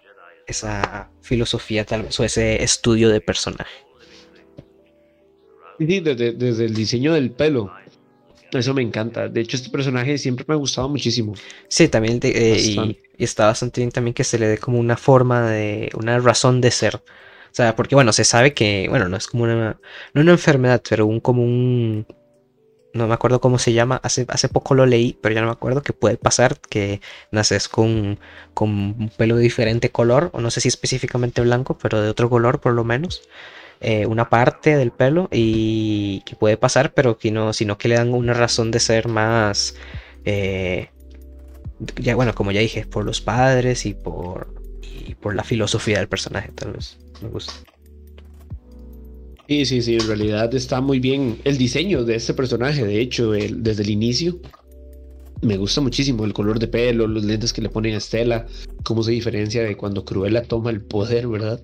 esa 0.45 1.09
filosofía 1.21 1.85
tal 1.85 2.03
vez, 2.03 2.19
o 2.19 2.23
ese 2.23 2.63
estudio 2.63 3.09
de 3.09 3.21
personaje. 3.21 3.71
Sí, 5.79 5.99
desde, 5.99 6.33
desde 6.33 6.65
el 6.65 6.73
diseño 6.73 7.13
del 7.13 7.31
pelo. 7.31 7.71
Eso 8.51 8.73
me 8.73 8.81
encanta. 8.81 9.29
De 9.29 9.41
hecho, 9.41 9.55
este 9.55 9.69
personaje 9.69 10.17
siempre 10.17 10.45
me 10.47 10.53
ha 10.53 10.57
gustado 10.57 10.89
muchísimo. 10.89 11.33
Sí, 11.69 11.87
también 11.87 12.19
eh, 12.23 12.59
y, 12.59 12.99
está 13.17 13.45
bastante 13.45 13.81
bien 13.81 13.91
también 13.91 14.13
que 14.13 14.23
se 14.23 14.37
le 14.37 14.47
dé 14.47 14.57
como 14.57 14.77
una 14.79 14.97
forma 14.97 15.49
de, 15.49 15.89
una 15.93 16.19
razón 16.19 16.59
de 16.59 16.71
ser. 16.71 16.95
O 16.95 17.53
sea, 17.53 17.75
porque 17.75 17.95
bueno, 17.95 18.13
se 18.13 18.23
sabe 18.23 18.53
que, 18.53 18.87
bueno, 18.89 19.07
no 19.09 19.17
es 19.17 19.27
como 19.27 19.43
una, 19.43 19.79
no 20.13 20.21
una 20.21 20.31
enfermedad, 20.31 20.81
pero 20.87 21.05
un 21.05 21.19
como 21.19 21.43
un, 21.43 22.05
no 22.93 23.07
me 23.07 23.13
acuerdo 23.13 23.41
cómo 23.41 23.57
se 23.59 23.73
llama, 23.73 23.99
hace, 24.03 24.25
hace 24.29 24.49
poco 24.49 24.75
lo 24.75 24.85
leí, 24.85 25.17
pero 25.21 25.35
ya 25.35 25.41
no 25.41 25.47
me 25.47 25.53
acuerdo 25.53 25.81
que 25.83 25.93
puede 25.93 26.17
pasar 26.17 26.59
que 26.59 27.01
naces 27.31 27.67
con, 27.69 28.19
con 28.53 28.69
un 28.71 29.11
pelo 29.17 29.35
de 29.37 29.43
diferente 29.43 29.91
color, 29.91 30.29
o 30.33 30.41
no 30.41 30.51
sé 30.51 30.61
si 30.61 30.67
específicamente 30.67 31.41
blanco, 31.41 31.77
pero 31.77 32.01
de 32.01 32.09
otro 32.09 32.29
color 32.29 32.59
por 32.61 32.73
lo 32.73 32.83
menos. 32.83 33.21
eh, 33.79 34.05
una 34.05 34.29
parte 34.29 34.77
del 34.77 34.91
pelo 34.91 35.27
y 35.31 36.21
que 36.25 36.35
puede 36.35 36.57
pasar, 36.57 36.93
pero 36.93 37.17
que 37.17 37.31
no, 37.31 37.53
sino 37.53 37.77
que 37.77 37.87
le 37.89 37.95
dan 37.95 38.13
una 38.13 38.33
razón 38.33 38.71
de 38.71 38.79
ser 38.79 39.07
más, 39.07 39.75
eh, 40.25 40.89
ya 41.95 42.15
bueno, 42.15 42.33
como 42.35 42.51
ya 42.51 42.59
dije, 42.61 42.85
por 42.85 43.05
los 43.05 43.21
padres 43.21 43.85
y 43.85 43.93
por, 43.93 44.53
y 44.81 45.15
por 45.15 45.35
la 45.35 45.43
filosofía 45.43 45.99
del 45.99 46.07
personaje, 46.09 46.51
tal 46.53 46.73
vez 46.73 46.99
me 47.21 47.29
gusta. 47.29 47.53
Sí, 49.47 49.65
sí, 49.65 49.81
sí, 49.81 49.95
en 49.95 50.07
realidad 50.07 50.53
está 50.53 50.81
muy 50.81 50.99
bien 50.99 51.37
el 51.43 51.57
diseño 51.57 52.03
de 52.03 52.15
este 52.15 52.33
personaje, 52.33 52.85
de 52.85 53.01
hecho, 53.01 53.31
desde 53.31 53.83
el 53.83 53.89
inicio. 53.89 54.39
Me 55.41 55.57
gusta 55.57 55.81
muchísimo 55.81 56.23
el 56.23 56.33
color 56.33 56.59
de 56.59 56.67
pelo, 56.67 57.07
los 57.07 57.25
lentes 57.25 57.51
que 57.51 57.61
le 57.61 57.69
ponen 57.69 57.95
a 57.95 57.97
Estela, 57.97 58.45
cómo 58.83 59.01
se 59.03 59.11
diferencia 59.11 59.63
de 59.63 59.75
cuando 59.75 60.05
Cruella 60.05 60.43
toma 60.43 60.69
el 60.69 60.81
poder, 60.81 61.27
¿verdad? 61.27 61.61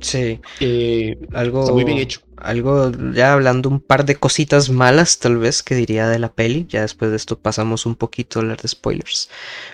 Sí. 0.00 0.38
Eh, 0.60 1.16
algo, 1.32 1.60
está 1.60 1.72
muy 1.72 1.84
bien 1.84 1.98
hecho. 1.98 2.20
Algo, 2.38 2.92
ya 3.14 3.32
hablando 3.32 3.68
un 3.70 3.80
par 3.80 4.04
de 4.04 4.16
cositas 4.16 4.68
malas, 4.68 5.18
tal 5.18 5.38
vez, 5.38 5.62
que 5.62 5.74
diría 5.74 6.08
de 6.08 6.18
la 6.18 6.32
peli. 6.32 6.66
Ya 6.68 6.82
después 6.82 7.10
de 7.10 7.16
esto 7.16 7.38
pasamos 7.38 7.86
un 7.86 7.94
poquito 7.96 8.38
a 8.38 8.42
hablar 8.42 8.60
de 8.60 8.68
spoilers. 8.68 9.30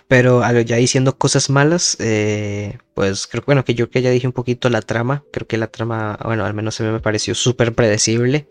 Pero 0.09 0.43
ya 0.61 0.77
diciendo 0.77 1.17
cosas 1.19 1.51
malas, 1.51 1.97
eh, 1.99 2.79
pues 2.95 3.27
creo 3.27 3.43
bueno, 3.45 3.65
que 3.65 3.75
yo 3.75 3.91
que 3.91 4.03
ya 4.03 4.11
dije 4.11 4.27
un 4.27 4.33
poquito 4.33 4.71
la 4.71 4.81
trama. 4.81 5.25
Creo 5.33 5.47
que 5.49 5.59
la 5.59 5.67
trama, 5.67 6.19
bueno, 6.25 6.45
al 6.45 6.55
menos 6.55 6.81
a 6.81 6.85
mí 6.85 6.91
me 6.91 7.01
pareció 7.01 7.35
súper 7.35 7.75
predecible. 7.75 8.49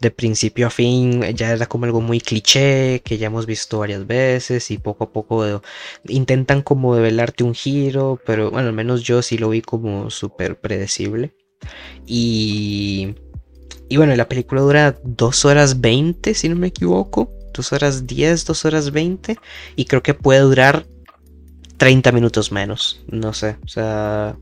De 0.00 0.10
principio 0.10 0.66
a 0.66 0.70
fin, 0.70 1.22
ya 1.34 1.52
era 1.52 1.66
como 1.66 1.86
algo 1.86 2.00
muy 2.02 2.20
cliché, 2.20 3.00
que 3.04 3.16
ya 3.18 3.28
hemos 3.28 3.46
visto 3.46 3.78
varias 3.78 4.06
veces. 4.06 4.70
Y 4.70 4.78
poco 4.78 5.04
a 5.04 5.12
poco 5.12 5.62
intentan 6.04 6.62
como 6.62 6.94
develarte 6.94 7.42
un 7.44 7.54
giro. 7.54 8.20
Pero 8.26 8.50
bueno, 8.50 8.68
al 8.68 8.74
menos 8.74 9.02
yo 9.02 9.22
sí 9.22 9.38
lo 9.38 9.48
vi 9.48 9.62
como 9.62 10.10
súper 10.10 10.60
predecible. 10.60 11.32
Y 12.06 13.14
y 13.88 13.96
bueno, 13.96 14.14
la 14.16 14.28
película 14.28 14.60
dura 14.60 14.96
2 15.04 15.44
horas 15.44 15.80
20, 15.80 16.34
si 16.34 16.48
no 16.48 16.56
me 16.56 16.68
equivoco. 16.68 17.30
2 17.54 17.72
horas 17.72 18.06
10, 18.06 18.44
2 18.44 18.64
horas 18.64 18.90
20. 18.90 19.36
Y 19.76 19.84
creo 19.84 20.02
que 20.02 20.14
puede 20.14 20.40
durar 20.40 20.86
30 21.76 22.12
minutos 22.12 22.52
menos. 22.52 23.02
No 23.08 23.32
sé. 23.32 23.56
O 23.64 23.68
sea, 23.68 24.36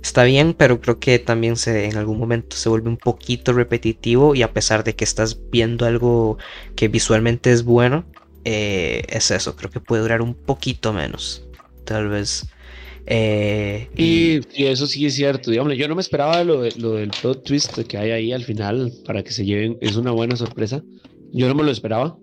está 0.00 0.22
bien, 0.24 0.54
pero 0.54 0.80
creo 0.80 1.00
que 1.00 1.18
también 1.18 1.56
se, 1.56 1.86
en 1.86 1.96
algún 1.96 2.18
momento 2.18 2.56
se 2.56 2.68
vuelve 2.68 2.88
un 2.88 2.96
poquito 2.96 3.52
repetitivo. 3.52 4.34
Y 4.34 4.42
a 4.42 4.52
pesar 4.52 4.84
de 4.84 4.94
que 4.94 5.04
estás 5.04 5.38
viendo 5.50 5.86
algo 5.86 6.38
que 6.76 6.88
visualmente 6.88 7.52
es 7.52 7.64
bueno, 7.64 8.04
eh, 8.44 9.02
es 9.08 9.30
eso. 9.32 9.56
Creo 9.56 9.70
que 9.70 9.80
puede 9.80 10.02
durar 10.02 10.22
un 10.22 10.34
poquito 10.34 10.92
menos. 10.92 11.44
Tal 11.84 12.08
vez. 12.08 12.46
Eh, 13.06 13.88
y, 13.96 14.40
eso 14.64 14.86
sí 14.86 15.06
es 15.06 15.14
cierto. 15.14 15.50
Digamos, 15.50 15.76
yo 15.76 15.88
no 15.88 15.94
me 15.94 16.00
esperaba 16.00 16.42
lo, 16.44 16.62
lo 16.78 16.92
del 16.92 17.10
plot 17.10 17.44
twist 17.44 17.78
que 17.80 17.98
hay 17.98 18.10
ahí 18.10 18.32
al 18.32 18.44
final 18.44 18.92
para 19.04 19.22
que 19.22 19.32
se 19.32 19.44
lleven. 19.44 19.78
Es 19.80 19.96
una 19.96 20.10
buena 20.10 20.36
sorpresa. 20.36 20.82
Yo 21.32 21.48
no 21.48 21.54
me 21.54 21.64
lo 21.64 21.70
esperaba. 21.70 22.18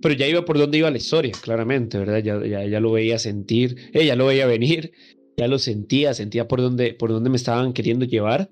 Pero 0.00 0.14
ya 0.14 0.26
iba 0.26 0.44
por 0.44 0.58
donde 0.58 0.78
iba 0.78 0.90
la 0.90 0.96
historia, 0.96 1.32
claramente, 1.40 1.96
¿verdad? 1.96 2.18
Ya, 2.18 2.44
ya, 2.44 2.66
ya 2.66 2.80
lo 2.80 2.90
veía 2.90 3.20
sentir, 3.20 3.76
ella 3.92 4.16
lo 4.16 4.26
veía 4.26 4.46
venir, 4.46 4.90
ya 5.36 5.46
lo 5.46 5.60
sentía, 5.60 6.12
sentía 6.12 6.48
por 6.48 6.60
dónde, 6.60 6.94
por 6.94 7.10
dónde 7.10 7.30
me 7.30 7.36
estaban 7.36 7.72
queriendo 7.72 8.04
llevar. 8.04 8.50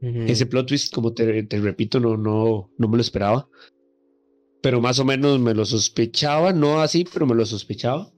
Ese 0.00 0.46
plot 0.46 0.68
twist, 0.68 0.94
como 0.94 1.12
te, 1.12 1.42
te, 1.42 1.60
repito, 1.60 2.00
no, 2.00 2.16
no, 2.16 2.70
no 2.78 2.88
me 2.88 2.96
lo 2.96 3.02
esperaba. 3.02 3.48
Pero 4.62 4.80
más 4.80 4.98
o 4.98 5.04
menos 5.04 5.38
me 5.40 5.52
lo 5.52 5.66
sospechaba, 5.66 6.54
no 6.54 6.80
así, 6.80 7.04
pero 7.12 7.26
me 7.26 7.34
lo 7.34 7.44
sospechaba. 7.44 8.10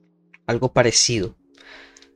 Algo 0.45 0.71
parecido. 0.71 1.35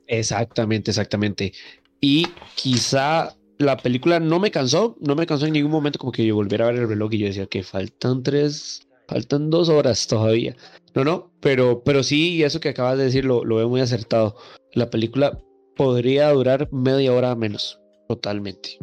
Exactamente, 0.08 0.90
exactamente. 0.90 1.52
Y 2.00 2.34
quizá 2.56 3.36
la 3.58 3.76
película 3.76 4.18
no 4.20 4.40
me 4.40 4.50
cansó, 4.50 4.96
no 5.00 5.14
me 5.14 5.26
cansó 5.26 5.46
en 5.46 5.52
ningún 5.52 5.70
momento 5.70 5.98
como 5.98 6.12
que 6.12 6.26
yo 6.26 6.34
volviera 6.34 6.66
a 6.66 6.70
ver 6.72 6.80
el 6.80 6.88
reloj 6.88 7.12
y 7.12 7.18
yo 7.18 7.26
decía 7.26 7.46
que 7.46 7.62
faltan 7.62 8.22
tres, 8.22 8.88
faltan 9.06 9.50
dos 9.50 9.68
horas 9.68 10.06
todavía. 10.06 10.56
No, 10.94 11.04
no, 11.04 11.32
pero, 11.40 11.82
pero 11.84 12.02
sí, 12.02 12.42
eso 12.42 12.60
que 12.60 12.70
acabas 12.70 12.98
de 12.98 13.04
decir 13.04 13.24
lo, 13.24 13.44
lo 13.44 13.56
veo 13.56 13.68
muy 13.68 13.80
acertado. 13.80 14.36
La 14.72 14.90
película 14.90 15.38
podría 15.76 16.30
durar 16.30 16.68
media 16.72 17.12
hora 17.12 17.34
menos, 17.34 17.78
totalmente. 18.08 18.78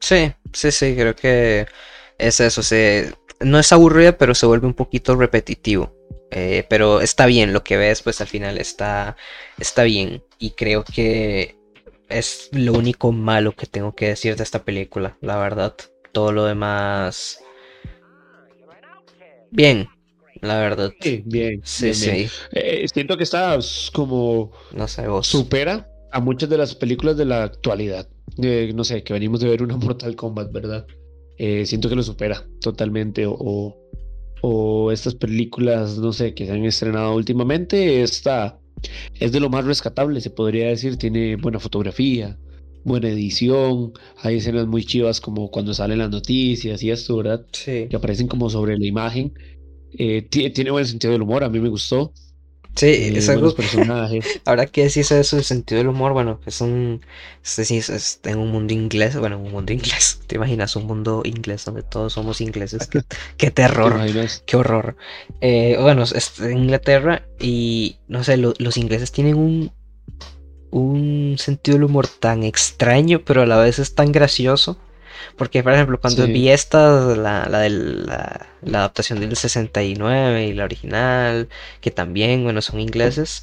Sí, 0.00 0.32
sí, 0.52 0.72
sí, 0.72 0.94
creo 0.96 1.14
que 1.14 1.66
es 2.18 2.40
eso. 2.40 2.62
Se, 2.62 3.14
no 3.40 3.58
es 3.58 3.72
aburrida, 3.72 4.18
pero 4.18 4.34
se 4.34 4.46
vuelve 4.46 4.66
un 4.66 4.74
poquito 4.74 5.14
repetitivo. 5.16 5.94
Eh, 6.34 6.64
pero 6.66 7.02
está 7.02 7.26
bien, 7.26 7.52
lo 7.52 7.62
que 7.62 7.76
ves 7.76 8.00
pues 8.00 8.22
al 8.22 8.26
final 8.26 8.56
está, 8.56 9.16
está 9.58 9.82
bien. 9.82 10.24
Y 10.38 10.52
creo 10.52 10.82
que 10.82 11.56
es 12.08 12.48
lo 12.52 12.72
único 12.72 13.12
malo 13.12 13.52
que 13.52 13.66
tengo 13.66 13.94
que 13.94 14.08
decir 14.08 14.34
de 14.36 14.42
esta 14.42 14.64
película, 14.64 15.18
la 15.20 15.36
verdad. 15.36 15.74
Todo 16.10 16.32
lo 16.32 16.46
demás... 16.46 17.38
Bien, 19.50 19.86
la 20.40 20.58
verdad. 20.58 20.90
Sí, 21.00 21.22
bien. 21.26 21.60
Sí, 21.64 21.92
sí. 21.92 22.26
Eh, 22.52 22.86
siento 22.90 23.18
que 23.18 23.24
está 23.24 23.58
como... 23.92 24.52
No 24.72 24.88
sé, 24.88 25.06
vos. 25.06 25.26
Supera 25.26 25.86
a 26.10 26.20
muchas 26.20 26.48
de 26.48 26.56
las 26.56 26.74
películas 26.74 27.18
de 27.18 27.26
la 27.26 27.42
actualidad. 27.42 28.08
no 28.38 28.84
sé, 28.84 29.04
que 29.04 29.12
venimos 29.12 29.40
de 29.40 29.50
ver 29.50 29.62
una 29.62 29.76
Mortal 29.76 30.16
Kombat, 30.16 30.50
¿verdad? 30.50 30.86
Eh, 31.36 31.66
siento 31.66 31.90
que 31.90 31.96
lo 31.96 32.02
supera 32.02 32.46
totalmente 32.62 33.26
o, 33.26 33.36
o 33.38 33.81
estas 34.92 35.14
películas, 35.14 35.98
no 35.98 36.12
sé, 36.12 36.34
que 36.34 36.46
se 36.46 36.52
han 36.52 36.64
estrenado 36.64 37.14
últimamente, 37.14 38.02
esta 38.02 38.58
es 39.18 39.32
de 39.32 39.40
lo 39.40 39.48
más 39.50 39.64
rescatable, 39.64 40.20
se 40.20 40.30
podría 40.30 40.68
decir, 40.68 40.96
tiene 40.96 41.36
buena 41.36 41.60
fotografía, 41.60 42.38
buena 42.84 43.08
edición, 43.08 43.92
hay 44.18 44.36
escenas 44.36 44.66
muy 44.66 44.84
chivas 44.84 45.20
como 45.20 45.50
cuando 45.50 45.74
salen 45.74 45.98
las 45.98 46.10
noticias 46.10 46.82
y 46.82 46.90
esto, 46.90 47.16
¿verdad? 47.16 47.46
Sí. 47.52 47.86
Que 47.88 47.96
aparecen 47.96 48.28
como 48.28 48.50
sobre 48.50 48.76
la 48.78 48.86
imagen. 48.86 49.32
Eh, 49.92 50.22
tiene 50.22 50.70
buen 50.70 50.86
sentido 50.86 51.12
del 51.12 51.22
humor, 51.22 51.44
a 51.44 51.48
mí 51.48 51.60
me 51.60 51.68
gustó. 51.68 52.12
Sí, 52.74 52.86
eh, 52.86 53.18
es 53.18 53.28
algo. 53.28 53.54
Personajes. 53.54 54.40
Ahora 54.44 54.66
que 54.66 54.84
decís 54.84 55.10
eso 55.10 55.36
del 55.36 55.44
sentido 55.44 55.78
del 55.78 55.88
humor, 55.88 56.12
bueno, 56.12 56.40
es 56.46 56.60
un. 56.60 57.00
Es, 57.42 58.20
en 58.24 58.38
un 58.38 58.50
mundo 58.50 58.72
inglés, 58.72 59.16
bueno, 59.16 59.38
un 59.38 59.52
mundo 59.52 59.72
inglés. 59.72 60.20
¿Te 60.26 60.36
imaginas 60.36 60.74
un 60.76 60.86
mundo 60.86 61.22
inglés 61.24 61.64
donde 61.64 61.82
todos 61.82 62.14
somos 62.14 62.40
ingleses? 62.40 62.88
Qué, 63.36 63.50
terror, 63.50 64.00
qué 64.46 64.56
horror. 64.56 64.96
Eh, 65.40 65.76
bueno, 65.80 66.02
es 66.02 66.40
en 66.40 66.58
Inglaterra 66.58 67.22
y 67.38 67.96
no 68.08 68.24
sé, 68.24 68.36
los 68.36 68.76
ingleses 68.76 69.12
tienen 69.12 69.36
un. 69.36 69.72
Un 70.74 71.36
sentido 71.38 71.76
del 71.76 71.84
humor 71.84 72.08
tan 72.08 72.44
extraño, 72.44 73.20
pero 73.26 73.42
a 73.42 73.46
la 73.46 73.58
vez 73.58 73.78
es 73.78 73.94
tan 73.94 74.10
gracioso 74.10 74.78
porque, 75.36 75.62
por 75.62 75.72
ejemplo, 75.72 76.00
cuando 76.00 76.26
vi 76.26 76.48
esta, 76.48 77.16
la, 77.16 77.46
la, 77.48 77.68
la, 77.68 78.46
la, 78.62 78.78
adaptación 78.78 79.20
del 79.20 79.36
69 79.36 80.46
y 80.46 80.52
la 80.52 80.64
original, 80.64 81.48
que 81.80 81.90
también, 81.90 82.44
bueno, 82.44 82.62
son 82.62 82.80
ingleses, 82.80 83.42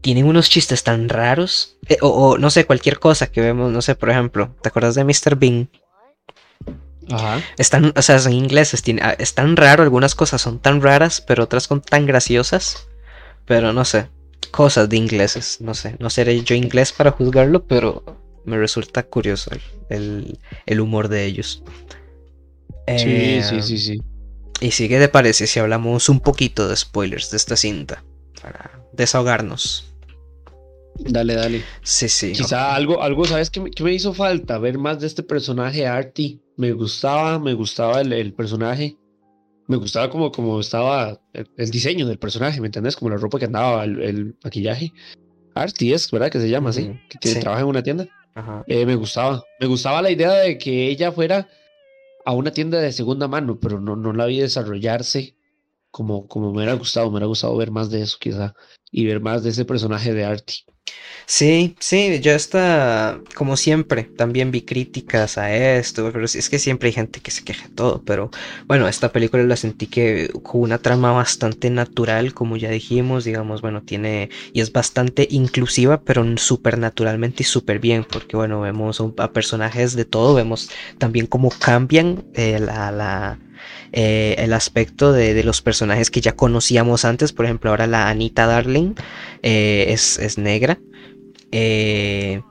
tienen 0.00 0.26
unos 0.26 0.48
chistes 0.48 0.82
tan 0.84 1.08
raros. 1.08 1.76
Eh, 1.88 1.98
o, 2.00 2.38
no 2.38 2.50
sé, 2.50 2.66
cualquier 2.66 2.98
cosa 2.98 3.26
que 3.28 3.40
vemos, 3.40 3.72
no 3.72 3.82
sé, 3.82 3.94
por 3.94 4.10
ejemplo, 4.10 4.54
¿te 4.62 4.68
acuerdas 4.68 4.94
de 4.94 5.04
Mr. 5.04 5.36
Bean? 5.36 5.68
Ajá. 7.10 7.40
Están, 7.56 7.92
o 7.96 8.02
sea, 8.02 8.18
son 8.18 8.32
ingleses, 8.32 8.82
tiene, 8.82 9.00
ah, 9.02 9.14
es 9.18 9.34
tan 9.34 9.56
raro, 9.56 9.82
algunas 9.82 10.14
cosas 10.14 10.42
son 10.42 10.58
tan 10.58 10.82
raras, 10.82 11.20
pero 11.20 11.44
otras 11.44 11.64
son 11.64 11.80
tan 11.80 12.06
graciosas. 12.06 12.88
Pero 13.46 13.72
no 13.72 13.84
sé, 13.86 14.08
cosas 14.50 14.88
de 14.88 14.96
ingleses, 14.96 15.60
no 15.60 15.74
sé, 15.74 15.96
no 15.98 16.10
seré 16.10 16.42
yo 16.42 16.54
inglés 16.54 16.92
para 16.92 17.12
juzgarlo, 17.12 17.64
pero 17.64 18.17
me 18.48 18.58
resulta 18.58 19.04
curioso 19.04 19.50
el, 19.88 20.80
humor 20.80 21.08
de 21.08 21.24
ellos. 21.26 21.62
Sí, 22.96 23.40
sí, 23.42 23.62
sí, 23.62 23.78
sí. 23.78 24.00
Y 24.60 24.72
sí, 24.72 24.88
¿qué 24.88 24.98
te 24.98 25.08
parece 25.08 25.46
si 25.46 25.60
hablamos 25.60 26.08
un 26.08 26.20
poquito 26.20 26.68
de 26.68 26.76
spoilers 26.76 27.30
de 27.30 27.36
esta 27.36 27.56
cinta? 27.56 28.02
Para 28.42 28.82
desahogarnos. 28.92 29.88
Dale, 30.98 31.34
dale. 31.34 31.62
Sí, 31.82 32.08
sí. 32.08 32.32
Quizá 32.32 32.74
algo, 32.74 33.02
algo, 33.02 33.24
¿sabes 33.24 33.50
qué 33.50 33.60
me, 33.60 33.92
hizo 33.92 34.12
falta? 34.14 34.58
Ver 34.58 34.78
más 34.78 35.00
de 35.00 35.06
este 35.06 35.22
personaje 35.22 35.86
Artie. 35.86 36.40
Me 36.56 36.72
gustaba, 36.72 37.38
me 37.38 37.54
gustaba 37.54 38.00
el, 38.00 38.34
personaje. 38.34 38.96
Me 39.68 39.76
gustaba 39.76 40.10
como, 40.10 40.32
como 40.32 40.58
estaba 40.58 41.20
el, 41.32 41.70
diseño 41.70 42.06
del 42.06 42.18
personaje, 42.18 42.60
¿me 42.60 42.66
entendés? 42.66 42.96
Como 42.96 43.10
la 43.10 43.16
ropa 43.16 43.38
que 43.38 43.44
andaba, 43.44 43.84
el, 43.84 44.36
maquillaje. 44.42 44.92
Artie 45.54 45.94
es, 45.94 46.10
¿verdad? 46.10 46.30
Que 46.30 46.40
se 46.40 46.50
llama 46.50 46.70
así. 46.70 46.98
Que 47.20 47.34
trabaja 47.36 47.62
en 47.62 47.68
una 47.68 47.82
tienda. 47.82 48.08
Eh, 48.66 48.86
me 48.86 48.94
gustaba. 48.94 49.44
Me 49.60 49.66
gustaba 49.66 50.02
la 50.02 50.10
idea 50.10 50.32
de 50.32 50.58
que 50.58 50.88
ella 50.88 51.12
fuera 51.12 51.48
a 52.24 52.32
una 52.32 52.50
tienda 52.50 52.80
de 52.80 52.92
segunda 52.92 53.28
mano, 53.28 53.58
pero 53.58 53.80
no, 53.80 53.96
no 53.96 54.12
la 54.12 54.26
vi 54.26 54.40
desarrollarse 54.40 55.36
como, 55.90 56.26
como 56.28 56.50
me 56.50 56.58
hubiera 56.58 56.74
gustado. 56.74 57.06
Me 57.06 57.12
hubiera 57.12 57.26
gustado 57.26 57.56
ver 57.56 57.70
más 57.70 57.90
de 57.90 58.02
eso, 58.02 58.18
quizá, 58.20 58.54
y 58.90 59.06
ver 59.06 59.20
más 59.20 59.42
de 59.42 59.50
ese 59.50 59.64
personaje 59.64 60.12
de 60.12 60.24
Artie. 60.24 60.64
Sí, 61.26 61.76
sí, 61.78 62.20
yo 62.20 62.32
está, 62.32 63.20
como 63.34 63.56
siempre, 63.58 64.04
también 64.04 64.50
vi 64.50 64.62
críticas 64.62 65.36
a 65.36 65.54
esto, 65.54 66.10
pero 66.10 66.24
es 66.24 66.48
que 66.48 66.58
siempre 66.58 66.88
hay 66.88 66.94
gente 66.94 67.20
que 67.20 67.30
se 67.30 67.44
queja 67.44 67.68
de 67.68 67.74
todo, 67.74 68.02
pero 68.04 68.30
bueno, 68.66 68.88
esta 68.88 69.12
película 69.12 69.42
la 69.42 69.56
sentí 69.56 69.88
que 69.88 70.30
con 70.42 70.62
una 70.62 70.78
trama 70.78 71.12
bastante 71.12 71.68
natural, 71.68 72.32
como 72.32 72.56
ya 72.56 72.70
dijimos, 72.70 73.24
digamos, 73.24 73.60
bueno, 73.60 73.82
tiene, 73.82 74.30
y 74.54 74.62
es 74.62 74.72
bastante 74.72 75.28
inclusiva, 75.30 76.00
pero 76.00 76.24
súper 76.38 76.78
naturalmente 76.78 77.42
y 77.42 77.46
súper 77.46 77.78
bien, 77.78 78.04
porque 78.10 78.36
bueno, 78.36 78.62
vemos 78.62 79.02
a 79.18 79.32
personajes 79.32 79.94
de 79.94 80.06
todo, 80.06 80.34
vemos 80.34 80.70
también 80.96 81.26
cómo 81.26 81.50
cambian 81.50 82.24
eh, 82.34 82.58
la, 82.58 83.38
eh, 83.92 84.36
el 84.38 84.52
aspecto 84.52 85.12
de, 85.12 85.42
los 85.44 85.62
personajes 85.62 86.10
que 86.10 86.20
ya 86.20 86.32
conocíamos 86.32 87.04
antes. 87.04 87.32
Por 87.32 87.44
ejemplo, 87.44 87.70
ahora 87.70 87.86
la 87.86 88.08
Anita 88.08 88.46
Darling 88.46 88.94
eh, 89.42 89.86
es, 89.88 90.18
es, 90.18 90.38
negra. 90.38 90.78
Eh, 91.52 92.42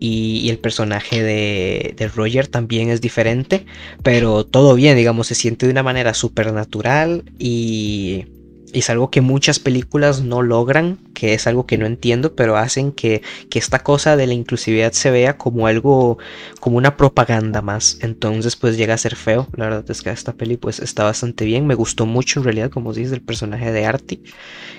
y, 0.00 0.50
el 0.50 0.58
personaje 0.58 1.22
de, 1.22 1.94
de, 1.96 2.08
Roger 2.08 2.48
también 2.48 2.90
es 2.90 3.00
diferente, 3.00 3.64
pero 4.02 4.44
todo 4.44 4.74
bien, 4.74 4.96
digamos, 4.96 5.28
se 5.28 5.34
siente 5.34 5.66
de 5.66 5.72
una 5.72 5.82
manera 5.82 6.12
súper 6.14 6.52
natural 6.52 7.24
y, 7.38 8.26
es 8.74 8.90
algo 8.90 9.10
que 9.10 9.20
muchas 9.20 9.60
películas 9.60 10.22
no 10.22 10.42
logran, 10.42 10.98
que 11.14 11.32
es 11.32 11.46
algo 11.46 11.64
que 11.64 11.78
no 11.78 11.86
entiendo, 11.86 12.34
pero 12.34 12.56
hacen 12.56 12.92
que, 12.92 13.22
esta 13.54 13.78
cosa 13.78 14.16
de 14.16 14.26
la 14.26 14.34
inclusividad 14.34 14.92
se 14.92 15.12
vea 15.12 15.38
como 15.38 15.68
algo, 15.68 16.18
como 16.58 16.76
una 16.76 16.96
propaganda 16.96 17.62
más. 17.62 17.98
Entonces 18.00 18.56
pues 18.56 18.76
llega 18.76 18.94
a 18.94 18.98
ser 18.98 19.14
feo. 19.14 19.46
La 19.56 19.66
verdad 19.66 19.88
es 19.88 20.02
que 20.02 20.10
esta 20.10 20.32
peli 20.32 20.56
pues 20.56 20.80
está 20.80 21.04
bastante 21.04 21.44
bien. 21.44 21.66
Me 21.66 21.76
gustó 21.76 22.04
mucho 22.04 22.40
en 22.40 22.44
realidad, 22.44 22.70
como 22.70 22.92
dices, 22.92 23.12
el 23.12 23.22
personaje 23.22 23.70
de 23.70 23.86
Artie, 23.86 24.22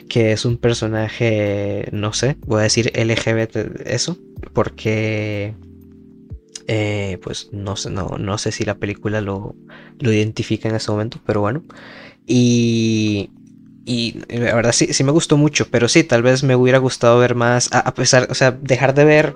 que 0.09 0.33
es 0.33 0.43
un 0.43 0.57
personaje, 0.57 1.87
no 1.93 2.11
sé, 2.11 2.35
voy 2.45 2.59
a 2.59 2.63
decir 2.63 2.91
LGBT 2.95 3.87
eso, 3.87 4.17
porque... 4.53 5.55
Eh, 6.67 7.19
pues 7.21 7.49
no 7.51 7.75
sé, 7.75 7.91
no, 7.91 8.17
no 8.17 8.39
sé 8.39 8.51
si 8.51 8.65
la 8.65 8.73
película 8.73 9.21
lo, 9.21 9.55
lo 9.99 10.11
identifica 10.11 10.67
en 10.67 10.75
ese 10.75 10.89
momento, 10.91 11.19
pero 11.23 11.41
bueno. 11.41 11.63
Y, 12.25 13.29
y 13.85 14.19
la 14.29 14.55
verdad 14.55 14.71
sí, 14.71 14.93
sí 14.93 15.03
me 15.03 15.11
gustó 15.11 15.37
mucho, 15.37 15.67
pero 15.69 15.87
sí, 15.87 16.03
tal 16.03 16.23
vez 16.23 16.43
me 16.43 16.55
hubiera 16.55 16.79
gustado 16.79 17.19
ver 17.19 17.35
más, 17.35 17.69
a, 17.71 17.93
pesar, 17.93 18.27
o 18.31 18.33
sea, 18.33 18.51
dejar 18.51 18.95
de 18.95 19.05
ver 19.05 19.35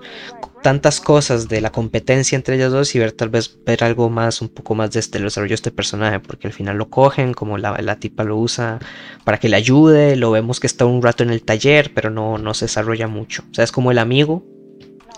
tantas 0.63 0.99
cosas 0.99 1.47
de 1.47 1.61
la 1.61 1.71
competencia 1.71 2.35
entre 2.35 2.55
ellos 2.55 2.71
dos 2.71 2.95
y 2.95 2.99
ver 2.99 3.11
tal 3.11 3.29
vez 3.29 3.59
ver 3.63 3.83
algo 3.83 4.09
más, 4.09 4.41
un 4.41 4.49
poco 4.49 4.73
más 4.73 4.91
de 4.91 5.01
este 5.01 5.19
desarrollo 5.19 5.51
de 5.51 5.55
este 5.55 5.71
personaje, 5.71 6.19
porque 6.19 6.47
al 6.47 6.53
final 6.53 6.77
lo 6.77 6.89
cogen, 6.89 7.35
como 7.35 7.59
la, 7.59 7.79
la 7.79 7.99
tipa 7.99 8.23
lo 8.23 8.37
usa 8.37 8.79
para 9.23 9.37
que 9.37 9.49
le 9.49 9.55
ayude, 9.55 10.15
lo 10.15 10.31
vemos 10.31 10.59
que 10.59 10.67
está 10.67 10.85
un 10.85 11.03
rato 11.03 11.21
en 11.21 11.29
el 11.29 11.43
taller, 11.43 11.91
pero 11.93 12.09
no, 12.09 12.39
no 12.39 12.55
se 12.55 12.65
desarrolla 12.65 13.07
mucho, 13.07 13.43
o 13.51 13.53
sea, 13.53 13.63
es 13.63 13.71
como 13.71 13.91
el 13.91 13.99
amigo 13.99 14.43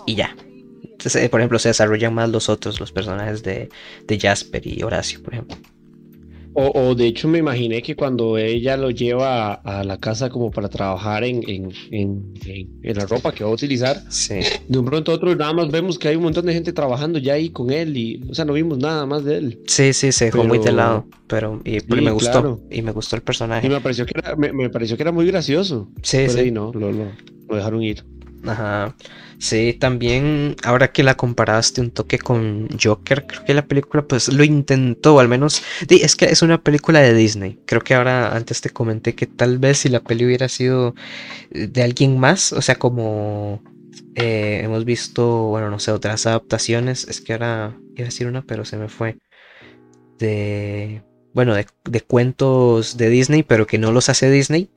y 0.06 0.14
ya. 0.14 0.36
Eh, 1.14 1.28
por 1.30 1.40
ejemplo, 1.40 1.58
se 1.58 1.70
desarrollan 1.70 2.14
más 2.14 2.28
los 2.28 2.48
otros, 2.48 2.78
los 2.78 2.92
personajes 2.92 3.42
de, 3.42 3.70
de 4.06 4.20
Jasper 4.20 4.66
y 4.66 4.82
Horacio, 4.82 5.22
por 5.22 5.32
ejemplo. 5.32 5.56
O, 6.54 6.94
de 6.94 7.06
hecho 7.06 7.28
me 7.28 7.38
imaginé 7.38 7.82
que 7.82 7.96
cuando 7.96 8.36
ella 8.36 8.76
lo 8.76 8.90
lleva 8.90 9.54
a, 9.54 9.84
la 9.84 9.98
casa 9.98 10.28
como 10.28 10.50
para 10.50 10.68
trabajar 10.68 11.24
en, 11.24 11.72
en, 11.90 12.34
la 12.82 13.06
ropa 13.06 13.32
que 13.32 13.42
va 13.42 13.50
a 13.50 13.54
utilizar, 13.54 14.02
de 14.68 14.78
un 14.78 14.84
pronto 14.84 15.12
a 15.12 15.14
otro 15.14 15.34
nada 15.34 15.52
más 15.52 15.70
vemos 15.70 15.98
que 15.98 16.08
hay 16.08 16.16
un 16.16 16.24
montón 16.24 16.46
de 16.46 16.52
gente 16.52 16.72
trabajando 16.72 17.18
ya 17.18 17.34
ahí 17.34 17.50
con 17.50 17.70
él 17.70 17.96
y, 17.96 18.22
o 18.28 18.34
sea, 18.34 18.44
no 18.44 18.52
vimos 18.52 18.78
nada 18.78 19.06
más 19.06 19.24
de 19.24 19.38
él. 19.38 19.60
Sí, 19.66 19.92
sí, 19.92 20.12
se 20.12 20.26
dejó 20.26 20.44
muy 20.44 20.58
de 20.58 20.72
lado, 20.72 21.06
pero 21.26 21.60
y, 21.64 21.78
me 21.88 22.10
gustó 22.10 22.60
y 22.70 22.82
me 22.82 22.92
gustó 22.92 23.16
el 23.16 23.22
personaje. 23.22 23.66
Y 23.66 23.70
me 23.70 23.80
pareció 23.80 24.04
que 24.04 24.12
era, 24.16 24.36
me, 24.36 24.68
pareció 24.68 24.96
que 24.96 25.02
era 25.02 25.12
muy 25.12 25.26
gracioso. 25.26 25.88
Sí, 26.02 26.28
sí. 26.28 26.50
no, 26.50 26.72
lo, 26.74 26.92
lo, 26.92 27.06
lo 27.48 27.56
dejaron 27.56 27.82
ir. 27.82 28.04
Ajá. 28.44 28.96
Sí, 29.38 29.72
también 29.74 30.56
ahora 30.64 30.90
que 30.92 31.04
la 31.04 31.16
comparaste 31.16 31.80
un 31.80 31.90
toque 31.92 32.18
con 32.18 32.68
Joker, 32.82 33.26
creo 33.26 33.44
que 33.44 33.54
la 33.54 33.66
película 33.66 34.02
pues 34.06 34.32
lo 34.32 34.42
intentó, 34.42 35.20
al 35.20 35.28
menos 35.28 35.62
es 35.88 36.16
que 36.16 36.26
es 36.26 36.42
una 36.42 36.62
película 36.62 37.00
de 37.00 37.14
Disney. 37.14 37.60
Creo 37.66 37.82
que 37.82 37.94
ahora 37.94 38.34
antes 38.34 38.60
te 38.60 38.70
comenté 38.70 39.14
que 39.14 39.26
tal 39.26 39.58
vez 39.58 39.78
si 39.78 39.88
la 39.88 40.00
peli 40.00 40.24
hubiera 40.26 40.48
sido 40.48 40.94
de 41.50 41.82
alguien 41.82 42.18
más, 42.18 42.52
o 42.52 42.62
sea, 42.62 42.76
como 42.76 43.62
eh, 44.16 44.60
hemos 44.64 44.84
visto, 44.84 45.44
bueno, 45.44 45.70
no 45.70 45.78
sé, 45.78 45.92
otras 45.92 46.26
adaptaciones, 46.26 47.06
es 47.08 47.20
que 47.20 47.34
ahora 47.34 47.76
iba 47.96 48.04
a 48.04 48.10
decir 48.10 48.26
una, 48.26 48.42
pero 48.42 48.64
se 48.64 48.76
me 48.76 48.88
fue. 48.88 49.18
De, 50.18 51.02
bueno, 51.34 51.54
de, 51.54 51.66
de 51.84 52.00
cuentos 52.00 52.96
de 52.96 53.08
Disney, 53.08 53.42
pero 53.42 53.66
que 53.66 53.78
no 53.78 53.92
los 53.92 54.08
hace 54.08 54.30
Disney 54.30 54.70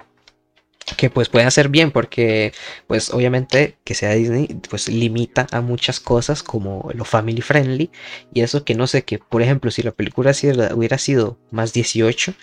que 0.93 1.09
pues 1.09 1.29
puede 1.29 1.45
hacer 1.45 1.69
bien 1.69 1.91
porque 1.91 2.53
pues 2.87 3.11
obviamente 3.11 3.77
que 3.83 3.95
sea 3.95 4.11
Disney 4.13 4.47
pues 4.69 4.87
limita 4.87 5.47
a 5.51 5.61
muchas 5.61 5.99
cosas 5.99 6.43
como 6.43 6.89
lo 6.93 7.05
family 7.05 7.41
friendly 7.41 7.89
y 8.33 8.41
eso 8.41 8.63
que 8.63 8.75
no 8.75 8.85
sé 8.85 9.03
que 9.03 9.17
por 9.17 9.41
ejemplo 9.41 9.71
si 9.71 9.81
la 9.81 9.91
película 9.91 10.31
hubiera 10.75 10.97
sido 10.99 11.37
más 11.49 11.73
18 11.73 12.35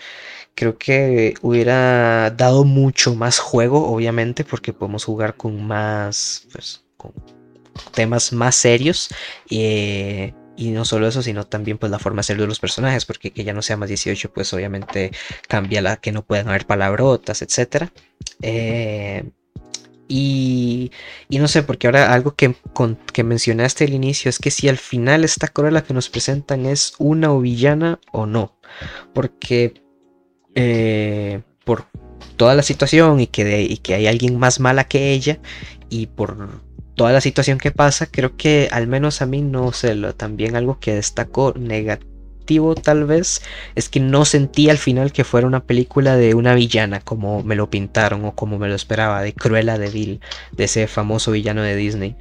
creo 0.55 0.77
que 0.77 1.35
hubiera 1.41 2.31
dado 2.31 2.65
mucho 2.65 3.15
más 3.15 3.39
juego 3.39 3.89
obviamente 3.89 4.45
porque 4.45 4.73
podemos 4.73 5.05
jugar 5.05 5.37
con 5.37 5.65
más 5.65 6.47
pues 6.53 6.83
con 6.97 7.13
temas 7.95 8.33
más 8.33 8.57
serios 8.57 9.09
y 9.49 10.35
y 10.57 10.71
no 10.71 10.85
solo 10.85 11.09
eso, 11.09 11.23
sino 11.23 11.45
también 11.45 11.79
pues 11.79 11.91
la 11.91 11.99
forma 11.99 12.21
de 12.21 12.25
ser 12.25 12.39
de 12.39 12.47
los 12.47 12.61
personajes, 12.61 13.05
porque 13.05 13.31
que 13.31 13.45
ya 13.45 13.53
no 13.53 13.63
sea 13.63 13.77
más 13.77 13.89
18, 13.89 14.33
pues 14.33 14.53
obviamente 14.53 15.13
cambia 15.49 15.83
la 15.83 15.97
que 15.97 16.13
no 16.13 16.25
puedan 16.25 16.49
haber 16.49 16.67
palabrotas, 16.67 17.43
etc. 17.43 17.89
Eh, 18.43 19.25
y, 20.09 20.91
y, 21.31 21.39
no 21.39 21.49
sé, 21.49 21.63
porque 21.63 21.87
ahora 21.87 22.13
algo 22.13 22.35
que, 22.35 22.55
que 23.13 23.25
mencionaste 23.25 23.85
al 23.85 23.95
inicio 23.95 24.29
es 24.29 24.39
que 24.39 24.51
si 24.51 24.69
al 24.69 24.77
final 24.77 25.25
esta 25.25 25.51
la 25.71 25.85
que 25.85 25.95
nos 25.95 26.11
presentan 26.11 26.67
es 26.67 26.95
una 26.99 27.33
o 27.33 27.41
villana 27.41 27.99
o 28.13 28.27
no. 28.27 28.59
Porque 29.15 29.83
eh, 30.55 31.41
por 31.65 31.87
toda 32.37 32.55
la 32.55 32.63
situación 32.63 33.21
y 33.21 33.27
que, 33.27 33.63
y 33.63 33.79
que 33.79 33.95
hay 33.95 34.07
alguien 34.07 34.39
más 34.39 34.61
mala 34.61 34.85
que 34.85 35.13
ella 35.13 35.41
y 35.89 36.09
por 36.09 36.61
toda 36.95 37.13
la 37.13 37.21
situación 37.21 37.59
que 37.59 37.71
pasa, 37.71 38.07
creo 38.07 38.37
que 38.37 38.69
al 38.71 38.87
menos 38.87 39.23
a 39.23 39.27
mí 39.27 39.43
no 39.43 39.73
sé, 39.73 39.95
lo, 39.95 40.15
también 40.15 40.57
algo 40.57 40.79
que 40.79 40.95
destacó 40.95 41.55
negativo 41.57 42.13
tal 42.83 43.05
vez 43.05 43.41
es 43.75 43.89
que 43.89 44.01
no 44.01 44.25
sentí 44.25 44.69
al 44.69 44.79
final 44.79 45.13
que 45.13 45.25
fuera 45.25 45.47
una 45.47 45.65
película 45.65 46.17
de 46.17 46.35
una 46.35 46.55
villana 46.55 47.01
como 47.01 47.43
me 47.43 47.55
lo 47.55 47.71
pintaron 47.71 48.25
o 48.25 48.35
como 48.35 48.59
me 48.59 48.69
lo 48.69 48.75
esperaba, 48.75 49.23
de 49.23 49.33
Cruella 49.33 49.79
de 49.79 49.91
Vil, 49.91 50.21
de 50.53 50.65
ese 50.65 50.87
famoso 50.87 51.33
villano 51.33 51.63
de 51.63 51.77
Disney, 51.77 52.17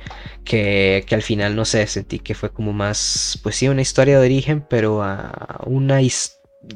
que, 0.45 1.03
que 1.07 1.15
al 1.15 1.21
final 1.21 1.55
no 1.55 1.65
sé, 1.65 1.85
sentí 1.87 2.19
que 2.19 2.35
fue 2.35 2.51
como 2.51 2.71
más, 2.71 3.39
pues 3.43 3.55
sí, 3.55 3.67
una 3.67 3.81
historia 3.81 4.19
de 4.19 4.25
origen, 4.25 4.65
pero 4.69 5.03
a 5.03 5.61
una, 5.65 5.99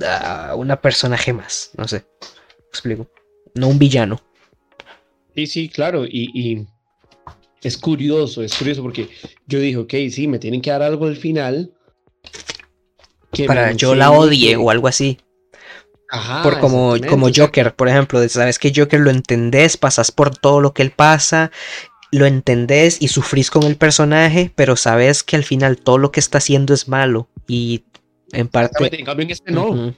a 0.10 0.56
una 0.56 0.82
personaje 0.82 1.32
más, 1.32 1.72
no 1.78 1.88
sé, 1.88 2.06
explico, 2.70 3.08
no 3.54 3.68
un 3.68 3.80
villano. 3.80 4.20
Sí, 5.36 5.48
sí, 5.48 5.70
claro, 5.70 6.06
y 6.06 6.66
es 7.66 7.78
curioso, 7.80 8.44
es 8.44 8.54
curioso 8.54 8.84
porque 8.84 9.10
yo 9.48 9.60
dije, 9.60 9.78
ok, 9.78 9.94
sí, 10.12 10.28
me 10.28 10.38
tienen 10.38 10.62
que 10.62 10.70
dar 10.70 10.84
algo 10.84 11.06
al 11.08 11.18
final. 11.18 11.74
Para 13.48 13.72
yo 13.72 13.96
la 13.96 14.12
odie 14.12 14.56
o 14.56 14.70
algo 14.70 14.88
así. 14.88 15.18
Ajá, 16.12 16.44
por 16.44 16.60
como, 16.60 16.96
como 17.10 17.30
Joker, 17.36 17.76
por 17.76 17.90
ejemplo, 17.90 18.26
sabes 18.30 18.60
que 18.60 18.72
Joker 18.74 19.00
lo 19.00 19.10
entendés, 19.10 19.78
pasas 19.78 20.12
por 20.12 20.38
todo 20.38 20.62
lo 20.62 20.74
que 20.74 20.84
él 20.84 20.92
pasa, 20.92 21.52
lo 22.12 22.28
entendés 22.28 23.02
y 23.02 23.08
sufrís 23.08 23.50
con 23.50 23.64
el 23.64 23.76
personaje, 23.76 24.52
pero 24.56 24.76
sabes 24.76 25.24
que 25.24 25.36
al 25.36 25.44
final 25.44 25.78
todo 25.78 25.98
lo 25.98 26.12
que 26.12 26.20
está 26.20 26.38
haciendo 26.38 26.76
es 26.76 26.88
malo 26.88 27.28
y 27.48 27.84
en 28.32 28.48
parte... 28.48 28.96
En 28.96 29.06
cambio 29.06 29.26
en 29.26 29.32
este 29.32 29.52
no. 29.52 29.96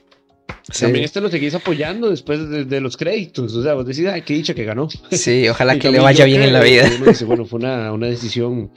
También 0.78 1.04
este 1.04 1.20
lo 1.20 1.30
seguís 1.30 1.54
apoyando 1.54 2.10
después 2.10 2.68
de, 2.68 2.80
los 2.80 2.96
créditos. 2.96 3.54
O 3.54 3.62
sea, 3.62 3.74
vos 3.74 3.86
decís, 3.86 4.06
ay, 4.06 4.22
qué 4.22 4.34
dicha 4.34 4.54
que 4.54 4.64
ganó. 4.64 4.88
Sí, 5.10 5.48
ojalá 5.48 5.78
que 5.78 5.90
le 5.90 5.98
vaya 5.98 6.24
bien 6.24 6.42
en 6.42 6.52
la 6.52 6.60
vida. 6.60 6.90
bueno, 7.26 7.46
fue 7.46 7.58
una, 7.58 7.92
una 7.92 8.06
decisión 8.06 8.70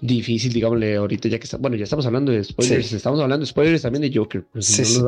difícil, 0.00 0.52
digámosle, 0.52 0.96
ahorita 0.96 1.28
ya 1.28 1.38
que 1.38 1.44
está, 1.44 1.56
bueno, 1.56 1.76
ya 1.76 1.84
estamos 1.84 2.04
hablando 2.06 2.32
de 2.32 2.44
spoilers, 2.44 2.92
estamos 2.92 3.20
hablando 3.20 3.44
de 3.44 3.50
spoilers 3.50 3.82
también 3.82 4.02
de 4.02 4.16
Joker, 4.16 4.44
sí, 4.58 4.82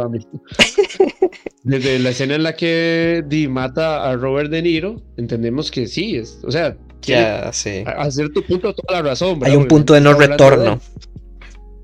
Desde 1.63 1.99
la 1.99 2.11
escena 2.11 2.37
en 2.37 2.43
la 2.43 2.55
que 2.55 3.23
Di 3.27 3.49
mata 3.49 4.09
a 4.09 4.17
Robert 4.17 4.51
De 4.51 4.63
Niro, 4.63 5.03
entendemos 5.17 5.71
que 5.71 5.87
sí, 5.87 6.17
es, 6.17 6.41
o 6.43 6.51
sea, 6.51 6.77
ya, 7.03 7.53
sí. 7.53 7.85
a, 7.87 8.11
cierto 8.11 8.43
punto 8.43 8.75
toda 8.75 9.01
la 9.01 9.11
razón. 9.11 9.41
Hay 9.43 9.55
un 9.55 9.69
punto 9.69 9.95
de 9.95 10.01
no 10.01 10.15
retorno 10.15 10.81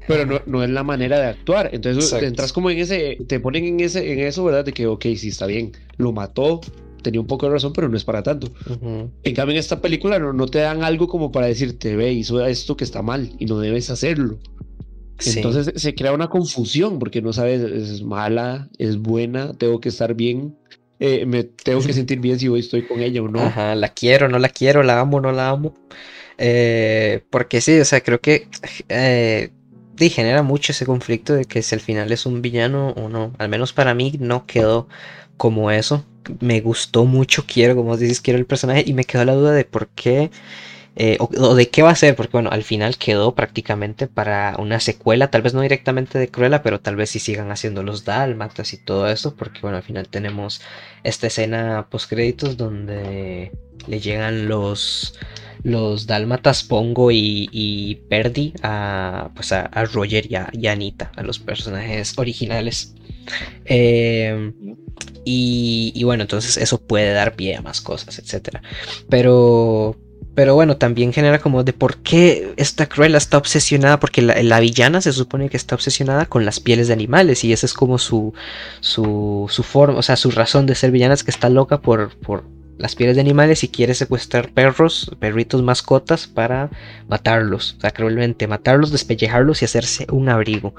pero 0.07 0.27
no, 0.27 0.41
no, 0.47 0.63
es 0.63 0.71
la 0.71 0.83
manera 0.83 1.19
de 1.19 1.27
actuar. 1.27 1.71
Entonces 1.73 2.13
entras 2.23 2.53
como 2.53 2.71
en 2.71 2.79
ese, 2.79 3.19
te 3.27 3.41
ponen 3.41 3.65
en 3.65 3.81
ese, 3.81 4.13
en 4.13 4.21
eso, 4.21 4.45
¿verdad? 4.45 4.65
De 4.65 4.73
que, 4.73 4.87
ok, 4.87 5.05
sí 5.17 5.29
está 5.29 5.47
bien, 5.47 5.73
lo 5.97 6.13
mató, 6.13 6.61
tenía 7.03 7.21
un 7.21 7.27
poco 7.27 7.47
de 7.47 7.53
razón, 7.53 7.73
pero 7.73 7.89
no 7.89 7.97
es 7.97 8.05
para 8.05 8.23
tanto. 8.23 8.51
En 9.23 9.35
cambio, 9.35 9.53
en 9.53 9.59
esta 9.59 9.81
película 9.81 10.19
no, 10.19 10.33
no, 10.33 10.47
te 10.47 10.59
dan 10.59 10.83
algo 10.83 11.07
como 11.07 11.31
para 11.31 11.47
decirte, 11.47 11.97
ve, 11.97 12.13
hizo 12.13 12.45
esto 12.45 12.77
que 12.77 12.85
está 12.85 13.03
mal 13.03 13.31
y 13.39 13.47
no 13.47 13.59
debes 13.59 13.91
hacerlo. 13.91 14.39
Entonces 15.25 15.81
se 15.81 15.95
crea 15.95 16.13
una 16.13 16.29
confusión 16.29 16.99
porque 16.99 17.23
no 17.23 17.33
sabes, 17.33 17.61
es 17.61 18.03
mala, 18.03 18.69
es 18.79 18.99
buena, 18.99 19.53
tengo 19.55 19.81
que 19.81 19.89
estar 19.89 20.15
bien. 20.15 20.57
eh, 20.99 21.25
me 21.27 21.45
tengo 21.45 21.81
que 21.83 21.93
sentir 21.93 22.21
bien 22.21 22.39
si 22.39 22.49
hoy 22.49 22.61
estoy 22.61 22.83
con 22.83 23.01
ella 23.01 23.23
o 23.23 23.29
no. 23.29 23.41
Ajá, 23.41 23.75
la 23.75 23.91
quiero, 23.91 24.29
no 24.29 24.39
la 24.39 24.49
quiero, 24.49 24.83
la 24.83 25.01
amo, 25.01 25.21
no 25.21 25.33
la 25.33 25.51
amo. 25.51 25.75
Eh, 26.37 27.23
porque 27.31 27.61
sí, 27.61 27.79
o 27.79 27.85
sea, 27.85 28.01
creo 28.01 28.21
que 28.21 28.49
eh, 28.89 29.51
genera 29.99 30.43
mucho 30.43 30.73
ese 30.73 30.87
conflicto 30.87 31.35
de 31.35 31.45
que 31.45 31.63
si 31.63 31.75
al 31.75 31.81
final 31.81 32.13
es 32.13 32.27
un 32.27 32.43
villano 32.43 32.91
o 32.91 33.09
no. 33.09 33.33
Al 33.39 33.49
menos 33.49 33.73
para 33.73 33.95
mí 33.95 34.15
no 34.21 34.47
quedó 34.47 34.89
como 35.37 35.71
eso. 35.71 36.05
Me 36.41 36.61
gustó 36.61 37.05
mucho, 37.05 37.45
quiero, 37.47 37.77
como 37.77 37.97
dices, 37.97 38.21
quiero 38.21 38.39
el 38.39 38.47
personaje 38.47 38.85
y 38.87 38.95
me 38.95 39.05
quedó 39.05 39.25
la 39.25 39.35
duda 39.35 39.53
de 39.53 39.65
por 39.65 39.89
qué 39.89 40.31
eh, 40.97 41.17
o, 41.19 41.55
de 41.57 41.71
qué 41.71 41.83
va 41.83 41.91
a 41.91 41.97
ser, 41.97 42.15
porque 42.15 42.33
bueno, 42.33 42.51
al 42.53 42.63
final 42.63 42.97
quedó 42.97 43.35
prácticamente 43.35 44.07
para 44.07 44.55
una 44.59 44.79
secuela, 44.79 45.29
tal 45.29 45.43
vez 45.43 45.53
no 45.53 45.61
directamente 45.61 46.19
de 46.21 46.29
Cruella, 46.29 46.63
pero 46.63 46.81
tal 46.81 46.95
vez 46.95 47.11
sí 47.11 47.19
sigan 47.19 47.51
haciendo 47.51 47.83
los 47.83 48.05
dálmatas 48.05 48.73
y 48.73 48.79
todo 48.79 49.09
eso, 49.09 49.35
porque 49.35 49.61
bueno, 49.61 49.77
al 49.77 49.83
final 49.83 50.09
tenemos 50.09 50.61
esta 51.03 51.27
escena 51.27 51.89
post 51.91 52.09
créditos 52.09 52.57
donde 52.57 53.51
le 53.89 54.01
llegan 54.01 54.47
los 54.49 55.19
los 55.65 56.07
dálmatas 56.07 56.63
Pongo 56.63 57.11
y, 57.11 57.49
y 57.51 57.97
Perdi 58.09 58.53
a, 58.63 59.31
pues 59.35 59.51
a, 59.51 59.69
Roger 59.93 60.31
y 60.31 60.37
a, 60.37 60.73
Anita, 60.73 61.11
a 61.17 61.23
los 61.23 61.41
personajes 61.41 62.17
originales. 62.17 62.95
Em, 63.65 64.55
y, 65.25 65.93
y, 65.95 66.05
bueno, 66.05 66.23
entonces 66.23 66.59
eso 66.59 66.79
puede 66.79 67.13
dar 67.13 67.35
pie 67.35 67.57
a 67.57 67.63
más 67.63 67.81
cosas, 67.81 68.19
etc. 68.19 68.59
Pero, 69.09 69.97
pero 70.35 70.55
bueno, 70.55 70.77
también 70.77 71.13
genera 71.13 71.39
como 71.39 71.65
de 71.65 71.73
por 71.73 71.99
qué 71.99 72.53
esta 72.57 72.87
Cruella 72.87 73.17
está 73.17 73.39
obsesionada, 73.39 74.01
porque 74.01 74.21
la, 74.21 74.61
villana 74.61 75.01
se 75.01 75.13
supone 75.13 75.49
que 75.49 75.57
está 75.57 75.75
obsesionada 75.77 76.27
con 76.27 76.45
las 76.45 76.61
pieles 76.61 76.89
de 76.89 76.93
animales 76.95 77.43
y 77.45 77.53
esa 77.53 77.65
es 77.67 77.73
como 77.73 77.99
su, 77.99 78.35
su, 78.81 79.47
su 79.49 79.63
forma, 79.63 79.99
o 79.99 80.03
sea, 80.03 80.17
su 80.17 80.31
razón 80.31 80.67
de 80.67 80.75
ser 80.75 80.91
villana 80.91 81.15
es 81.15 81.25
que 81.25 81.31
está 81.31 81.49
loca 81.49 81.81
por, 81.81 82.17
por, 82.19 82.45
las 82.79 82.97
pieles 82.97 83.15
de 83.15 83.21
animales 83.21 83.63
y 83.63 83.69
quiere 83.69 83.95
secuestrar 83.95 84.51
perros, 84.51 85.11
perritos, 85.21 85.63
mascotas 85.63 86.27
para 86.27 86.71
matarlos, 87.09 87.77
o 87.79 87.81
sea, 87.81 87.91
cruelmente 87.91 88.47
matarlos, 88.49 88.91
despellejarlos 88.91 89.63
y 89.63 89.65
hacerse 89.65 90.07
un 90.11 90.29
abrigo. 90.29 90.75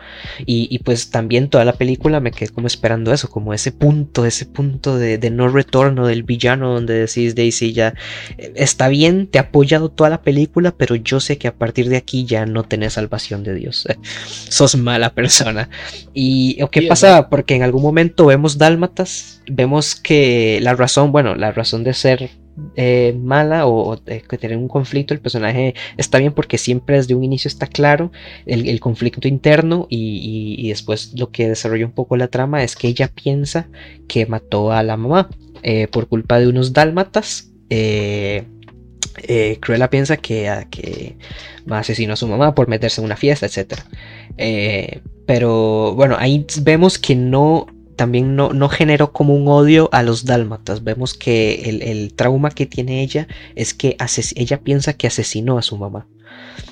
Y, 0.46 0.80
pues 0.80 1.10
también 1.10 1.50
toda 1.50 1.66
la 1.66 1.74
película 1.74 2.20
me 2.20 2.32
quedé 2.32 2.50
como 2.50 2.68
esperando 2.68 3.14
eso, 3.14 3.30
como 3.30 3.54
ese 3.54 3.72
punto, 3.72 4.26
ese 4.26 4.46
punto 4.46 4.98
de, 4.98 5.18
no 5.32 5.48
retorno 5.48 6.06
del 6.06 6.24
villano 6.24 6.74
donde 6.74 6.94
decís, 6.94 7.36
Daisy, 7.36 7.74
ya 7.74 7.94
eh, 8.38 8.54
está 8.56 8.88
bien, 8.88 9.28
te 9.28 9.38
he 9.38 9.42
apoyado 9.42 9.90
toda 9.90 10.10
la 10.10 10.22
película, 10.22 10.76
pero 10.78 10.96
yo 10.96 11.20
sé 11.20 11.38
que 11.38 11.48
a 11.48 11.56
partir 11.56 11.90
de 11.90 11.98
aquí 11.98 12.26
ya 12.26 12.46
no 12.46 12.64
tenés 12.64 12.94
salvación 12.94 13.44
de 13.44 13.56
Dios. 13.56 13.88
sos 14.50 14.76
mala 14.76 15.14
persona. 15.14 15.70
¿Y 16.14 16.58
qué 16.72 16.84
pasa? 16.84 17.30
Porque 17.30 17.56
en 17.56 17.64
algún 17.64 17.82
momento 17.82 18.26
vemos 18.26 18.58
dálmatas, 18.58 19.42
vemos 19.48 19.96
que 19.96 20.60
la 20.62 20.74
razón, 20.74 21.12
bueno, 21.12 21.36
la 21.36 21.52
razón 21.52 21.85
de 21.86 21.94
ser 21.94 22.30
eh, 22.76 23.14
mala 23.22 23.68
o, 23.68 23.98
tener 23.98 24.58
un 24.58 24.68
conflicto, 24.68 25.14
el 25.14 25.20
personaje 25.20 25.76
está 25.98 26.20
bien 26.20 26.34
porque 26.34 26.58
siempre 26.58 26.96
desde 26.96 27.14
un 27.14 27.24
inicio 27.24 27.48
está 27.48 27.68
claro 27.68 28.12
el, 28.46 28.80
conflicto 28.80 29.28
interno 29.28 29.88
y, 29.90 30.70
después 30.70 31.14
lo 31.18 31.32
que 31.32 31.50
desarrolla 31.50 31.86
un 31.86 31.92
poco 31.92 32.18
la 32.18 32.28
trama 32.28 32.64
es 32.64 32.76
que 32.76 32.88
ella 32.88 33.10
piensa 33.14 33.68
que 34.08 34.26
mató 34.26 34.72
a 34.72 34.84
la 34.84 34.98
mamá 34.98 35.30
eh, 35.64 35.88
por 35.88 36.08
culpa 36.08 36.40
de 36.40 36.48
unos 36.48 36.74
dálmatas. 36.74 37.52
Eh, 37.70 38.46
Cruella 39.62 39.90
piensa 39.90 40.18
que, 40.18 40.66
que 40.70 41.18
asesinó 41.70 42.14
a 42.14 42.18
su 42.18 42.28
mamá 42.28 42.56
por 42.56 42.68
meterse 42.68 43.00
en 43.00 43.06
una 43.06 43.16
fiesta, 43.16 43.46
etc. 43.46 43.80
pero 45.26 45.94
bueno, 45.96 46.16
ahí 46.20 46.46
vemos 46.62 47.00
que 47.00 47.16
no 47.16 47.68
también 47.96 48.36
no, 48.36 48.54
no, 48.54 48.70
generó 48.70 49.12
como 49.12 49.36
un 49.36 49.48
odio 49.48 49.90
a 49.92 50.04
los 50.04 50.26
dálmatas. 50.26 50.84
Vemos 50.84 51.14
que 51.14 51.64
el, 51.82 52.14
trauma 52.14 52.52
que 52.52 52.66
tiene 52.66 53.02
ella 53.02 53.28
es 53.56 53.74
que 53.74 53.98
ella 54.36 54.62
piensa 54.62 54.94
que 54.94 55.08
asesinó 55.08 55.58
a 55.58 55.62
su 55.62 55.78
mamá. 55.78 56.08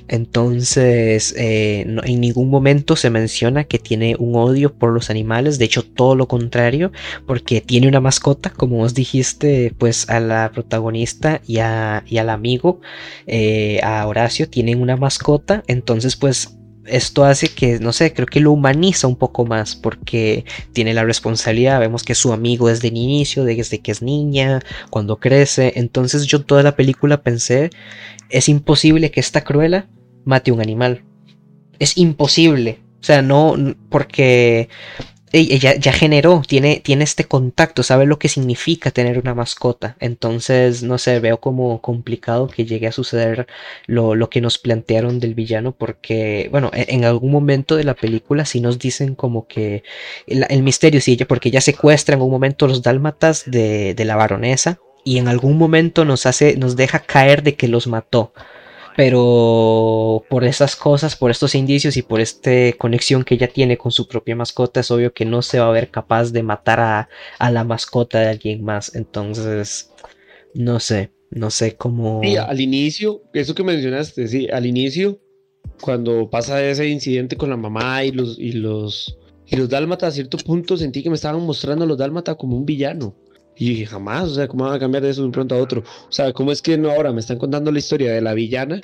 Entonces, 0.07 1.33
eh, 1.37 1.81
en 1.81 2.21
ningún 2.21 2.49
momento 2.49 2.95
se 2.95 3.09
menciona 3.09 3.63
que 3.63 3.79
tiene 3.79 4.15
un 4.19 4.35
odio 4.35 4.73
por 4.73 4.91
los 4.91 5.09
animales, 5.09 5.57
de 5.59 5.65
hecho 5.65 5.83
todo 5.83 6.15
lo 6.15 6.27
contrario, 6.27 6.91
porque 7.25 7.61
tiene 7.61 7.87
una 7.87 8.01
mascota, 8.01 8.49
como 8.49 8.77
vos 8.77 8.93
dijiste, 8.93 9.73
pues 9.77 10.09
a 10.09 10.19
la 10.19 10.51
protagonista 10.53 11.41
y, 11.47 11.55
y 11.55 12.17
al 12.17 12.29
amigo, 12.29 12.81
eh, 13.27 13.79
a 13.81 14.05
Horacio, 14.05 14.49
tienen 14.49 14.81
una 14.81 14.97
mascota, 14.97 15.63
entonces 15.67 16.15
pues 16.17 16.57
esto 16.85 17.23
hace 17.23 17.49
que, 17.49 17.79
no 17.79 17.93
sé, 17.93 18.13
creo 18.13 18.27
que 18.27 18.39
lo 18.39 18.51
humaniza 18.51 19.07
un 19.07 19.15
poco 19.15 19.45
más 19.45 19.75
porque 19.75 20.45
tiene 20.73 20.93
la 20.93 21.03
responsabilidad, 21.03 21.79
vemos 21.79 22.03
que 22.03 22.15
su 22.15 22.33
amigo 22.33 22.67
desde 22.67 22.89
el 22.89 22.97
inicio, 22.97 23.43
desde 23.43 23.79
que 23.79 23.91
es 23.91 24.01
niña, 24.01 24.61
cuando 24.89 25.19
crece, 25.19 25.73
entonces 25.75 26.25
yo 26.25 26.43
toda 26.43 26.63
la 26.63 26.75
película 26.75 27.21
pensé, 27.21 27.69
es 28.29 28.49
imposible 28.49 29.11
que 29.11 29.19
esta 29.19 29.43
cruela 29.43 29.87
mate 30.25 30.51
un 30.51 30.61
animal, 30.61 31.03
es 31.79 31.97
imposible, 31.97 32.79
o 33.01 33.03
sea, 33.03 33.21
no, 33.21 33.55
porque 33.89 34.69
ella 35.33 35.75
ya 35.75 35.91
generó, 35.91 36.43
tiene, 36.47 36.79
tiene 36.83 37.03
este 37.03 37.25
contacto, 37.25 37.81
sabe 37.81 38.05
lo 38.05 38.19
que 38.19 38.29
significa 38.29 38.91
tener 38.91 39.17
una 39.17 39.33
mascota. 39.33 39.97
Entonces, 39.99 40.83
no 40.83 40.99
sé, 40.99 41.19
veo 41.19 41.39
como 41.39 41.81
complicado 41.81 42.47
que 42.47 42.65
llegue 42.65 42.85
a 42.87 42.91
suceder 42.91 43.47
lo, 43.87 44.13
lo 44.13 44.29
que 44.29 44.41
nos 44.41 44.59
plantearon 44.59 45.19
del 45.19 45.33
villano, 45.33 45.71
porque, 45.71 46.49
bueno, 46.51 46.69
e, 46.73 46.85
en, 46.89 47.03
algún 47.03 47.31
momento 47.31 47.75
de 47.75 47.83
la 47.83 47.95
película 47.95 48.45
sí 48.45 48.61
nos 48.61 48.77
dicen 48.77 49.15
como 49.15 49.47
que 49.47 49.83
el, 50.27 50.61
misterio, 50.61 51.01
sí, 51.01 51.17
porque 51.27 51.49
ella 51.49 51.61
secuestra 51.61 52.15
en 52.15 52.21
un 52.21 52.29
momento 52.31 52.67
los 52.67 52.83
dálmatas 52.83 53.43
de, 53.47 53.95
de 53.95 54.05
la 54.05 54.15
baronesa 54.15 54.79
y 55.03 55.17
en 55.17 55.27
algún 55.27 55.57
momento 55.57 56.05
nos 56.05 56.27
hace, 56.27 56.57
nos 56.57 56.75
deja 56.75 56.99
caer 56.99 57.41
de 57.41 57.55
que 57.55 57.67
los 57.67 57.87
mató 57.87 58.33
pero 58.95 60.23
por 60.29 60.43
esas 60.43 60.75
cosas, 60.75 61.15
por 61.15 61.31
estos 61.31 61.55
indicios 61.55 61.97
y 61.97 62.01
por 62.01 62.19
esta 62.19 62.51
conexión 62.77 63.23
que 63.23 63.35
ella 63.35 63.47
tiene 63.47 63.77
con 63.77 63.91
su 63.91 64.07
propia 64.07 64.35
mascota, 64.35 64.81
es 64.81 64.91
obvio 64.91 65.13
que 65.13 65.25
no 65.25 65.41
se 65.41 65.59
va 65.59 65.67
a 65.67 65.71
ver 65.71 65.89
capaz 65.89 66.31
de 66.31 66.43
matar 66.43 66.79
a, 67.39 67.51
la 67.51 67.63
mascota 67.63 68.19
de 68.19 68.27
alguien 68.27 68.63
más. 68.63 68.95
Entonces, 68.95 69.91
no 70.53 70.79
sé, 70.79 71.11
no 71.31 71.49
sé 71.49 71.75
cómo. 71.75 72.21
Al 72.47 72.61
inicio, 72.61 73.23
eso 73.33 73.55
que 73.55 73.63
mencionaste, 73.63 74.27
sí, 74.27 74.47
al 74.51 74.65
inicio, 74.65 75.19
cuando 75.81 76.29
pasa 76.29 76.63
ese 76.63 76.87
incidente 76.87 77.35
con 77.35 77.49
la 77.49 77.57
mamá 77.57 78.03
y 78.03 78.11
los, 78.11 78.37
y 78.37 78.53
los, 78.53 79.17
y 79.47 79.55
los 79.55 79.69
dálmatas, 79.69 80.09
a 80.09 80.15
cierto 80.15 80.37
punto 80.37 80.77
sentí 80.77 81.01
que 81.01 81.09
me 81.09 81.15
estaban 81.15 81.41
mostrando 81.41 81.85
a 81.85 81.87
los 81.87 81.97
dálmatas 81.97 82.35
como 82.35 82.57
un 82.57 82.65
villano. 82.65 83.15
Y 83.55 83.69
dije, 83.69 83.85
jamás, 83.85 84.29
o 84.29 84.35
sea, 84.35 84.47
¿cómo 84.47 84.65
van 84.65 84.73
a 84.73 84.79
cambiar 84.79 85.03
de 85.03 85.09
eso 85.09 85.21
de 85.21 85.27
un 85.27 85.31
pronto 85.31 85.55
a 85.55 85.59
otro? 85.59 85.81
O 85.81 86.11
sea, 86.11 86.33
¿cómo 86.33 86.51
es 86.51 86.61
que 86.61 86.77
no 86.77 86.91
ahora 86.91 87.11
me 87.11 87.19
están 87.19 87.37
contando 87.37 87.71
la 87.71 87.79
historia 87.79 88.11
de 88.11 88.21
la 88.21 88.33
villana 88.33 88.81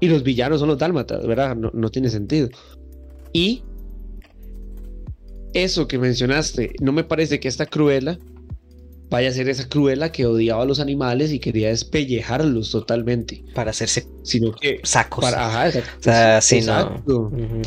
y 0.00 0.08
los 0.08 0.22
villanos 0.22 0.60
son 0.60 0.68
los 0.68 0.78
dálmatas, 0.78 1.26
¿verdad? 1.26 1.54
No, 1.56 1.70
no 1.72 1.90
tiene 1.90 2.10
sentido. 2.10 2.48
Y 3.32 3.62
eso 5.54 5.86
que 5.86 5.98
mencionaste, 5.98 6.74
no 6.80 6.92
me 6.92 7.04
parece 7.04 7.40
que 7.40 7.48
esta 7.48 7.66
cruela 7.66 8.18
vaya 9.10 9.28
a 9.28 9.32
ser 9.32 9.48
esa 9.48 9.68
cruela 9.68 10.12
que 10.12 10.24
odiaba 10.24 10.62
a 10.62 10.64
los 10.64 10.78
animales 10.78 11.32
y 11.32 11.40
quería 11.40 11.68
despellejarlos 11.68 12.70
totalmente. 12.70 13.44
Para 13.54 13.70
hacerse 13.70 14.06
sino 14.22 14.52
que 14.52 14.80
sacos. 14.84 15.24
Para, 15.24 15.46
ajá, 15.46 15.66
exacto. 15.66 15.90
O 15.98 16.02
sea, 16.02 16.40
sí, 16.40 16.60
no. 16.62 17.02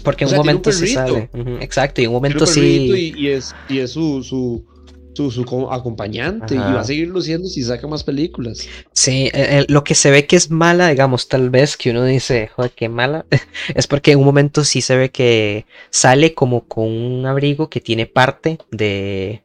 Porque 0.03 0.23
en 0.23 0.31
un 0.31 0.37
momento 0.37 0.71
sí 0.71 0.87
sale. 0.87 1.29
Exacto, 1.59 2.01
y 2.01 2.05
en 2.05 2.11
un 2.11 2.15
momento 2.15 2.45
sí. 2.45 3.13
Y, 3.17 3.27
es, 3.27 3.53
y 3.69 3.79
es 3.79 3.91
su, 3.91 4.23
su 4.23 4.65
su, 5.13 5.67
acompañante 5.71 6.55
y 6.55 6.57
va 6.57 6.81
a 6.81 6.83
seguir 6.83 7.07
luciendo 7.07 7.47
si 7.47 7.63
saca 7.63 7.87
más 7.87 8.03
películas. 8.03 8.67
Sí, 8.91 9.25
eh, 9.27 9.31
eh, 9.33 9.65
lo 9.67 9.83
que 9.83 9.95
se 9.95 10.11
ve 10.11 10.25
que 10.25 10.35
es 10.35 10.49
mala, 10.49 10.89
digamos, 10.89 11.27
tal 11.27 11.49
vez 11.49 11.77
que 11.77 11.91
uno 11.91 12.03
dice, 12.03 12.49
joder, 12.55 12.71
qué 12.71 12.89
mala, 12.89 13.25
es 13.75 13.87
porque 13.87 14.11
en 14.11 14.19
un 14.19 14.25
momento 14.25 14.63
sí 14.63 14.81
se 14.81 14.95
ve 14.95 15.09
que 15.09 15.65
sale 15.89 16.33
como 16.33 16.67
con 16.67 16.87
un 16.87 17.25
abrigo 17.25 17.69
que 17.69 17.81
tiene 17.81 18.05
parte 18.05 18.57
de, 18.71 19.43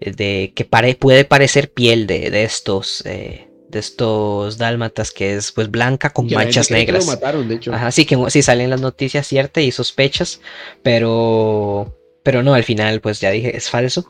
de 0.00 0.52
que 0.54 0.64
puede 0.64 1.24
parecer 1.24 1.70
piel 1.70 2.06
de, 2.06 2.44
estos. 2.44 3.02
Eh, 3.06 3.48
de 3.68 3.78
estos 3.78 4.58
dálmatas 4.58 5.12
que 5.12 5.34
es 5.34 5.50
pues 5.50 5.70
blanca 5.70 6.10
con 6.10 6.28
manchas 6.28 6.70
negras. 6.70 7.06
mataron, 7.06 7.48
de 7.48 7.54
hecho. 7.54 7.72
Ajá, 7.72 7.90
sí 7.90 8.04
que 8.04 8.18
sí 8.28 8.42
salen 8.42 8.68
las 8.68 8.82
noticias 8.82 9.26
ciertas 9.26 9.64
y 9.64 9.72
sospechas, 9.72 10.42
pero 10.82 11.96
pero 12.22 12.42
no, 12.42 12.54
al 12.54 12.64
final 12.64 13.00
pues 13.00 13.20
ya 13.20 13.30
dije, 13.30 13.56
es 13.56 13.70
falso. 13.70 14.06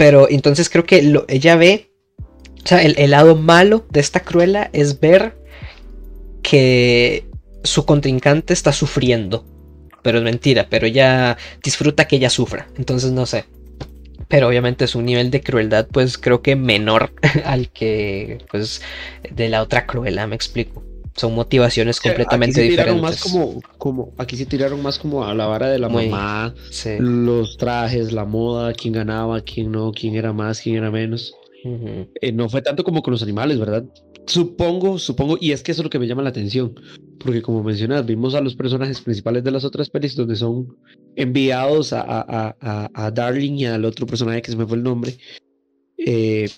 Pero 0.00 0.30
entonces 0.30 0.70
creo 0.70 0.86
que 0.86 1.12
ella 1.28 1.56
ve, 1.56 1.90
o 2.64 2.66
sea, 2.66 2.80
el, 2.80 3.10
lado 3.10 3.36
malo 3.36 3.84
de 3.90 4.00
esta 4.00 4.20
cruela 4.20 4.70
es 4.72 4.98
ver 4.98 5.36
que 6.42 7.26
su 7.64 7.84
contrincante 7.84 8.54
está 8.54 8.72
sufriendo. 8.72 9.44
Pero 10.00 10.16
es 10.16 10.24
mentira, 10.24 10.68
pero 10.70 10.86
ella 10.86 11.36
disfruta 11.62 12.08
que 12.08 12.16
ella 12.16 12.30
sufra. 12.30 12.66
Entonces 12.78 13.12
no 13.12 13.26
sé. 13.26 13.44
Pero 14.26 14.48
obviamente 14.48 14.86
es 14.86 14.94
un 14.94 15.04
nivel 15.04 15.30
de 15.30 15.42
crueldad, 15.42 15.86
pues 15.92 16.16
creo 16.16 16.40
que 16.40 16.56
menor 16.56 17.12
al 17.44 17.68
que, 17.68 18.38
pues, 18.50 18.80
de 19.30 19.50
la 19.50 19.60
otra 19.60 19.84
cruela, 19.84 20.26
me 20.26 20.34
explico. 20.34 20.82
Son 21.16 21.34
motivaciones 21.34 22.00
completamente 22.00 22.60
aquí 22.60 22.70
diferentes. 22.70 23.02
Más 23.02 23.22
como, 23.22 23.60
como, 23.78 24.14
aquí 24.18 24.36
se 24.36 24.46
tiraron 24.46 24.82
más 24.82 24.98
como 24.98 25.24
a 25.24 25.34
la 25.34 25.46
vara 25.46 25.68
de 25.68 25.78
la 25.78 25.88
mamá, 25.88 26.54
los 26.98 27.56
trajes, 27.56 28.12
la 28.12 28.24
moda, 28.24 28.72
quién 28.72 28.94
ganaba, 28.94 29.40
quién 29.40 29.72
no, 29.72 29.92
quién 29.92 30.14
era 30.14 30.32
más, 30.32 30.60
quién 30.60 30.76
era 30.76 30.90
menos. 30.90 31.34
Eh, 31.64 32.32
no 32.32 32.48
fue 32.48 32.62
tanto 32.62 32.84
como 32.84 33.02
con 33.02 33.12
los 33.12 33.22
animales, 33.22 33.58
¿verdad? 33.58 33.84
Supongo, 34.26 34.98
supongo, 34.98 35.36
y 35.40 35.52
es 35.52 35.62
que 35.62 35.72
eso 35.72 35.82
es 35.82 35.84
lo 35.84 35.90
que 35.90 35.98
me 35.98 36.06
llama 36.06 36.22
la 36.22 36.30
atención, 36.30 36.74
porque 37.18 37.42
como 37.42 37.62
mencionas, 37.62 38.06
vimos 38.06 38.34
a 38.34 38.40
los 38.40 38.54
personajes 38.54 39.00
principales 39.00 39.44
de 39.44 39.50
las 39.50 39.64
otras 39.64 39.90
pelis 39.90 40.14
donde 40.14 40.36
son 40.36 40.76
enviados 41.16 41.92
a, 41.92 42.00
a, 42.02 42.56
a, 42.60 42.90
a 42.94 43.10
Darling 43.10 43.54
y 43.54 43.66
al 43.66 43.84
otro 43.84 44.06
personaje 44.06 44.40
que 44.40 44.52
se 44.52 44.56
me 44.56 44.66
fue 44.66 44.76
el 44.76 44.84
nombre. 44.84 45.18
Eh, 45.98 46.48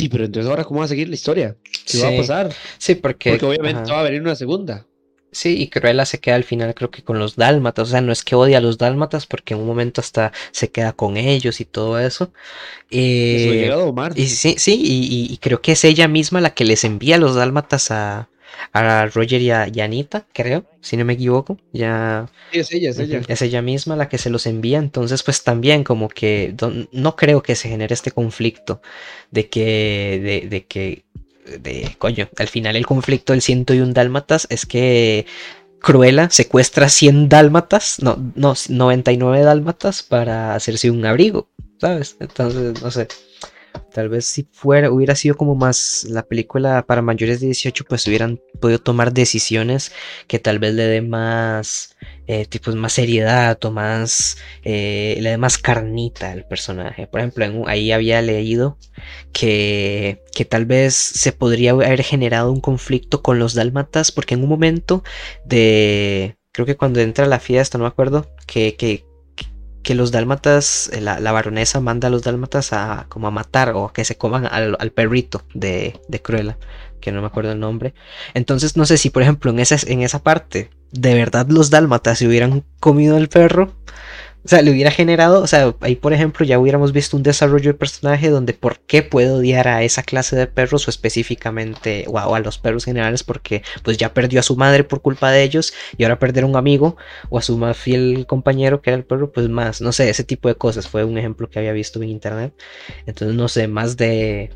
sí, 0.00 0.08
pero 0.08 0.24
entonces 0.24 0.48
ahora, 0.48 0.64
¿cómo 0.64 0.80
va 0.80 0.86
a 0.86 0.88
seguir 0.88 1.08
la 1.08 1.14
historia? 1.14 1.56
¿Qué 1.86 1.98
va 2.02 2.08
a 2.08 2.16
pasar? 2.16 2.52
Sí, 2.78 2.94
porque... 2.94 3.30
Porque 3.30 3.46
obviamente 3.46 3.92
va 3.92 4.00
a 4.00 4.02
venir 4.04 4.22
una 4.22 4.34
segunda. 4.34 4.86
Sí, 5.32 5.56
y 5.60 5.68
Cruella 5.68 6.04
se 6.06 6.18
queda 6.18 6.34
al 6.34 6.44
final 6.44 6.74
creo 6.74 6.90
que 6.90 7.04
con 7.04 7.20
los 7.20 7.36
dálmatas, 7.36 7.88
o 7.88 7.90
sea, 7.92 8.00
no 8.00 8.10
es 8.10 8.24
que 8.24 8.34
odia 8.34 8.58
a 8.58 8.60
los 8.60 8.78
dálmatas 8.78 9.26
porque 9.26 9.54
en 9.54 9.60
un 9.60 9.66
momento 9.66 10.00
hasta 10.00 10.32
se 10.50 10.70
queda 10.70 10.92
con 10.92 11.16
ellos 11.16 11.60
y 11.60 11.64
todo 11.64 12.00
eso. 12.00 12.32
Eh, 12.90 13.48
llegado, 13.52 13.94
y 14.16 14.26
sí, 14.26 14.56
sí, 14.58 14.80
y, 14.82 15.36
creo 15.38 15.60
que 15.60 15.72
es 15.72 15.84
ella 15.84 16.08
misma 16.08 16.40
la 16.40 16.50
que 16.50 16.64
les 16.64 16.82
envía 16.82 17.16
los 17.16 17.36
dálmatas 17.36 17.92
a, 17.92 18.28
a 18.72 19.06
Roger 19.06 19.40
y 19.40 19.50
a, 19.50 19.62
Anita, 19.62 20.26
creo, 20.32 20.64
si 20.80 20.96
no 20.96 21.04
me 21.04 21.14
equivoco. 21.14 21.58
Ya, 21.72 22.28
sí, 22.52 22.60
es 22.60 22.72
ella, 22.72 22.90
es 22.90 22.98
ella. 22.98 23.20
Es 23.26 23.42
ella 23.42 23.62
misma 23.62 23.96
la 23.96 24.08
que 24.08 24.18
se 24.18 24.30
los 24.30 24.46
envía, 24.46 24.78
entonces 24.78 25.22
pues 25.22 25.42
también 25.42 25.84
como 25.84 26.08
que 26.08 26.54
no 26.92 27.16
creo 27.16 27.42
que 27.42 27.54
se 27.54 27.68
genere 27.68 27.94
este 27.94 28.10
conflicto 28.10 28.80
de 29.30 29.48
que, 29.48 30.40
de, 30.42 30.48
de 30.48 30.66
que 30.66 31.04
de 31.58 31.96
coño, 31.98 32.28
al 32.36 32.48
final 32.48 32.76
el 32.76 32.86
conflicto 32.86 33.32
del 33.32 33.42
101 33.42 33.92
dálmatas 33.92 34.46
es 34.50 34.66
que 34.66 35.26
Cruella 35.80 36.28
secuestra 36.30 36.88
100 36.88 37.28
dálmatas, 37.28 38.02
no, 38.02 38.32
no, 38.34 38.54
99 38.68 39.42
dálmatas 39.42 40.02
para 40.02 40.54
hacerse 40.54 40.90
un 40.90 41.04
abrigo, 41.06 41.48
¿sabes? 41.78 42.16
Entonces, 42.20 42.82
no 42.82 42.90
sé. 42.90 43.08
Tal 43.92 44.08
vez 44.08 44.26
si 44.26 44.46
fuera, 44.52 44.90
hubiera 44.90 45.14
sido 45.14 45.36
como 45.36 45.54
más 45.54 46.04
la 46.08 46.22
película 46.22 46.84
para 46.86 47.02
mayores 47.02 47.40
de 47.40 47.46
18, 47.46 47.84
pues 47.84 48.06
hubieran 48.06 48.40
podido 48.60 48.78
tomar 48.78 49.12
decisiones 49.12 49.92
que 50.26 50.38
tal 50.38 50.58
vez 50.58 50.74
le 50.74 50.84
dé 50.84 51.02
más, 51.02 51.96
eh, 52.26 52.46
tipos 52.46 52.76
más 52.76 52.92
seriedad 52.92 53.58
o 53.64 53.70
más, 53.70 54.38
eh, 54.62 55.18
le 55.20 55.30
dé 55.30 55.36
más 55.38 55.58
carnita 55.58 56.30
al 56.32 56.46
personaje. 56.46 57.06
Por 57.06 57.20
ejemplo, 57.20 57.64
ahí 57.66 57.92
había 57.92 58.22
leído 58.22 58.78
que, 59.32 60.22
que 60.34 60.44
tal 60.44 60.66
vez 60.66 60.94
se 60.94 61.32
podría 61.32 61.72
haber 61.72 62.02
generado 62.02 62.52
un 62.52 62.60
conflicto 62.60 63.22
con 63.22 63.38
los 63.38 63.54
dálmatas, 63.54 64.12
porque 64.12 64.34
en 64.34 64.42
un 64.44 64.48
momento 64.48 65.02
de, 65.44 66.36
creo 66.52 66.66
que 66.66 66.76
cuando 66.76 67.00
entra 67.00 67.26
la 67.26 67.40
fiesta, 67.40 67.78
no 67.78 67.84
me 67.84 67.88
acuerdo, 67.88 68.30
que, 68.46 68.76
que 68.76 69.09
que 69.82 69.94
los 69.94 70.12
dálmatas, 70.12 70.90
eh, 70.92 71.00
la, 71.00 71.32
baronesa 71.32 71.80
manda 71.80 72.08
a 72.08 72.10
los 72.10 72.22
dálmatas 72.22 72.72
a 72.72 73.06
como 73.08 73.26
a 73.26 73.30
matar 73.30 73.70
o 73.70 73.86
a 73.86 73.92
que 73.92 74.04
se 74.04 74.16
coman 74.16 74.46
al, 74.46 74.92
perrito 74.92 75.42
de, 75.54 76.00
de, 76.08 76.22
Cruella, 76.22 76.58
que 77.00 77.12
no 77.12 77.20
me 77.20 77.26
acuerdo 77.26 77.52
el 77.52 77.60
nombre. 77.60 77.94
Entonces 78.34 78.76
no 78.76 78.84
sé 78.84 78.98
si 78.98 79.10
por 79.10 79.22
ejemplo 79.22 79.50
en 79.50 79.60
esa, 79.60 79.76
en 79.86 80.02
esa 80.02 80.22
parte 80.22 80.70
de 80.92 81.14
verdad 81.14 81.46
los 81.48 81.70
dálmatas 81.70 82.18
se 82.18 82.26
hubieran 82.26 82.64
comido 82.80 83.16
el 83.16 83.28
perro 83.28 83.72
o 84.44 84.48
sea, 84.48 84.62
le 84.62 84.70
hubiera 84.70 84.90
generado, 84.90 85.42
o 85.42 85.46
sea, 85.46 85.74
ahí 85.80 85.96
por 85.96 86.12
ejemplo 86.12 86.46
ya 86.46 86.58
hubiéramos 86.58 86.92
visto 86.92 87.16
un 87.16 87.22
desarrollo 87.22 87.72
de 87.72 87.78
personaje 87.78 88.30
donde 88.30 88.54
por 88.54 88.78
qué 88.80 89.02
puede 89.02 89.30
odiar 89.30 89.68
a 89.68 89.82
esa 89.82 90.02
clase 90.02 90.34
de 90.36 90.46
perros 90.46 90.86
o 90.88 90.90
específicamente 90.90 92.04
o 92.08 92.18
a, 92.18 92.40
los 92.40 92.58
perros 92.58 92.84
generales 92.86 93.22
porque 93.22 93.62
pues 93.82 93.98
ya 93.98 94.14
perdió 94.14 94.40
a 94.40 94.42
su 94.42 94.56
madre 94.56 94.84
por 94.84 95.02
culpa 95.02 95.30
de 95.30 95.42
ellos 95.42 95.74
y 95.98 96.04
ahora 96.04 96.18
perder 96.18 96.44
a 96.44 96.46
un 96.46 96.56
amigo 96.56 96.96
o 97.28 97.38
a 97.38 97.42
su 97.42 97.58
más 97.58 97.76
fiel 97.76 98.26
compañero 98.26 98.80
que 98.80 98.90
era 98.90 98.96
el 98.96 99.04
perro, 99.04 99.30
pues 99.30 99.48
más, 99.48 99.80
no 99.82 99.92
sé, 99.92 100.08
ese 100.08 100.24
tipo 100.24 100.48
de 100.48 100.54
cosas 100.54 100.88
fue 100.88 101.04
un 101.04 101.18
ejemplo 101.18 101.50
que 101.50 101.58
había 101.58 101.72
visto 101.72 102.02
en 102.02 102.08
internet. 102.08 102.54
Entonces, 103.06 103.36
no 103.36 103.48
sé, 103.48 103.68
más 103.68 103.96
de 103.96 104.50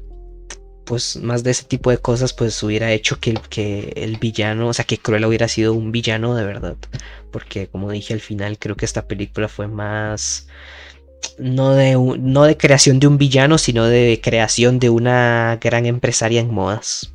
pues 0.84 1.16
más 1.16 1.42
de 1.42 1.50
ese 1.50 1.64
tipo 1.64 1.90
de 1.90 1.98
cosas 1.98 2.32
pues 2.32 2.62
hubiera 2.62 2.92
hecho 2.92 3.18
que 3.20 3.30
el, 3.30 3.40
que 3.40 3.92
el 3.96 4.16
villano, 4.18 4.68
o 4.68 4.72
sea, 4.72 4.84
que 4.84 4.98
Cruella 4.98 5.28
hubiera 5.28 5.48
sido 5.48 5.74
un 5.74 5.92
villano 5.92 6.34
de 6.34 6.44
verdad. 6.44 6.76
Porque 7.30 7.66
como 7.68 7.90
dije 7.90 8.14
al 8.14 8.20
final, 8.20 8.58
creo 8.58 8.76
que 8.76 8.84
esta 8.84 9.06
película 9.06 9.48
fue 9.48 9.68
más 9.68 10.46
no 11.38 11.74
de, 11.74 11.94
no 12.18 12.44
de 12.44 12.56
creación 12.56 13.00
de 13.00 13.06
un 13.06 13.18
villano, 13.18 13.58
sino 13.58 13.86
de 13.86 14.20
creación 14.22 14.78
de 14.78 14.90
una 14.90 15.58
gran 15.60 15.86
empresaria 15.86 16.40
en 16.40 16.52
modas. 16.52 17.12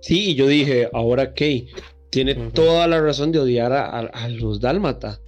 Sí, 0.00 0.34
yo 0.34 0.46
dije, 0.46 0.88
ahora 0.92 1.34
Kay 1.34 1.68
tiene 2.10 2.34
toda 2.34 2.86
la 2.86 3.00
razón 3.00 3.32
de 3.32 3.40
odiar 3.40 3.72
a, 3.72 4.28
los 4.28 4.60
dálmata, 4.60 5.20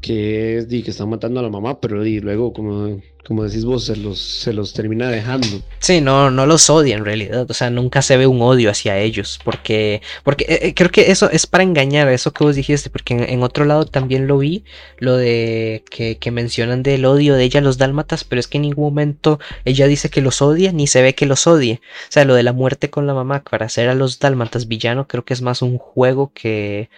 que 0.00 0.58
es 0.58 0.66
que 0.66 0.90
están 0.90 1.10
matando 1.10 1.40
a 1.40 1.42
la 1.42 1.50
mamá, 1.50 1.80
pero 1.80 2.04
y 2.06 2.20
luego 2.20 2.52
como 2.52 3.00
como 3.26 3.44
decís 3.44 3.64
vos, 3.64 3.84
se 3.84 3.96
los, 3.96 4.18
se 4.18 4.52
los 4.52 4.72
termina 4.72 5.08
dejando. 5.08 5.46
Sí, 5.78 6.00
no, 6.00 6.30
no 6.30 6.46
los 6.46 6.68
odia 6.70 6.96
en 6.96 7.04
realidad. 7.04 7.48
O 7.50 7.54
sea, 7.54 7.70
nunca 7.70 8.02
se 8.02 8.16
ve 8.16 8.26
un 8.26 8.40
odio 8.42 8.70
hacia 8.70 8.98
ellos. 8.98 9.38
Porque, 9.44 10.02
porque 10.24 10.44
eh, 10.48 10.58
eh, 10.62 10.74
creo 10.74 10.90
que 10.90 11.10
eso 11.10 11.30
es 11.30 11.46
para 11.46 11.62
engañar, 11.62 12.08
eso 12.08 12.32
que 12.32 12.44
vos 12.44 12.56
dijiste. 12.56 12.90
Porque 12.90 13.14
en, 13.14 13.42
otro 13.42 13.64
lado 13.64 13.84
también 13.84 14.26
lo 14.26 14.38
vi, 14.38 14.64
lo 14.98 15.16
de 15.16 15.84
que, 15.90 16.18
que, 16.18 16.30
mencionan 16.30 16.82
del 16.82 17.04
odio 17.04 17.34
de 17.34 17.44
ella 17.44 17.60
a 17.60 17.62
los 17.62 17.78
dálmatas, 17.78 18.24
pero 18.24 18.40
es 18.40 18.48
que 18.48 18.58
en 18.58 18.62
ningún 18.62 18.84
momento 18.84 19.38
ella 19.64 19.86
dice 19.86 20.08
que 20.08 20.22
los 20.22 20.42
odia, 20.42 20.72
ni 20.72 20.86
se 20.86 21.02
ve 21.02 21.14
que 21.14 21.26
los 21.26 21.46
odie. 21.46 21.80
O 22.08 22.12
sea, 22.12 22.24
lo 22.24 22.34
de 22.34 22.42
la 22.42 22.52
muerte 22.52 22.90
con 22.90 23.06
la 23.06 23.14
mamá 23.14 23.42
para 23.48 23.66
hacer 23.66 23.88
a 23.88 23.94
los 23.94 24.18
dálmatas 24.18 24.66
villano, 24.66 25.06
creo 25.06 25.24
que 25.24 25.34
es 25.34 25.42
más 25.42 25.62
un 25.62 25.78
juego 25.78 26.32
que, 26.34 26.88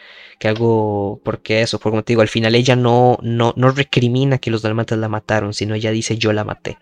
que 0.42 0.48
algo. 0.48 1.20
Porque 1.22 1.62
eso, 1.62 1.78
por 1.78 1.92
como 1.92 2.02
te 2.02 2.12
digo, 2.12 2.22
al 2.22 2.28
final 2.28 2.56
ella 2.56 2.74
no, 2.74 3.16
no, 3.22 3.54
no 3.56 3.70
recrimina 3.70 4.38
que 4.38 4.50
los 4.50 4.62
dálmatas 4.62 4.98
la 4.98 5.08
mataron, 5.08 5.54
sino 5.54 5.76
ella 5.76 5.92
dice 5.92 6.18
yo 6.18 6.32
la 6.32 6.42
maté. 6.42 6.78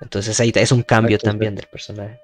Entonces 0.00 0.38
ahí 0.38 0.52
es 0.54 0.70
un 0.70 0.82
cambio 0.82 1.18
también 1.18 1.56
del 1.56 1.66
personaje. 1.66 2.20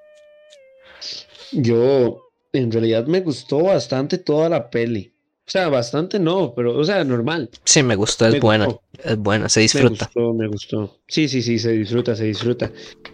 Yo, 1.50 2.30
en 2.52 2.70
realidad 2.70 3.06
me 3.06 3.20
gustó 3.22 3.64
bastante 3.64 4.18
toda 4.18 4.48
la 4.48 4.70
peli. 4.70 5.12
O 5.44 5.50
sea, 5.50 5.68
bastante 5.68 6.20
no, 6.20 6.54
pero, 6.54 6.78
o 6.78 6.84
sea, 6.84 7.02
normal. 7.02 7.50
Sí, 7.64 7.82
me 7.82 7.96
gustó, 7.96 8.28
es 8.28 8.38
bueno. 8.40 8.82
Es 9.02 9.16
bueno, 9.16 9.48
se 9.48 9.60
disfruta. 9.60 10.08
Me 10.14 10.22
gustó, 10.22 10.34
me 10.34 10.46
gustó. 10.46 10.98
Sí, 11.08 11.28
sí, 11.28 11.42
sí, 11.42 11.58
se 11.58 11.72
disfruta, 11.72 12.14
se 12.14 12.24
disfruta. 12.24 12.70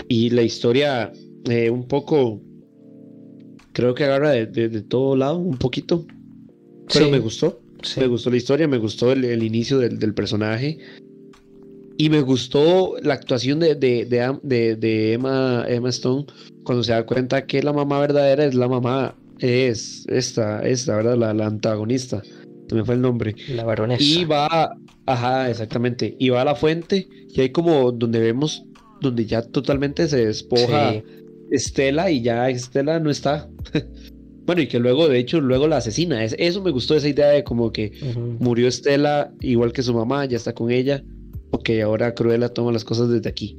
Y 0.06 0.28
la 0.30 0.42
historia, 0.42 1.10
eh, 1.48 1.70
un 1.70 1.88
poco, 1.88 2.42
creo 3.72 3.94
que 3.94 4.04
agarra 4.04 4.32
de, 4.32 4.82
todo 4.82 5.16
lado, 5.16 5.38
un 5.38 5.56
poquito. 5.56 6.04
Pero 6.92 7.10
me 7.10 7.18
gustó. 7.18 7.60
Me 7.96 8.06
gustó 8.06 8.30
la 8.30 8.36
historia, 8.36 8.66
me 8.66 8.78
gustó 8.78 9.12
el, 9.12 9.42
inicio 9.42 9.78
del, 9.78 9.98
del 9.98 10.14
personaje. 10.14 10.78
Y 11.96 12.10
me 12.10 12.20
gustó 12.22 12.94
la 13.02 13.14
actuación 13.14 13.58
de, 13.58 13.74
de, 13.74 14.04
de, 14.06 15.12
Emma, 15.12 15.64
Emma 15.68 15.88
Stone 15.88 16.26
cuando 16.62 16.84
se 16.84 16.92
da 16.92 17.04
cuenta 17.04 17.46
que 17.46 17.62
la 17.62 17.72
mamá 17.72 18.00
verdadera 18.00 18.44
es 18.44 18.54
la 18.54 18.68
mamá, 18.68 19.16
es 19.40 20.04
esta, 20.08 20.60
esta, 20.62 20.96
¿verdad? 20.96 21.16
La, 21.16 21.34
la 21.34 21.46
antagonista. 21.46 22.22
Se 22.68 22.74
me 22.74 22.84
fue 22.84 22.94
el 22.94 23.00
nombre. 23.00 23.34
La 23.48 23.64
baronesa. 23.64 24.02
Y 24.02 24.24
va, 24.24 24.76
ajá, 25.06 25.50
exactamente. 25.50 26.14
Y 26.18 26.28
va 26.28 26.42
a 26.42 26.44
la 26.44 26.54
fuente 26.54 27.08
y 27.30 27.40
hay 27.40 27.50
como 27.50 27.90
donde 27.90 28.20
vemos, 28.20 28.64
donde 29.00 29.26
ya 29.26 29.42
totalmente 29.42 30.06
se 30.06 30.26
despoja 30.26 31.02
Estela 31.50 32.10
y 32.10 32.22
ya 32.22 32.48
Estela 32.48 33.00
no 33.00 33.10
está. 33.10 33.48
Bueno, 34.48 34.62
y 34.62 34.66
que 34.66 34.78
luego, 34.78 35.08
de 35.08 35.18
hecho, 35.18 35.42
luego 35.42 35.68
la 35.68 35.76
asesina. 35.76 36.24
eso 36.24 36.62
me 36.62 36.70
gustó, 36.70 36.94
esa 36.94 37.06
idea 37.06 37.28
de 37.28 37.44
como 37.44 37.70
que 37.70 37.92
murió 38.40 38.66
Estela 38.66 39.30
igual 39.42 39.74
que 39.74 39.82
su 39.82 39.92
mamá, 39.92 40.24
ya 40.24 40.38
está 40.38 40.54
con 40.54 40.70
ella 40.70 41.04
ok, 41.50 41.70
ahora 41.84 42.14
Cruella 42.14 42.48
toma 42.48 42.72
las 42.72 42.84
cosas 42.84 43.08
desde 43.08 43.28
aquí. 43.28 43.58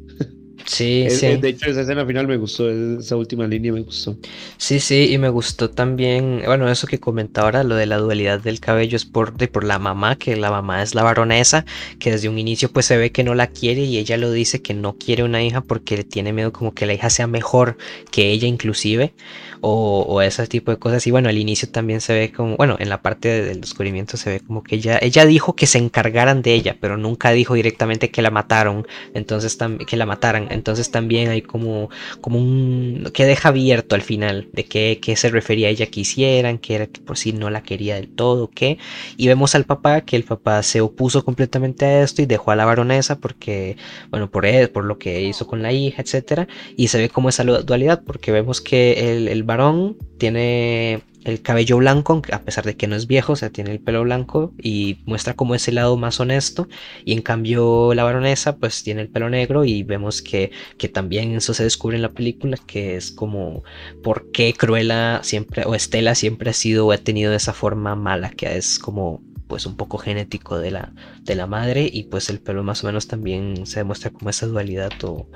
Sí, 0.70 1.08
sí. 1.10 1.36
de 1.38 1.50
hecho, 1.50 1.68
esa 1.72 1.82
escena 1.82 2.06
final 2.06 2.28
me 2.28 2.38
gustó, 2.38 2.70
esa 2.70 3.16
última 3.16 3.48
línea 3.48 3.74
me 3.74 3.82
gustó. 3.82 4.16
Sí, 4.58 4.80
sí, 4.80 5.12
y 5.12 5.18
me 5.18 5.30
gustó 5.30 5.72
también, 5.72 6.44
bueno, 6.46 6.70
eso 6.70 6.86
que 6.86 7.00
comentaba 7.00 7.48
ahora, 7.48 7.64
lo 7.64 7.74
de 7.74 7.88
la 7.88 7.98
dualidad 7.98 8.40
del 8.40 8.60
cabello 8.60 8.96
es 8.96 9.04
por, 9.04 9.36
de, 9.36 9.48
por 9.48 9.64
la 9.64 9.80
mamá, 9.80 10.16
que 10.16 10.36
la 10.36 10.52
mamá 10.52 10.84
es 10.84 10.94
la 10.94 11.02
baronesa, 11.02 11.66
que 11.98 12.12
desde 12.12 12.30
un 12.30 12.38
inicio 12.38 12.72
pues 12.72 12.86
se 12.86 12.98
ve 12.98 13.12
que 13.12 13.24
no 13.24 13.34
la 13.34 13.48
quiere 13.48 13.82
y 13.82 13.98
ella 13.98 14.18
lo 14.18 14.32
dice 14.32 14.62
que 14.62 14.76
no 14.76 14.96
quiere 14.96 15.24
una 15.24 15.42
hija 15.42 15.62
porque 15.62 16.04
tiene 16.04 16.34
miedo 16.34 16.54
como 16.54 16.76
que 16.76 16.86
la 16.86 16.94
hija 16.94 17.10
sea 17.10 17.26
mejor 17.26 17.76
que 18.12 18.30
ella 18.30 18.48
inclusive 18.48 19.16
o, 19.62 20.22
ese 20.22 20.48
tipo 20.48 20.72
de 20.72 20.78
cosas. 20.78 21.06
Y 21.08 21.12
bueno, 21.12 21.30
al 21.30 21.38
inicio 21.38 21.70
también 21.70 22.02
se 22.02 22.14
ve 22.14 22.32
como, 22.32 22.56
bueno, 22.58 22.78
en 22.80 22.90
la 22.90 23.02
parte 23.02 23.42
del 23.42 23.62
descubrimiento 23.62 24.18
se 24.18 24.30
ve 24.30 24.40
como 24.40 24.64
que 24.64 24.76
ella, 24.76 25.00
ella 25.02 25.26
dijo 25.26 25.56
que 25.56 25.68
se 25.68 25.78
encargaran 25.78 26.42
de 26.42 26.54
ella, 26.54 26.78
pero 26.80 26.98
nunca 26.98 27.32
dijo 27.32 27.54
directamente 27.54 28.12
que 28.12 28.22
la 28.22 28.32
mataron, 28.32 28.88
entonces 29.14 29.58
que 29.88 29.98
la 29.98 30.06
mataran. 30.06 30.48
Entonces 30.60 30.92
también 30.92 31.30
hay 31.30 31.42
como, 31.42 31.90
como 32.22 32.38
un, 32.38 33.10
que 33.14 33.26
deja 33.26 33.50
abierto 33.50 33.96
al 33.96 34.02
final 34.02 34.50
de 34.54 34.66
qué, 34.66 35.00
se 35.16 35.30
refería 35.30 35.68
a 35.70 35.72
ella 35.72 35.88
que 35.88 36.02
hicieran, 36.02 36.58
que 36.60 36.76
era 36.76 36.88
que 36.88 37.02
por 37.02 37.18
si 37.18 37.34
no 37.34 37.50
la 37.50 37.64
quería 37.64 37.96
del 37.96 38.10
todo, 38.10 38.50
qué. 38.50 38.78
Y 39.18 39.28
vemos 39.28 39.56
al 39.56 39.66
papá, 39.66 40.02
que 40.02 40.16
el 40.16 40.24
papá 40.24 40.62
se 40.64 40.82
opuso 40.82 41.24
completamente 41.26 41.86
a 41.86 42.04
esto 42.04 42.22
y 42.22 42.26
dejó 42.26 42.52
a 42.52 42.56
la 42.56 42.66
baronesa 42.66 43.20
porque, 43.20 43.78
bueno, 44.10 44.30
por 44.30 44.46
él, 44.46 44.70
por 44.70 44.84
lo 44.86 45.00
que 45.00 45.22
hizo 45.22 45.48
con 45.48 45.64
la 45.64 45.72
hija, 45.72 46.02
etcétera. 46.02 46.48
Y 46.76 46.90
se 46.90 46.98
ve 47.00 47.10
como 47.10 47.30
esa 47.30 47.44
dualidad, 47.44 48.04
porque 48.06 48.32
vemos 48.32 48.62
que 48.62 49.14
el, 49.14 49.28
el 49.28 49.44
varón 49.44 49.98
tiene 50.18 51.02
el 51.24 51.42
cabello 51.42 51.78
blanco, 51.78 52.22
a 52.32 52.42
pesar 52.44 52.66
de 52.66 52.76
que 52.76 52.88
no 52.88 52.96
es 52.96 53.08
viejo, 53.08 53.34
o 53.34 53.36
sea, 53.36 53.50
tiene 53.50 53.72
el 53.72 53.80
pelo 53.80 54.04
blanco 54.04 54.54
y 54.62 55.00
muestra 55.06 55.34
como 55.34 55.56
ese 55.56 55.72
lado 55.72 55.98
más 55.98 56.20
honesto. 56.20 56.68
Y 57.06 57.14
en 57.14 57.22
cambio 57.22 57.94
la 57.94 58.04
baronesa 58.04 58.58
pues 58.58 58.84
tiene 58.84 59.02
el 59.02 59.10
pelo 59.10 59.30
negro 59.30 59.66
y 59.66 59.84
vemos 59.84 60.22
que, 60.22 60.52
que 60.78 60.90
también 60.90 61.36
eso 61.36 61.54
se 61.54 61.64
descubre 61.64 61.96
en 61.98 62.02
la 62.04 62.14
película, 62.14 62.58
que 62.66 62.96
es 62.96 63.12
como 63.12 63.64
por 64.04 64.32
qué 64.32 64.54
Cruella 64.54 65.22
siempre, 65.24 65.64
o 65.66 65.76
Estela 65.76 66.16
siempre 66.16 66.52
ha 66.52 66.54
sido 66.54 66.88
o 66.88 66.92
ha 66.92 66.98
tenido 66.98 67.34
esa 67.34 67.54
forma 67.54 67.96
mala, 67.96 68.32
que 68.32 68.58
es 68.58 68.80
como 68.80 69.22
pues 69.48 69.66
un 69.66 69.76
poco 69.76 69.98
genético 69.98 70.60
de 70.60 70.72
la, 70.72 70.94
de 71.24 71.36
la 71.36 71.48
madre 71.48 71.90
y 71.92 72.04
pues 72.04 72.30
el 72.30 72.40
pelo 72.40 72.64
más 72.64 72.84
o 72.84 72.88
menos 72.88 73.08
también 73.08 73.66
se 73.66 73.80
demuestra 73.80 74.12
como 74.12 74.30
esa 74.30 74.46
dualidad 74.46 74.92
o, 75.04 75.28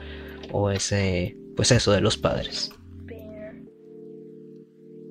o 0.52 0.70
ese, 0.70 1.36
pues 1.56 1.72
eso 1.72 1.92
de 1.92 2.02
los 2.02 2.18
padres. 2.18 2.72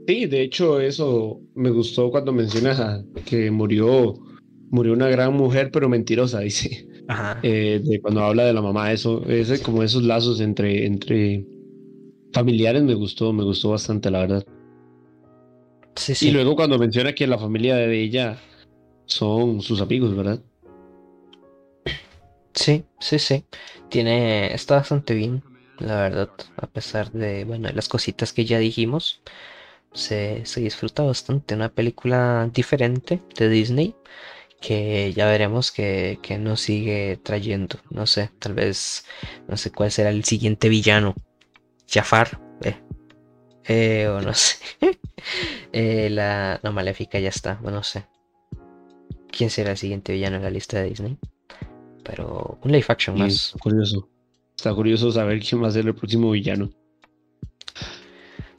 Sí, 0.07 0.27
de 0.27 0.43
hecho 0.43 0.81
eso 0.81 1.41
me 1.55 1.71
gustó 1.71 2.11
cuando 2.11 2.33
mencionas 2.33 3.05
que 3.25 3.51
murió, 3.51 4.15
murió 4.71 4.93
una 4.93 5.09
gran 5.09 5.35
mujer, 5.35 5.71
pero 5.73 5.89
mentirosa, 5.89 6.41
dice. 6.41 6.89
Ajá. 7.09 7.39
Eh, 7.43 7.81
de 7.85 8.01
cuando 8.01 8.23
habla 8.23 8.45
de 8.45 8.53
la 8.53 8.63
mamá, 8.63 8.93
eso, 8.93 9.25
ese, 9.27 9.61
como 9.63 9.83
esos 9.83 10.03
lazos 10.03 10.41
entre, 10.41 10.87
entre 10.87 11.45
familiares 12.33 12.83
me 12.83 12.95
gustó, 12.95 13.33
me 13.33 13.45
gustó 13.45 13.71
bastante, 13.71 14.11
la 14.11 14.21
verdad. 14.21 14.47
Sí, 15.97 16.15
sí. 16.15 16.29
Y 16.29 16.31
luego 16.31 16.57
cuando 16.57 16.79
menciona 16.79 17.13
que 17.13 17.27
la 17.27 17.39
familia 17.39 17.77
de 17.77 18.01
ella 18.01 18.39
son 19.07 19.61
sus 19.61 19.81
amigos, 19.81 20.17
¿verdad? 20.17 20.41
Sí, 22.55 22.85
sí, 22.99 23.19
sí. 23.19 23.45
Tiene, 23.89 24.55
está 24.55 24.77
bastante 24.77 25.15
bien, 25.15 25.43
la 25.79 26.03
verdad, 26.03 26.31
a 26.57 26.67
pesar 26.67 27.13
de, 27.13 27.45
bueno, 27.45 27.69
las 27.75 27.89
cositas 27.89 28.33
que 28.33 28.45
ya 28.45 28.59
dijimos 28.59 29.21
se, 29.93 30.43
disfruta 30.57 31.03
bastante. 31.03 31.55
Una 31.55 31.69
película 31.69 32.49
diferente 32.53 33.21
de 33.37 33.49
Disney 33.49 33.95
que 34.61 35.13
ya 35.13 35.27
veremos 35.27 35.73
que, 35.73 36.19
nos 36.39 36.61
sigue 36.61 37.19
trayendo. 37.23 37.79
No 37.91 38.07
sé, 38.07 38.31
tal 38.39 38.55
vez, 38.55 39.05
no 39.49 39.57
sé 39.57 39.71
cuál 39.71 39.91
será 39.91 40.11
el 40.11 40.25
siguiente 40.25 40.69
villano. 40.69 41.15
Jafar, 41.89 42.41
eh, 42.63 42.77
eh, 43.65 44.09
o 44.09 44.21
no 44.21 44.33
sé. 44.35 44.57
Eh, 45.73 46.09
la 46.11 46.61
no, 46.63 46.73
Maléfica 46.73 47.19
ya 47.19 47.29
está, 47.29 47.55
bueno, 47.63 47.79
no 47.79 47.83
sé. 47.83 48.07
¿Quién 49.31 49.51
será 49.51 49.73
el 49.73 49.79
siguiente 49.79 50.13
villano 50.13 50.37
en 50.37 50.43
la 50.43 50.51
lista 50.51 50.79
de 50.81 50.89
Disney? 50.91 51.19
Pero 52.05 52.59
un 52.63 52.73
live 52.73 52.85
action 52.89 53.19
más. 53.19 53.55
Curioso. 53.61 54.09
Está 54.57 54.75
curioso 54.75 55.11
saber 55.11 55.41
quién 55.41 55.63
va 55.63 55.69
a 55.69 55.73
ser 55.73 55.87
el 55.87 55.95
próximo 55.95 56.31
villano. 56.31 56.71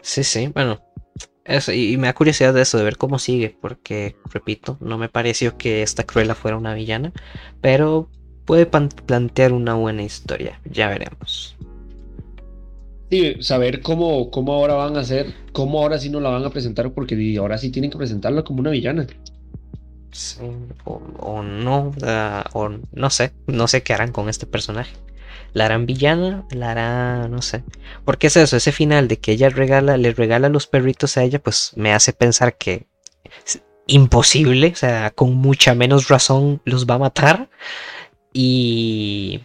Sí, 0.02 0.24
sí, 0.24 0.48
bueno, 0.48 0.82
y, 1.74 1.98
me 1.98 2.08
da 2.08 2.14
curiosidad 2.14 2.54
de 2.54 2.62
eso, 2.62 2.78
de 2.78 2.84
ver 2.84 2.98
cómo 2.98 3.20
sigue, 3.20 3.56
porque, 3.60 4.16
repito, 4.32 4.78
no 4.80 4.98
me 4.98 5.10
pareció 5.10 5.58
que 5.58 5.82
esta 5.82 6.04
Cruella 6.04 6.36
fuera 6.36 6.58
una 6.58 6.74
villana, 6.74 7.12
pero 7.62 8.10
puede 8.46 8.66
plantear 8.66 9.54
una 9.54 9.74
buena 9.74 10.04
historia, 10.04 10.60
ya 10.66 10.90
veremos. 10.90 11.56
Sí, 13.10 13.36
saber 13.42 13.82
cómo, 13.82 14.32
cómo 14.32 14.54
ahora 14.54 14.74
van 14.74 14.98
a 14.98 15.02
hacer, 15.02 15.34
cómo 15.52 15.82
ahora 15.82 16.00
sí 16.00 16.10
no 16.10 16.20
la 16.20 16.30
van 16.30 16.46
a 16.46 16.50
presentar, 16.50 16.92
porque 16.94 17.38
ahora 17.38 17.58
sí 17.58 17.70
tienen 17.70 17.92
que 17.92 17.98
presentarla 17.98 18.44
como 18.44 18.62
una 18.62 18.72
villana. 18.72 19.06
Sí, 20.12 20.40
o, 20.86 21.42
no, 21.44 21.92
o 22.54 22.70
no 22.92 23.10
sé, 23.10 23.32
no 23.48 23.68
sé 23.68 23.84
qué 23.84 23.94
harán 23.94 24.12
con 24.12 24.30
este 24.30 24.46
personaje 24.46 24.94
la 25.54 25.66
harán 25.66 25.86
villana, 25.86 26.46
la 26.52 26.72
hará, 26.72 27.28
no 27.28 27.42
sé. 27.42 27.64
Porque 28.06 28.28
es 28.28 28.38
eso, 28.38 28.58
ese 28.58 28.72
final 28.72 29.08
de 29.08 29.18
que 29.18 29.32
ella 29.32 29.50
regala, 29.50 29.98
le 29.98 30.12
regala 30.14 30.50
los 30.50 30.68
perritos 30.68 31.18
a 31.18 31.24
ella, 31.24 31.40
pues 31.40 31.74
me 31.76 31.94
hace 31.94 32.14
pensar 32.14 32.58
que 32.58 32.88
es 33.46 33.62
imposible, 33.88 34.72
o 34.74 34.76
sea, 34.76 35.12
con 35.12 35.36
mucha 35.36 35.76
menos 35.76 36.08
razón 36.08 36.62
los 36.66 36.86
va 36.88 36.96
a 36.96 37.00
matar. 37.00 37.50
Y. 38.34 39.42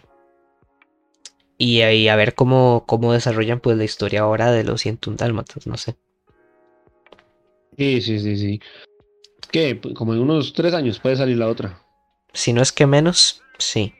Y, 1.57 1.83
y 1.83 2.07
a 2.07 2.15
ver 2.15 2.35
cómo, 2.35 2.85
cómo 2.87 3.11
desarrollan 3.13 3.59
pues 3.59 3.77
la 3.77 3.83
historia 3.83 4.21
ahora 4.21 4.51
de 4.51 4.63
los 4.63 4.81
101 4.81 5.17
dálmatas, 5.17 5.67
no 5.67 5.77
sé. 5.77 5.97
Sí, 7.77 8.01
sí, 8.01 8.19
sí, 8.19 8.37
sí. 8.37 8.61
Que 9.51 9.79
como 9.93 10.13
en 10.13 10.21
unos 10.21 10.53
tres 10.53 10.73
años 10.73 10.99
puede 10.99 11.17
salir 11.17 11.37
la 11.37 11.47
otra. 11.47 11.81
Si 12.33 12.53
no 12.53 12.61
es 12.61 12.71
que 12.71 12.85
menos, 12.85 13.41
sí. 13.57 13.93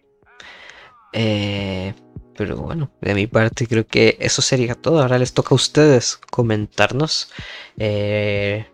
Eh, 1.14 1.94
pero 2.36 2.56
bueno, 2.58 2.90
de 3.02 3.14
mi 3.16 3.28
parte 3.28 3.68
creo 3.68 3.86
que 3.86 4.18
eso 4.20 4.42
sería 4.42 4.76
todo. 4.76 5.02
Ahora 5.02 5.20
les 5.20 5.34
toca 5.34 5.50
a 5.52 5.56
ustedes 5.56 6.18
comentarnos. 6.18 7.30
Eh, 7.78 8.66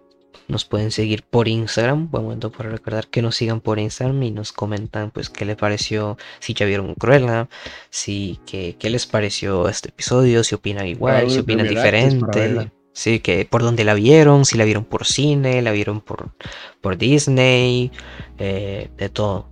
nos 0.47 0.65
pueden 0.65 0.91
seguir 0.91 1.23
por 1.23 1.47
Instagram. 1.47 2.11
Buen 2.11 2.25
momento 2.25 2.51
para 2.51 2.69
recordar 2.69 3.07
que 3.07 3.21
nos 3.23 3.35
sigan 3.35 3.61
por 3.61 3.79
Instagram 3.79 4.21
y 4.21 4.31
nos 4.31 4.51
comentan 4.51 5.09
pues 5.09 5.29
qué 5.29 5.45
les 5.45 5.55
pareció, 5.55 6.17
si 6.39 6.53
ya 6.53 6.67
vieron 6.67 6.93
Cruella, 6.93 7.49
si 7.89 8.39
qué, 8.45 8.75
qué 8.77 8.91
les 8.91 9.07
pareció 9.07 9.67
este 9.67 9.89
episodio, 9.89 10.43
si 10.43 10.53
opinan 10.53 10.85
igual, 10.85 11.31
si 11.31 11.39
opinan 11.39 11.67
diferente. 11.67 12.71
Sí, 12.93 13.19
que 13.19 13.45
por 13.45 13.61
dónde 13.61 13.83
la 13.83 13.93
vieron, 13.93 14.45
si 14.45 14.57
la 14.57 14.63
vieron 14.63 14.85
por 14.85 15.05
cine, 15.05 15.61
la 15.61 15.71
vieron 15.71 15.99
por, 15.99 16.31
por 16.79 16.97
Disney, 16.97 17.91
eh, 18.37 18.89
de 18.95 19.09
todo. 19.09 19.49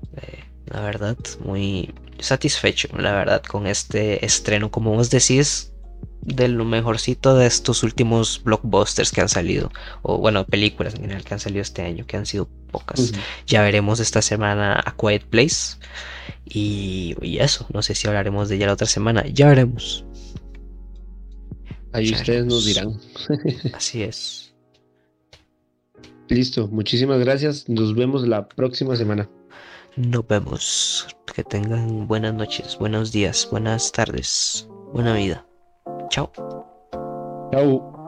la 0.68 0.82
verdad, 0.82 1.18
muy, 1.44 1.94
satisfecho, 2.20 2.90
la 2.98 3.14
verdad, 3.14 3.44
con 3.44 3.68
este 3.68 4.26
estreno. 4.26 4.72
Como 4.72 4.92
vos 4.92 5.10
decís, 5.10 5.74
de 6.22 6.48
lo 6.48 6.66
mejorcito 6.66 7.36
de 7.36 7.48
estos 7.48 7.84
últimos 7.84 8.42
blockbusters 8.44 9.12
que 9.12 9.22
han 9.22 9.30
salido, 9.30 9.72
o 10.02 10.18
bueno, 10.18 10.46
películas 10.46 10.96
en 10.96 11.02
general 11.02 11.24
que 11.24 11.34
han 11.34 11.40
salido 11.40 11.62
este 11.62 11.82
año, 11.82 12.06
que 12.06 12.18
han 12.18 12.26
sido 12.26 12.48
pocas. 12.72 13.14
Ya 13.46 13.62
veremos 13.62 14.00
esta 14.00 14.22
semana 14.22 14.82
a 14.84 14.96
Quiet 14.96 15.26
Place. 15.26 15.78
Y, 16.46 17.16
eso, 17.40 17.66
no 17.74 17.82
sé 17.82 17.96
si 17.96 18.08
hablaremos 18.08 18.50
de 18.50 18.56
ella 18.56 18.68
la 18.68 18.74
otra 18.74 18.88
semana, 18.88 19.26
ya 19.28 19.48
veremos. 19.48 20.06
Ahí 21.94 22.12
ustedes 22.12 22.46
nos 22.46 22.66
dirán. 22.66 23.00
Así 23.74 24.04
es. 24.04 24.54
Listo, 26.30 26.68
muchísimas 26.68 27.20
gracias. 27.20 27.70
Nos 27.70 27.94
vemos 27.96 28.28
la 28.28 28.48
próxima 28.48 28.96
semana. 28.96 29.30
Nos 29.96 30.28
vemos. 30.28 31.08
Que 31.34 31.44
tengan 31.44 32.08
buenas 32.08 32.36
noches, 32.36 32.78
buenos 32.78 33.12
días, 33.12 33.48
buenas 33.50 33.92
tardes, 33.92 34.70
buena 34.94 35.16
vida. 35.16 35.44
Chao. 36.10 36.32
Chao. 37.52 38.03